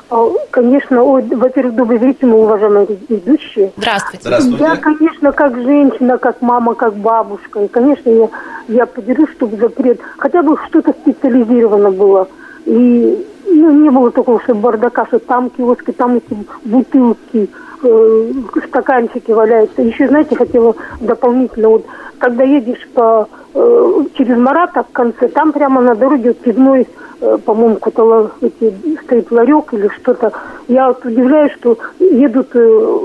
А, 0.09 0.27
Конечно, 0.49 1.03
во-первых, 1.03 1.75
добрый 1.75 1.99
вечер, 1.99 2.25
мы 2.25 2.41
уважаемые 2.41 2.87
ведущие. 3.07 3.71
Здравствуйте. 3.77 4.23
Здравствуйте. 4.23 4.63
Я, 4.63 4.75
конечно, 4.75 5.31
как 5.31 5.55
женщина, 5.55 6.17
как 6.17 6.41
мама, 6.41 6.73
как 6.73 6.95
бабушка, 6.95 7.63
и, 7.63 7.67
конечно, 7.67 8.09
я, 8.09 8.29
я 8.67 8.85
поддержу, 8.87 9.27
чтобы 9.27 9.57
запрет, 9.57 9.99
хотя 10.17 10.41
бы 10.41 10.57
что-то 10.67 10.93
специализировано 10.93 11.91
было. 11.91 12.27
И 12.65 13.27
ну, 13.45 13.71
не 13.71 13.89
было 13.89 14.09
такого, 14.09 14.41
что 14.41 14.55
бардака, 14.55 15.05
что 15.05 15.19
там 15.19 15.49
киоски, 15.51 15.91
там 15.91 16.15
эти 16.15 16.37
бутылки, 16.65 17.49
э, 17.83 18.31
стаканчики 18.67 19.31
валяются. 19.31 19.81
Еще, 19.81 20.07
знаете, 20.07 20.35
хотела 20.35 20.75
дополнительно, 20.99 21.69
вот, 21.69 21.85
когда 22.17 22.43
едешь 22.43 22.87
по, 22.93 23.27
э, 23.53 24.03
через 24.15 24.37
Марата 24.37 24.83
в 24.83 24.91
конце, 24.91 25.27
там 25.27 25.51
прямо 25.51 25.81
на 25.81 25.95
дороге 25.95 26.29
вот, 26.29 26.39
пивной, 26.39 26.87
э, 27.21 27.37
по-моему, 27.45 27.75
какой-то 27.75 28.31
эти, 28.41 28.73
стоит 29.03 29.31
ларек 29.31 29.73
или 29.73 29.89
что-то. 29.99 30.31
Я 30.67 30.87
вот 30.87 31.03
удивляюсь, 31.05 31.53
что 31.53 31.77
едут 31.99 32.49
э, 32.53 32.99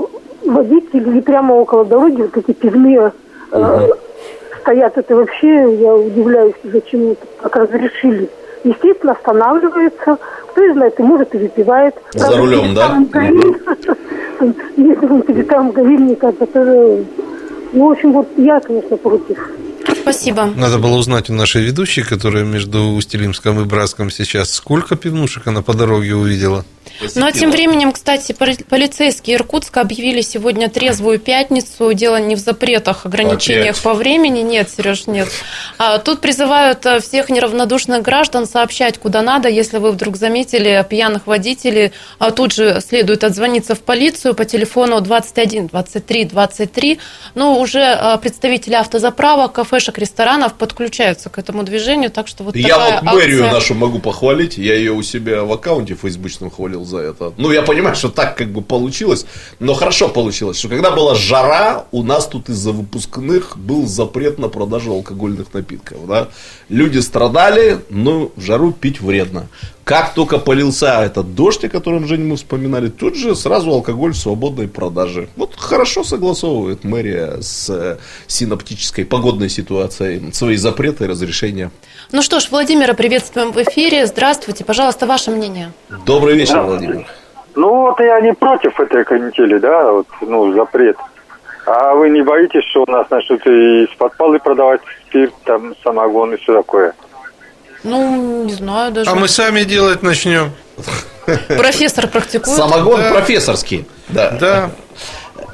водители 0.45 1.17
и 1.17 1.21
прямо 1.21 1.53
около 1.53 1.85
дороги 1.85 2.21
вот 2.21 2.37
эти 2.37 2.51
пивные 2.51 3.11
э, 3.51 3.89
стоят. 4.61 4.97
Это 4.97 5.15
вообще, 5.15 5.75
я 5.75 5.95
удивляюсь, 5.95 6.55
зачем 6.63 7.11
это 7.11 7.25
так 7.41 7.55
разрешили. 7.55 8.29
Естественно, 8.63 9.13
останавливается. 9.13 10.17
Кто 10.51 10.73
знает, 10.73 10.99
и 10.99 11.03
может 11.03 11.35
и 11.35 11.37
выпивает. 11.37 11.95
За 12.13 12.37
рулем, 12.37 12.73
да? 12.73 12.97
там 14.37 14.51
горит. 14.51 14.75
Если 14.77 15.05
он 15.07 15.21
перед 15.21 15.47
там 15.47 15.71
горильника, 15.71 16.27
это 16.27 16.45
тоже... 16.45 17.05
Ну, 17.73 17.89
в 17.89 17.91
общем, 17.91 18.13
вот 18.13 18.27
я, 18.37 18.59
конечно, 18.59 18.97
против. 18.97 19.37
Спасибо. 20.01 20.45
Надо 20.55 20.77
было 20.77 20.97
узнать 20.97 21.29
у 21.29 21.33
нашей 21.33 21.63
ведущей, 21.63 22.03
которая 22.03 22.43
между 22.43 22.93
Усть-Илимском 22.93 23.59
и 23.61 23.65
Братском 23.65 24.09
сейчас, 24.09 24.51
сколько 24.53 24.95
пивнушек 24.95 25.47
она 25.47 25.61
по 25.61 25.73
дороге 25.73 26.15
увидела? 26.15 26.63
Ну 27.15 27.25
а 27.25 27.31
тем 27.31 27.51
временем, 27.51 27.91
кстати, 27.91 28.31
поли- 28.31 28.63
полицейские 28.63 29.35
Иркутска 29.37 29.81
объявили 29.81 30.21
сегодня 30.21 30.69
трезвую 30.69 31.19
пятницу. 31.19 31.93
Дело 31.93 32.17
не 32.17 32.35
в 32.35 32.39
запретах, 32.39 33.05
ограничениях 33.05 33.71
Опять. 33.71 33.81
по 33.83 33.93
времени. 33.93 34.41
Нет, 34.41 34.69
Сереж, 34.69 35.07
нет. 35.07 35.27
А, 35.77 35.97
тут 35.97 36.21
призывают 36.21 36.85
а, 36.85 36.99
всех 36.99 37.29
неравнодушных 37.29 38.01
граждан 38.01 38.45
сообщать, 38.47 38.97
куда 38.97 39.21
надо. 39.21 39.49
Если 39.49 39.77
вы 39.77 39.91
вдруг 39.91 40.15
заметили 40.15 40.85
пьяных 40.89 41.27
водителей, 41.27 41.91
а, 42.19 42.31
тут 42.31 42.53
же 42.53 42.79
следует 42.85 43.23
отзвониться 43.23 43.75
в 43.75 43.81
полицию 43.81 44.33
по 44.33 44.45
телефону 44.45 45.01
21 45.01 45.67
23 45.67 46.25
23. 46.25 46.99
Но 47.35 47.59
уже 47.59 47.81
а, 47.83 48.17
представители 48.17 48.75
автозаправок, 48.75 49.51
кафешек, 49.53 49.97
ресторанов 49.97 50.53
подключаются 50.53 51.29
к 51.29 51.37
этому 51.37 51.63
движению. 51.63 52.09
Так 52.09 52.27
что 52.27 52.43
вот 52.43 52.55
Я 52.55 52.77
вот 53.01 53.13
мэрию 53.13 53.43
акция. 53.45 53.53
нашу 53.53 53.73
могу 53.75 53.99
похвалить. 53.99 54.57
Я 54.57 54.75
ее 54.75 54.91
у 54.93 55.01
себя 55.03 55.43
в 55.43 55.51
аккаунте 55.51 55.95
фейсбучном 55.95 56.49
хвалил 56.51 56.84
за 56.85 56.99
это. 56.99 57.33
Ну, 57.37 57.51
я 57.51 57.61
понимаю, 57.61 57.95
что 57.95 58.09
так 58.09 58.37
как 58.37 58.51
бы 58.51 58.61
получилось, 58.61 59.25
но 59.59 59.73
хорошо 59.73 60.09
получилось, 60.09 60.57
что 60.57 60.69
когда 60.69 60.91
была 60.91 61.15
жара, 61.15 61.85
у 61.91 62.03
нас 62.03 62.27
тут 62.27 62.49
из-за 62.49 62.71
выпускных 62.71 63.57
был 63.57 63.87
запрет 63.87 64.39
на 64.39 64.49
продажу 64.49 64.93
алкогольных 64.93 65.53
напитков. 65.53 66.07
Да? 66.07 66.29
Люди 66.69 66.99
страдали, 66.99 67.79
но 67.89 68.31
в 68.35 68.41
жару 68.41 68.71
пить 68.71 69.01
вредно. 69.01 69.47
Как 69.85 70.15
только 70.15 70.39
полился 70.39 71.03
этот 71.03 71.35
дождь, 71.35 71.63
о 71.63 71.69
котором 71.69 72.07
Женя 72.07 72.25
мы 72.25 72.37
вспоминали, 72.37 72.89
тут 72.89 73.15
же 73.15 73.35
сразу 73.35 73.69
алкоголь 73.69 74.13
в 74.13 74.17
свободной 74.17 74.67
продаже. 74.67 75.27
Вот 75.35 75.51
хорошо 75.55 76.03
согласовывает 76.03 76.83
мэрия 76.83 77.39
с 77.39 77.69
э, 77.69 77.97
синоптической 78.25 79.05
погодной 79.05 79.47
ситуацией 79.47 80.33
свои 80.33 80.55
запреты 80.55 81.03
и 81.03 81.07
разрешения. 81.07 81.69
Ну 82.11 82.23
что 82.23 82.39
ж, 82.39 82.47
Владимира 82.49 82.95
приветствуем 82.95 83.51
в 83.51 83.57
эфире. 83.57 84.07
Здравствуйте. 84.07 84.65
Пожалуйста, 84.65 85.05
ваше 85.05 85.29
мнение. 85.29 85.71
Добрый 86.03 86.35
вечер, 86.35 86.61
Владимир. 86.61 87.05
Ну 87.53 87.69
вот 87.69 87.99
я 87.99 88.19
не 88.21 88.33
против 88.33 88.79
этой 88.79 89.05
канители, 89.05 89.59
да, 89.59 89.91
вот, 89.91 90.07
ну, 90.21 90.51
запрет. 90.53 90.97
А 91.67 91.93
вы 91.93 92.09
не 92.09 92.23
боитесь, 92.23 92.63
что 92.71 92.85
у 92.87 92.91
нас 92.91 93.07
начнут 93.11 93.45
и 93.45 93.83
из-под 93.83 94.17
полы 94.17 94.39
продавать 94.39 94.81
спирт, 95.07 95.33
там, 95.43 95.75
самогон 95.83 96.33
и 96.33 96.37
все 96.37 96.53
такое? 96.55 96.95
Ну, 97.85 98.43
не 98.43 98.53
знаю 98.53 98.91
даже. 98.91 99.09
А 99.09 99.15
мы 99.15 99.27
сами 99.27 99.63
делать 99.63 100.01
начнем. 100.03 100.51
Профессор 101.47 102.07
практикует. 102.07 102.57
Самогон 102.57 102.99
Да. 103.01 103.11
профессорский. 103.11 103.85
Да. 104.09 104.31
Да. 104.31 104.71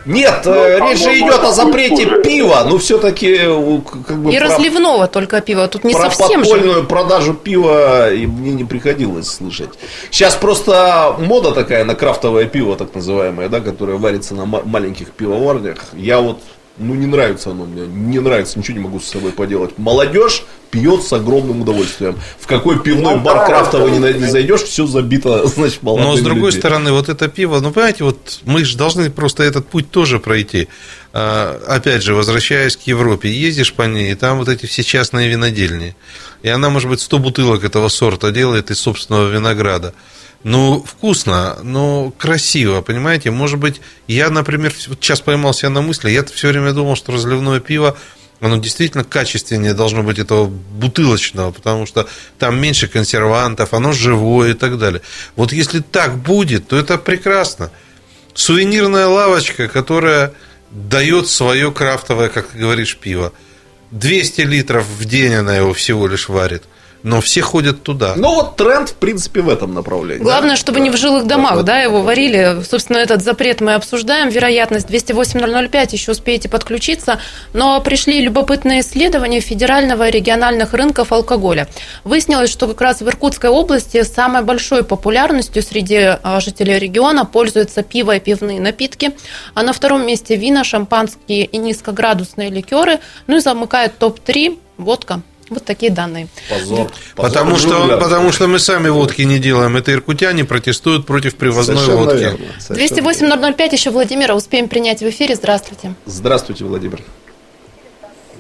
Нет, 0.06 0.42
Ну, 0.46 0.52
э, 0.52 0.80
а 0.82 0.90
речь 0.90 1.00
же 1.00 1.12
идет 1.20 1.44
о 1.44 1.52
запрете 1.52 2.06
хуже. 2.08 2.24
пива. 2.24 2.66
Ну, 2.68 2.80
все-таки 2.80 3.38
как 3.38 4.18
бы 4.18 4.34
И 4.34 4.38
про, 4.40 4.48
разливного 4.48 5.08
только 5.08 5.42
пива. 5.42 5.68
Тут 5.68 5.84
не 5.84 5.94
про 5.94 6.10
совсем 6.10 6.44
же. 6.44 6.50
подпольную 6.50 6.86
продажу 6.88 7.36
пива 7.36 8.12
и 8.12 8.26
мне 8.26 8.54
не 8.54 8.64
приходилось 8.64 9.28
слышать. 9.28 9.70
Сейчас 10.10 10.34
просто 10.36 11.16
мода 11.20 11.52
такая 11.52 11.84
на 11.86 11.94
крафтовое 11.94 12.46
пиво, 12.46 12.76
так 12.76 12.96
называемое, 12.96 13.48
да, 13.48 13.60
которое 13.60 13.98
варится 14.00 14.34
на 14.34 14.46
ма- 14.46 14.64
маленьких 14.66 15.12
пивоварнях. 15.12 15.78
Я 15.94 16.20
вот, 16.20 16.40
ну, 16.82 16.96
не 16.96 17.06
нравится 17.06 17.52
оно 17.52 17.66
мне, 17.66 17.86
не 17.88 18.20
нравится, 18.20 18.60
ничего 18.60 18.78
не 18.78 18.84
могу 18.84 19.00
с 19.00 19.06
собой 19.06 19.32
поделать. 19.32 19.78
Молодежь 19.78 20.44
пьет 20.72 21.04
с 21.04 21.14
огромным 21.14 21.62
удовольствием. 21.62 22.18
В 22.40 22.48
какой 22.48 22.80
пивной 22.82 23.16
Ну, 23.16 23.22
бар 23.22 23.38
да, 23.40 23.46
крафтовый 23.46 23.92
не, 23.92 23.98
не 24.20 24.28
зайдешь, 24.30 24.62
все 24.64 24.88
забито, 24.88 25.46
значит, 25.56 25.84
молодыми 25.84 26.08
Но 26.08 26.18
с 26.18 26.22
другой 26.22 26.46
людьми. 26.48 26.60
стороны, 26.60 26.92
вот 26.92 27.10
это 27.10 27.28
пиво, 27.28 27.60
ну, 27.60 27.72
понимаете, 27.72 28.04
вот 28.06 28.40
мы 28.46 28.64
же 28.64 28.78
должны 28.78 29.10
просто 29.10 29.44
этот 29.44 29.68
путь 29.68 29.92
тоже 29.92 30.20
пройти. 30.20 30.68
А, 31.14 31.62
Опять 31.68 32.04
же, 32.04 32.16
возвращаясь 32.16 32.78
к 32.78 32.82
Европе, 32.82 33.30
ездишь 33.30 33.74
по 33.74 33.84
ней, 33.84 34.12
и 34.14 34.16
там 34.16 34.38
вот 34.38 34.48
эти 34.50 34.66
все 34.66 34.84
частные 34.84 35.28
винодельни. 35.30 35.96
И 36.42 36.50
она, 36.50 36.70
может 36.70 36.90
быть, 36.90 37.02
100 37.02 37.20
бутылок 37.20 37.64
этого 37.64 37.90
сорта 37.90 38.32
делает 38.32 38.72
из 38.72 38.80
собственного 38.80 39.30
винограда. 39.30 39.94
Ну, 40.44 40.84
вкусно, 40.84 41.60
но 41.62 42.12
красиво, 42.18 42.82
понимаете? 42.82 43.30
Может 43.30 43.60
быть, 43.60 43.80
я, 44.08 44.30
например, 44.30 44.74
вот 44.88 44.98
сейчас 45.00 45.22
поймал 45.22 45.54
себя 45.54 45.70
на 45.70 45.82
мысли, 45.82 46.10
я 46.10 46.24
все 46.24 46.48
время 46.48 46.74
думал, 46.74 46.96
что 46.96 47.12
разливное 47.12 47.60
пиво, 47.60 47.96
оно 48.40 48.58
действительно 48.58 49.04
качественнее 49.04 49.76
должно 49.76 50.02
быть 50.02 50.18
этого 50.18 50.48
бутылочного, 50.48 51.52
потому 51.52 51.86
что 51.86 52.08
там 52.40 52.60
меньше 52.60 52.88
консервантов, 52.88 53.74
оно 53.76 53.94
живое 53.94 54.52
и 54.52 54.54
так 54.56 54.80
далее. 54.80 55.04
Вот 55.36 55.54
если 55.54 55.80
так 55.80 56.18
будет, 56.18 56.68
то 56.68 56.76
это 56.76 56.98
прекрасно. 56.98 57.72
Сувенирная 58.34 59.06
лавочка, 59.06 59.68
которая 59.68 60.34
дает 60.72 61.30
свое 61.30 61.72
крафтовое, 61.72 62.30
как 62.30 62.48
ты 62.48 62.58
говоришь, 62.58 62.98
пиво. 62.98 63.32
200 63.92 64.42
литров 64.42 64.88
в 64.88 65.06
день 65.06 65.36
она 65.36 65.56
его 65.56 65.74
всего 65.74 66.08
лишь 66.08 66.28
варит. 66.28 66.64
Но 67.04 67.20
все 67.20 67.42
ходят 67.42 67.82
туда. 67.84 68.14
Ну, 68.16 68.36
вот 68.36 68.56
тренд, 68.56 68.90
в 68.90 68.94
принципе, 68.96 69.42
в 69.42 69.50
этом 69.50 69.74
направлении. 69.74 70.24
Главное, 70.24 70.56
чтобы 70.56 70.80
не 70.80 70.90
в 70.90 70.98
жилых 70.98 71.26
домах, 71.26 71.64
да, 71.64 71.80
его 71.80 72.02
варили. 72.02 72.62
Собственно, 72.64 72.98
этот 72.98 73.24
запрет 73.24 73.60
мы 73.60 73.74
обсуждаем. 73.74 74.30
Вероятность 74.30 74.88
208-005, 74.88 75.90
еще 75.92 76.12
успеете 76.12 76.48
подключиться. 76.48 77.20
Но 77.54 77.82
пришли 77.82 78.22
любопытные 78.22 78.82
исследования 78.82 79.40
федерального 79.40 80.10
и 80.10 80.12
региональных 80.12 80.74
рынков 80.74 81.12
алкоголя. 81.12 81.68
Выяснилось, 82.04 82.52
что 82.52 82.68
как 82.68 82.82
раз 82.82 83.02
в 83.02 83.08
Иркутской 83.08 83.50
области 83.50 84.04
самой 84.04 84.44
большой 84.44 84.84
популярностью 84.84 85.64
среди 85.64 86.18
а, 86.22 86.40
жителей 86.40 86.78
региона 86.78 87.26
пользуются 87.26 87.82
пиво 87.82 88.16
и 88.16 88.20
пивные 88.20 88.60
напитки. 88.60 89.12
А 89.56 89.64
на 89.64 89.74
втором 89.74 90.06
месте 90.06 90.36
вина, 90.36 90.64
шампанские 90.64 91.46
и 91.46 91.58
низкоградусные 91.58 92.50
ликеры. 92.50 93.00
Ну 93.26 93.38
и 93.38 93.40
замыкает 93.40 93.98
топ-3 93.98 94.60
водка. 94.78 95.22
Вот 95.52 95.66
такие 95.66 95.92
данные. 95.92 96.30
Позор. 96.50 96.90
Потому 97.18 97.52
Позор 97.56 97.60
что, 97.70 97.82
жуля. 97.84 97.98
потому 97.98 98.32
что 98.32 98.48
мы 98.48 98.58
сами 98.58 98.88
водки 98.88 99.22
не 99.24 99.38
делаем. 99.38 99.76
Это 99.76 99.92
иркутяне 99.92 100.46
протестуют 100.46 101.06
против 101.06 101.36
привозной 101.36 101.76
Совершенно 101.76 102.06
водки. 102.06 102.20
верно. 102.22 102.46
Совершенно 102.58 103.52
208-005 103.52 103.72
еще 103.74 103.90
Владимира 103.90 104.34
успеем 104.34 104.70
принять 104.70 105.02
в 105.02 105.10
эфире. 105.10 105.36
Здравствуйте. 105.36 105.94
Здравствуйте, 106.06 106.64
Владимир. 106.64 107.02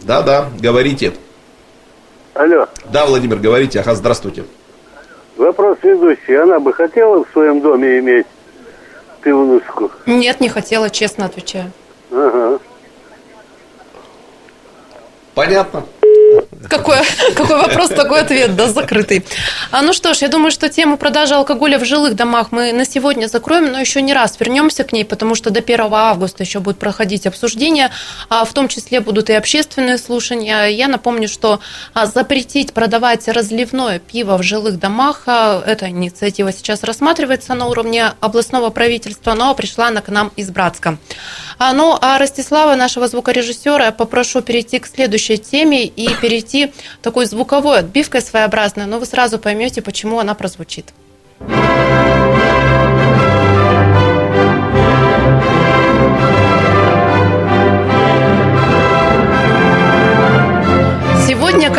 Да-да, 0.03 0.49
говорите. 0.57 1.11
Алло, 2.33 2.65
Да, 2.93 3.05
Владимир, 3.05 3.39
говорите. 3.39 3.81
Ага, 3.81 3.93
здравствуйте. 3.95 4.45
вопрос 5.35 5.77
ведущий. 5.83 6.35
Она 6.41 6.61
бы 6.61 6.71
хотела 6.73 7.25
в 7.25 7.27
своем 7.33 7.59
доме 7.61 7.99
иметь 7.99 8.25
пивнушку? 9.21 9.91
Нет, 10.05 10.39
не 10.39 10.47
хотела, 10.47 10.89
честно 10.89 11.25
отвечаю. 11.25 11.73
Ага. 12.09 12.57
Понятно. 15.35 15.83
Какой, 16.69 16.97
какой 17.35 17.57
вопрос, 17.57 17.89
такой 17.89 18.21
ответ, 18.21 18.55
да, 18.55 18.67
закрытый. 18.67 19.25
А, 19.71 19.81
ну 19.81 19.93
что 19.93 20.13
ж, 20.13 20.17
я 20.17 20.27
думаю, 20.27 20.51
что 20.51 20.69
тему 20.69 20.97
продажи 20.97 21.33
алкоголя 21.33 21.79
в 21.79 21.85
жилых 21.85 22.15
домах 22.15 22.51
мы 22.51 22.71
на 22.73 22.85
сегодня 22.85 23.27
закроем, 23.27 23.71
но 23.71 23.79
еще 23.79 24.01
не 24.01 24.13
раз 24.13 24.39
вернемся 24.39 24.83
к 24.83 24.93
ней, 24.93 25.03
потому 25.03 25.35
что 25.35 25.49
до 25.49 25.59
1 25.59 25.81
августа 25.91 26.43
еще 26.43 26.59
будет 26.59 26.77
проходить 26.77 27.25
обсуждение, 27.25 27.89
а 28.29 28.45
в 28.45 28.53
том 28.53 28.67
числе 28.67 28.99
будут 28.99 29.29
и 29.29 29.33
общественные 29.33 29.97
слушания. 29.97 30.65
Я 30.67 30.87
напомню, 30.87 31.27
что 31.27 31.59
а, 31.93 32.05
запретить 32.05 32.73
продавать 32.73 33.27
разливное 33.27 33.99
пиво 33.99 34.37
в 34.37 34.43
жилых 34.43 34.77
домах, 34.79 35.23
а, 35.25 35.63
эта 35.65 35.89
инициатива 35.89 36.51
сейчас 36.53 36.83
рассматривается 36.83 37.53
на 37.53 37.67
уровне 37.67 38.11
областного 38.19 38.69
правительства, 38.69 39.33
но 39.33 39.55
пришла 39.55 39.87
она 39.87 40.01
к 40.01 40.09
нам 40.09 40.31
из 40.35 40.49
Братска. 40.51 40.97
А, 41.57 41.73
ну, 41.73 41.97
а 42.01 42.17
Ростислава, 42.17 42.75
нашего 42.75 43.07
звукорежиссера, 43.07 43.91
попрошу 43.91 44.41
перейти 44.41 44.79
к 44.79 44.87
следующей 44.87 45.37
теме 45.37 45.85
и 45.85 46.13
перейти 46.15 46.50
такой 47.01 47.25
звуковой 47.25 47.79
отбивкой 47.79 48.21
своеобразной, 48.21 48.85
но 48.85 48.99
вы 48.99 49.05
сразу 49.05 49.39
поймете, 49.39 49.81
почему 49.81 50.19
она 50.19 50.33
прозвучит. 50.33 50.93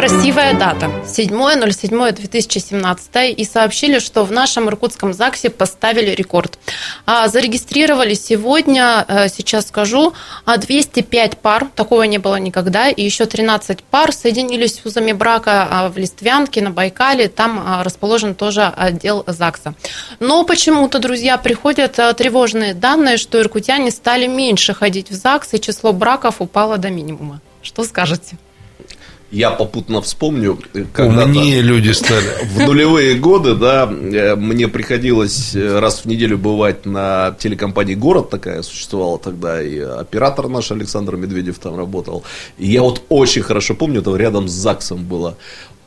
Красивая 0.03 0.55
дата. 0.55 0.91
7.07.2017. 1.05 3.31
И 3.31 3.45
сообщили, 3.45 4.01
что 4.01 4.25
в 4.25 4.33
нашем 4.33 4.69
Иркутском 4.69 5.13
ЗАГСе 5.13 5.51
поставили 5.51 6.11
рекорд. 6.11 6.59
А 7.07 7.29
зарегистрировали 7.29 8.15
сегодня, 8.15 9.05
э, 9.07 9.29
сейчас 9.29 9.69
скажу, 9.69 10.13
205 10.45 11.39
пар. 11.39 11.69
Такого 11.77 12.03
не 12.03 12.19
было 12.19 12.35
никогда. 12.35 12.89
И 12.89 13.01
еще 13.01 13.27
13 13.27 13.85
пар 13.85 14.13
соединились 14.13 14.81
с 14.81 14.85
узами 14.85 15.13
брака 15.13 15.69
а 15.71 15.89
в 15.89 15.97
Листвянке, 15.97 16.63
на 16.63 16.73
Байкале. 16.73 17.29
Там 17.29 17.63
а, 17.65 17.85
расположен 17.85 18.35
тоже 18.35 18.65
отдел 18.65 19.23
ЗАГСа. 19.29 19.75
Но 20.19 20.43
почему-то, 20.43 20.99
друзья, 20.99 21.39
приходят 21.39 22.01
э, 22.01 22.13
тревожные 22.15 22.75
данные, 22.75 23.19
что 23.19 23.41
иркутяне 23.41 23.93
стали 23.93 24.27
меньше 24.27 24.75
ходить 24.75 25.11
в 25.11 25.15
ЗАГС, 25.15 25.55
и 25.55 25.61
число 25.61 25.93
браков 25.93 26.41
упало 26.41 26.77
до 26.77 26.91
минимума. 26.91 27.41
Что 27.63 27.85
скажете? 27.85 28.37
Я 29.33 29.51
попутно 29.51 30.03
вспомню, 30.03 30.59
когда 30.93 31.25
Умнее 31.25 31.63
люди 31.63 31.91
стали. 31.93 32.27
В 32.55 32.59
нулевые 32.67 33.15
годы, 33.15 33.55
да, 33.55 33.91
э, 33.91 34.37
мне 34.37 34.69
приходилось 34.69 35.57
э, 35.57 35.79
раз 35.79 36.01
в 36.01 36.05
неделю 36.05 36.37
бывать 36.37 36.85
на 36.85 37.35
телекомпании 37.39 37.95
«Город», 37.95 38.29
такая 38.29 38.61
существовала 38.61 39.19
тогда, 39.19 39.63
и 39.63 39.79
оператор 39.79 40.49
наш 40.49 40.71
Александр 40.71 41.17
Медведев 41.17 41.59
там 41.59 41.79
работал. 41.79 42.25
И 42.59 42.67
я 42.71 42.83
вот 42.83 43.03
очень 43.09 43.41
хорошо 43.41 43.75
помню, 43.75 44.03
это 44.03 44.15
рядом 44.17 44.49
с 44.49 44.53
ЗАГСом 44.53 45.05
было 45.05 45.39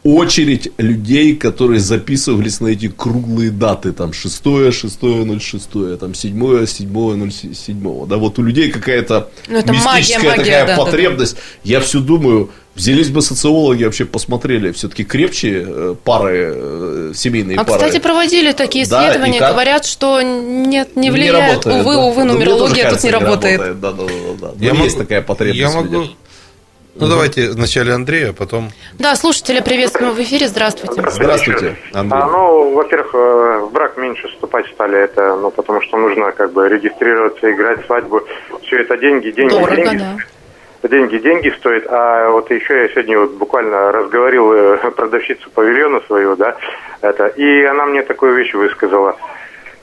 очередь 0.06 0.72
людей, 0.78 1.36
которые 1.36 1.80
записывались 1.80 2.62
на 2.62 2.68
эти 2.68 2.88
круглые 2.88 3.50
даты, 3.50 3.92
там, 3.92 4.14
6 4.14 4.44
6 4.72 5.00
06 5.02 6.00
там, 6.00 6.14
7 6.14 6.66
7 6.68 7.32
07 7.32 8.08
да, 8.08 8.18
вот 8.18 8.38
у 8.38 8.44
людей 8.44 8.72
какая-то 8.72 9.30
ну, 9.48 9.58
мистическая 9.58 9.84
магия, 9.84 10.16
такая 10.16 10.38
магия, 10.38 10.66
да, 10.66 10.78
потребность. 10.78 11.36
Да, 11.36 11.42
да. 11.42 11.70
Я 11.72 11.80
все 11.80 12.00
думаю, 12.02 12.52
Взялись 12.76 13.10
бы 13.10 13.22
социологи, 13.22 13.86
вообще 13.86 14.04
посмотрели, 14.04 14.74
все-таки 14.74 15.06
крепче 15.06 15.66
э, 15.66 15.96
пары, 16.04 16.54
э, 16.54 17.12
семейные 17.16 17.58
а, 17.58 17.64
пары. 17.64 17.80
кстати, 17.80 18.00
проводили 18.02 18.52
такие 18.52 18.84
исследования, 18.84 19.40
да, 19.40 19.54
говорят, 19.54 19.86
что 19.86 20.22
нет, 20.22 20.98
не 20.98 21.10
влияет. 21.10 21.36
Не 21.36 21.42
работает, 21.48 21.86
увы, 21.86 21.94
да. 21.94 22.02
увы, 22.02 22.24
нумерология 22.26 22.90
ну, 22.90 22.96
тут 22.96 23.04
не 23.06 23.12
работает. 23.12 23.60
работает. 23.60 23.80
Да, 23.80 23.92
да, 23.94 24.04
да, 24.04 24.54
да. 24.54 24.66
Я 24.66 24.74
могу, 24.74 24.84
есть 24.84 24.98
такая 24.98 25.22
потребность. 25.22 25.60
Я 25.62 25.70
могу... 25.70 26.10
Ну, 26.98 27.06
угу. 27.06 27.12
давайте 27.12 27.52
вначале 27.52 27.94
Андрея, 27.94 28.32
а 28.32 28.34
потом... 28.34 28.72
Да, 29.00 29.16
слушатели, 29.16 29.62
приветствуем 29.62 30.12
в 30.12 30.20
эфире, 30.22 30.50
здравствуйте. 30.50 31.02
Здравствуйте, 31.12 31.78
Андрей. 31.94 32.22
А, 32.22 32.28
ну, 32.28 32.74
во-первых, 32.74 33.14
в 33.14 33.70
брак 33.72 33.96
меньше 33.96 34.28
вступать 34.28 34.66
стали, 34.74 35.02
это, 35.02 35.38
ну, 35.38 35.50
потому 35.50 35.82
что 35.82 35.96
нужно, 35.96 36.34
как 36.34 36.52
бы, 36.52 36.68
регистрироваться, 36.68 37.52
играть 37.54 37.86
свадьбу. 37.86 38.22
Все 38.64 38.82
это 38.82 38.98
деньги, 38.98 39.32
деньги, 39.32 39.52
Дорого, 39.52 39.76
деньги. 39.76 39.98
Да 39.98 40.18
деньги 40.88 41.18
деньги 41.18 41.50
стоят. 41.58 41.86
А 41.88 42.30
вот 42.30 42.50
еще 42.52 42.82
я 42.82 42.90
сегодня 42.90 43.20
вот 43.20 43.32
буквально 43.32 43.92
разговорил 43.92 44.52
э, 44.54 44.78
продавщицу 44.96 45.50
павильона 45.52 46.02
свою, 46.08 46.36
да, 46.36 46.56
это, 47.02 47.28
и 47.28 47.64
она 47.64 47.86
мне 47.86 48.02
такую 48.02 48.36
вещь 48.36 48.54
высказала. 48.54 49.16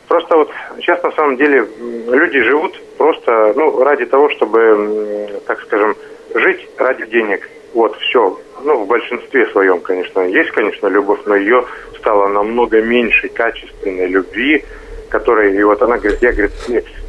Просто 0.09 0.37
вот 0.37 0.51
сейчас 0.79 1.03
на 1.03 1.13
самом 1.13 1.37
деле 1.37 1.67
люди 2.09 2.41
живут 2.43 2.79
просто, 2.99 3.55
ну, 3.57 3.83
ради 3.83 4.05
того, 4.05 4.29
чтобы, 4.31 5.41
так 5.47 5.61
скажем, 5.63 5.97
жить 6.35 6.69
ради 6.77 7.07
денег. 7.07 7.49
Вот, 7.73 7.97
все. 7.97 8.39
Ну, 8.63 8.85
в 8.85 8.87
большинстве 8.87 9.47
своем, 9.47 9.81
конечно. 9.81 10.21
Есть, 10.21 10.51
конечно, 10.51 10.87
любовь, 10.89 11.21
но 11.25 11.35
ее 11.35 11.65
стало 11.99 12.29
намного 12.29 12.83
меньше 12.83 13.29
качественной 13.29 14.07
любви, 14.07 14.65
которой, 15.09 15.57
и 15.57 15.63
вот 15.63 15.81
она 15.83 15.97
говорит, 15.97 16.21
я, 16.23 16.33
говорит, 16.33 16.53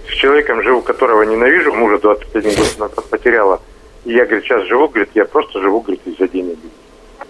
с 0.08 0.14
человеком 0.14 0.62
живу, 0.64 0.82
которого 0.82 1.24
ненавижу, 1.24 1.74
мужа 1.74 1.98
21 1.98 2.50
год 2.52 2.76
назад 2.80 3.10
потеряла, 3.10 3.62
и 4.06 4.14
я, 4.14 4.26
говорит, 4.26 4.44
сейчас 4.44 4.64
живу, 4.68 4.88
говорит, 4.88 5.10
я 5.14 5.26
просто 5.26 5.60
живу, 5.62 5.80
говорит, 5.82 6.02
из-за 6.06 6.28
денег. 6.28 6.58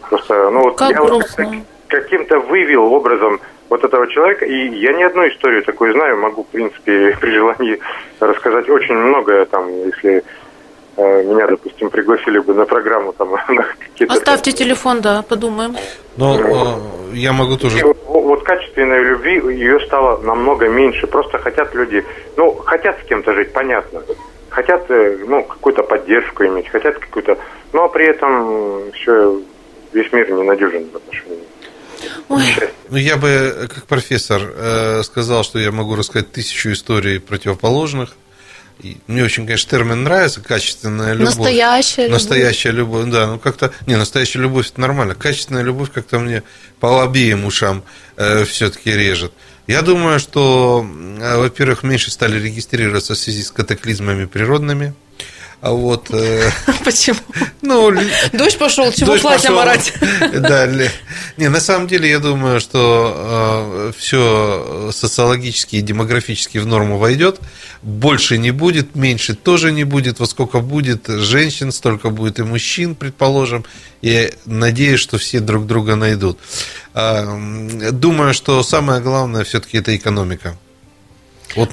Просто, 0.10 0.50
ну 0.50 0.64
вот 0.64 0.78
как 0.78 0.92
я 0.92 0.98
грустно. 0.98 1.46
вот 1.46 1.56
каким-то 1.88 2.40
вывел 2.40 2.92
образом 2.94 3.40
вот 3.70 3.84
этого 3.84 4.08
человека, 4.08 4.46
и 4.46 4.70
я 4.80 4.94
не 4.94 5.04
одну 5.04 5.28
историю 5.28 5.64
такую 5.64 5.94
знаю, 5.94 6.18
могу, 6.18 6.44
в 6.44 6.48
принципе, 6.48 7.16
при 7.22 7.32
желании 7.32 7.80
рассказать 8.20 8.70
очень 8.70 8.96
многое, 8.96 9.46
там, 9.46 9.68
если 9.86 10.24
э, 10.98 11.24
меня, 11.24 11.48
допустим, 11.48 11.90
пригласили 11.90 12.40
бы 12.40 12.54
на 12.54 12.66
программу 12.66 13.14
там 13.14 13.32
на 13.50 13.64
какие-то... 13.64 14.14
Оставьте 14.14 14.52
телефон, 14.52 15.02
да, 15.02 15.22
подумаем. 15.22 15.76
Но 16.18 16.36
э, 16.36 17.16
я 17.16 17.34
могу 17.34 17.58
тоже... 17.58 17.80
И 17.80 17.84
вот, 17.84 17.98
вот 18.06 18.44
качественной 18.44 19.04
любви 19.04 19.36
ее 19.56 19.80
стало 19.86 20.22
намного 20.22 20.68
меньше. 20.70 21.06
Просто 21.08 21.38
хотят 21.38 21.74
люди, 21.76 22.04
ну, 22.38 22.54
хотят 22.54 23.00
с 23.00 23.08
кем-то 23.08 23.34
жить, 23.34 23.54
понятно 23.54 24.02
хотят 24.54 24.86
э, 24.90 25.18
ну, 25.28 25.44
какую-то 25.44 25.84
поддержку 25.84 26.46
иметь, 26.46 26.70
хотят 26.70 26.98
какую-то... 27.00 27.38
Но 27.74 27.90
при 27.90 28.06
этом 28.08 28.92
все, 28.94 29.42
весь 29.92 30.12
мир 30.14 30.32
ненадежен 30.32 30.90
в 30.92 30.96
отношении 30.96 31.44
Ой. 32.30 32.44
Ну, 32.90 32.98
я 32.98 33.18
бы, 33.18 33.68
как 33.74 33.86
профессор, 33.86 34.42
э, 34.56 35.04
сказал, 35.04 35.44
что 35.44 35.60
я 35.60 35.72
могу 35.72 35.96
рассказать 35.96 36.32
тысячу 36.32 36.72
историй 36.72 37.20
противоположных. 37.20 38.16
И 38.82 38.98
мне 39.08 39.24
очень, 39.24 39.46
конечно, 39.46 39.70
термин 39.70 40.04
нравится, 40.04 40.42
качественная 40.42 41.14
любовь. 41.14 41.36
Настоящая 41.36 42.04
любовь. 42.04 42.14
Настоящая 42.22 42.72
любовь, 42.72 43.06
да. 43.06 43.28
Ну, 43.28 43.40
как-то... 43.40 43.72
Не, 43.88 43.96
настоящая 43.96 44.40
любовь– 44.40 44.70
это 44.72 44.82
нормально. 44.82 45.16
Качественная 45.16 45.64
любовь 45.64 45.92
как-то 45.92 46.20
мне 46.20 46.44
по 46.80 47.04
обеим 47.04 47.46
ушам 47.46 47.84
э, 48.18 48.44
все-таки 48.46 48.92
режет. 48.92 49.32
Я 49.68 49.82
думаю, 49.82 50.20
что, 50.20 50.86
э, 50.86 51.38
во-первых, 51.38 51.84
меньше 51.84 52.12
стали 52.12 52.40
регистрироваться 52.40 53.14
в 53.14 53.18
связи 53.18 53.44
с 53.44 53.52
катаклизмами 53.52 54.26
природными. 54.26 54.94
А 55.64 55.72
вот... 55.72 56.10
Э, 56.12 56.52
Почему? 56.84 57.20
Ну, 57.62 57.90
дождь 58.34 58.58
пошел, 58.58 58.92
чего 58.92 59.16
платье 59.16 59.50
морать? 59.50 59.94
Да, 60.34 60.68
не, 61.38 61.48
на 61.48 61.62
самом 61.62 61.88
деле, 61.88 62.10
я 62.10 62.20
думаю, 62.20 62.60
что 62.60 63.94
э, 63.96 63.98
все 63.98 64.90
социологически 64.92 65.78
и 65.78 65.82
демографически 65.82 66.58
в 66.58 66.66
норму 66.66 66.98
войдет. 66.98 67.40
Больше 67.82 68.38
не 68.38 68.52
будет, 68.52 68.94
меньше 68.96 69.36
тоже 69.36 69.72
не 69.72 69.86
будет. 69.86 70.20
Во 70.20 70.26
сколько 70.26 70.60
будет 70.60 71.08
женщин, 71.08 71.72
столько 71.72 72.10
будет 72.10 72.40
и 72.40 72.44
мужчин, 72.44 72.94
предположим. 72.94 73.64
Я 74.02 74.32
надеюсь, 74.44 75.00
что 75.00 75.18
все 75.18 75.40
друг 75.40 75.66
друга 75.66 75.96
найдут. 75.96 76.40
А, 76.94 77.40
думаю, 77.94 78.34
что 78.34 78.64
самое 78.64 79.00
главное 79.00 79.46
все-таки 79.46 79.78
это 79.78 79.96
экономика. 79.96 80.58
Вот 81.56 81.70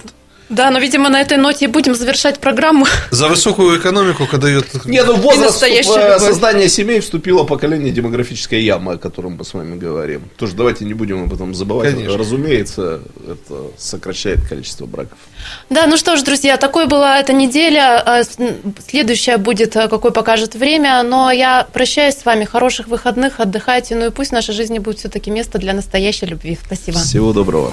да, 0.51 0.71
но, 0.71 0.79
видимо, 0.81 1.09
на 1.09 1.21
этой 1.21 1.39
ноте 1.39 1.69
будем 1.69 1.95
завершать 1.95 2.41
программу. 2.41 2.87
За 3.11 3.29
высокую 3.29 3.79
экономику, 3.79 4.27
когда 4.27 4.49
дает... 4.49 4.85
Нет, 4.85 5.07
ну 5.07 5.15
возраст 5.15 5.63
в 5.63 6.19
создание 6.19 6.69
семей 6.69 7.01
вступило 7.01 7.45
поколение 7.45 7.93
демографической 7.93 8.63
ямы, 8.63 8.95
о 8.95 8.99
котором 8.99 9.37
мы 9.37 9.45
с 9.45 9.55
вами 9.55 9.79
говорим. 9.79 10.23
Тоже 10.37 10.55
давайте 10.55 10.85
не 10.85 10.95
будем 10.95 11.25
об 11.25 11.33
этом 11.33 11.55
забывать. 11.55 11.95
Конечно. 11.95 12.19
Разумеется, 12.19 13.01
это 13.27 13.71
сокращает 13.79 14.47
количество 14.49 14.87
браков. 14.87 15.19
Да, 15.71 15.87
ну 15.87 15.97
что 15.97 16.17
ж, 16.17 16.23
друзья, 16.23 16.57
такой 16.57 16.87
была 16.87 17.21
эта 17.21 17.33
неделя. 17.33 18.03
А, 18.05 18.23
следующая 18.87 19.37
будет, 19.37 19.77
а, 19.77 19.89
какой 19.89 20.11
покажет 20.11 20.55
время. 20.55 21.03
Но 21.03 21.31
я 21.31 21.67
прощаюсь 21.73 22.17
с 22.17 22.25
вами. 22.25 22.45
Хороших 22.45 22.89
выходных, 22.89 23.39
отдыхайте. 23.39 23.95
Ну 23.95 24.07
и 24.07 24.11
пусть 24.11 24.31
в 24.31 24.35
нашей 24.35 24.55
жизни 24.55 24.79
будет 24.79 24.99
все-таки 24.99 25.31
место 25.31 25.59
для 25.59 25.73
настоящей 25.73 26.27
любви. 26.27 26.59
Спасибо. 26.65 26.99
Всего 26.99 27.33
доброго. 27.33 27.73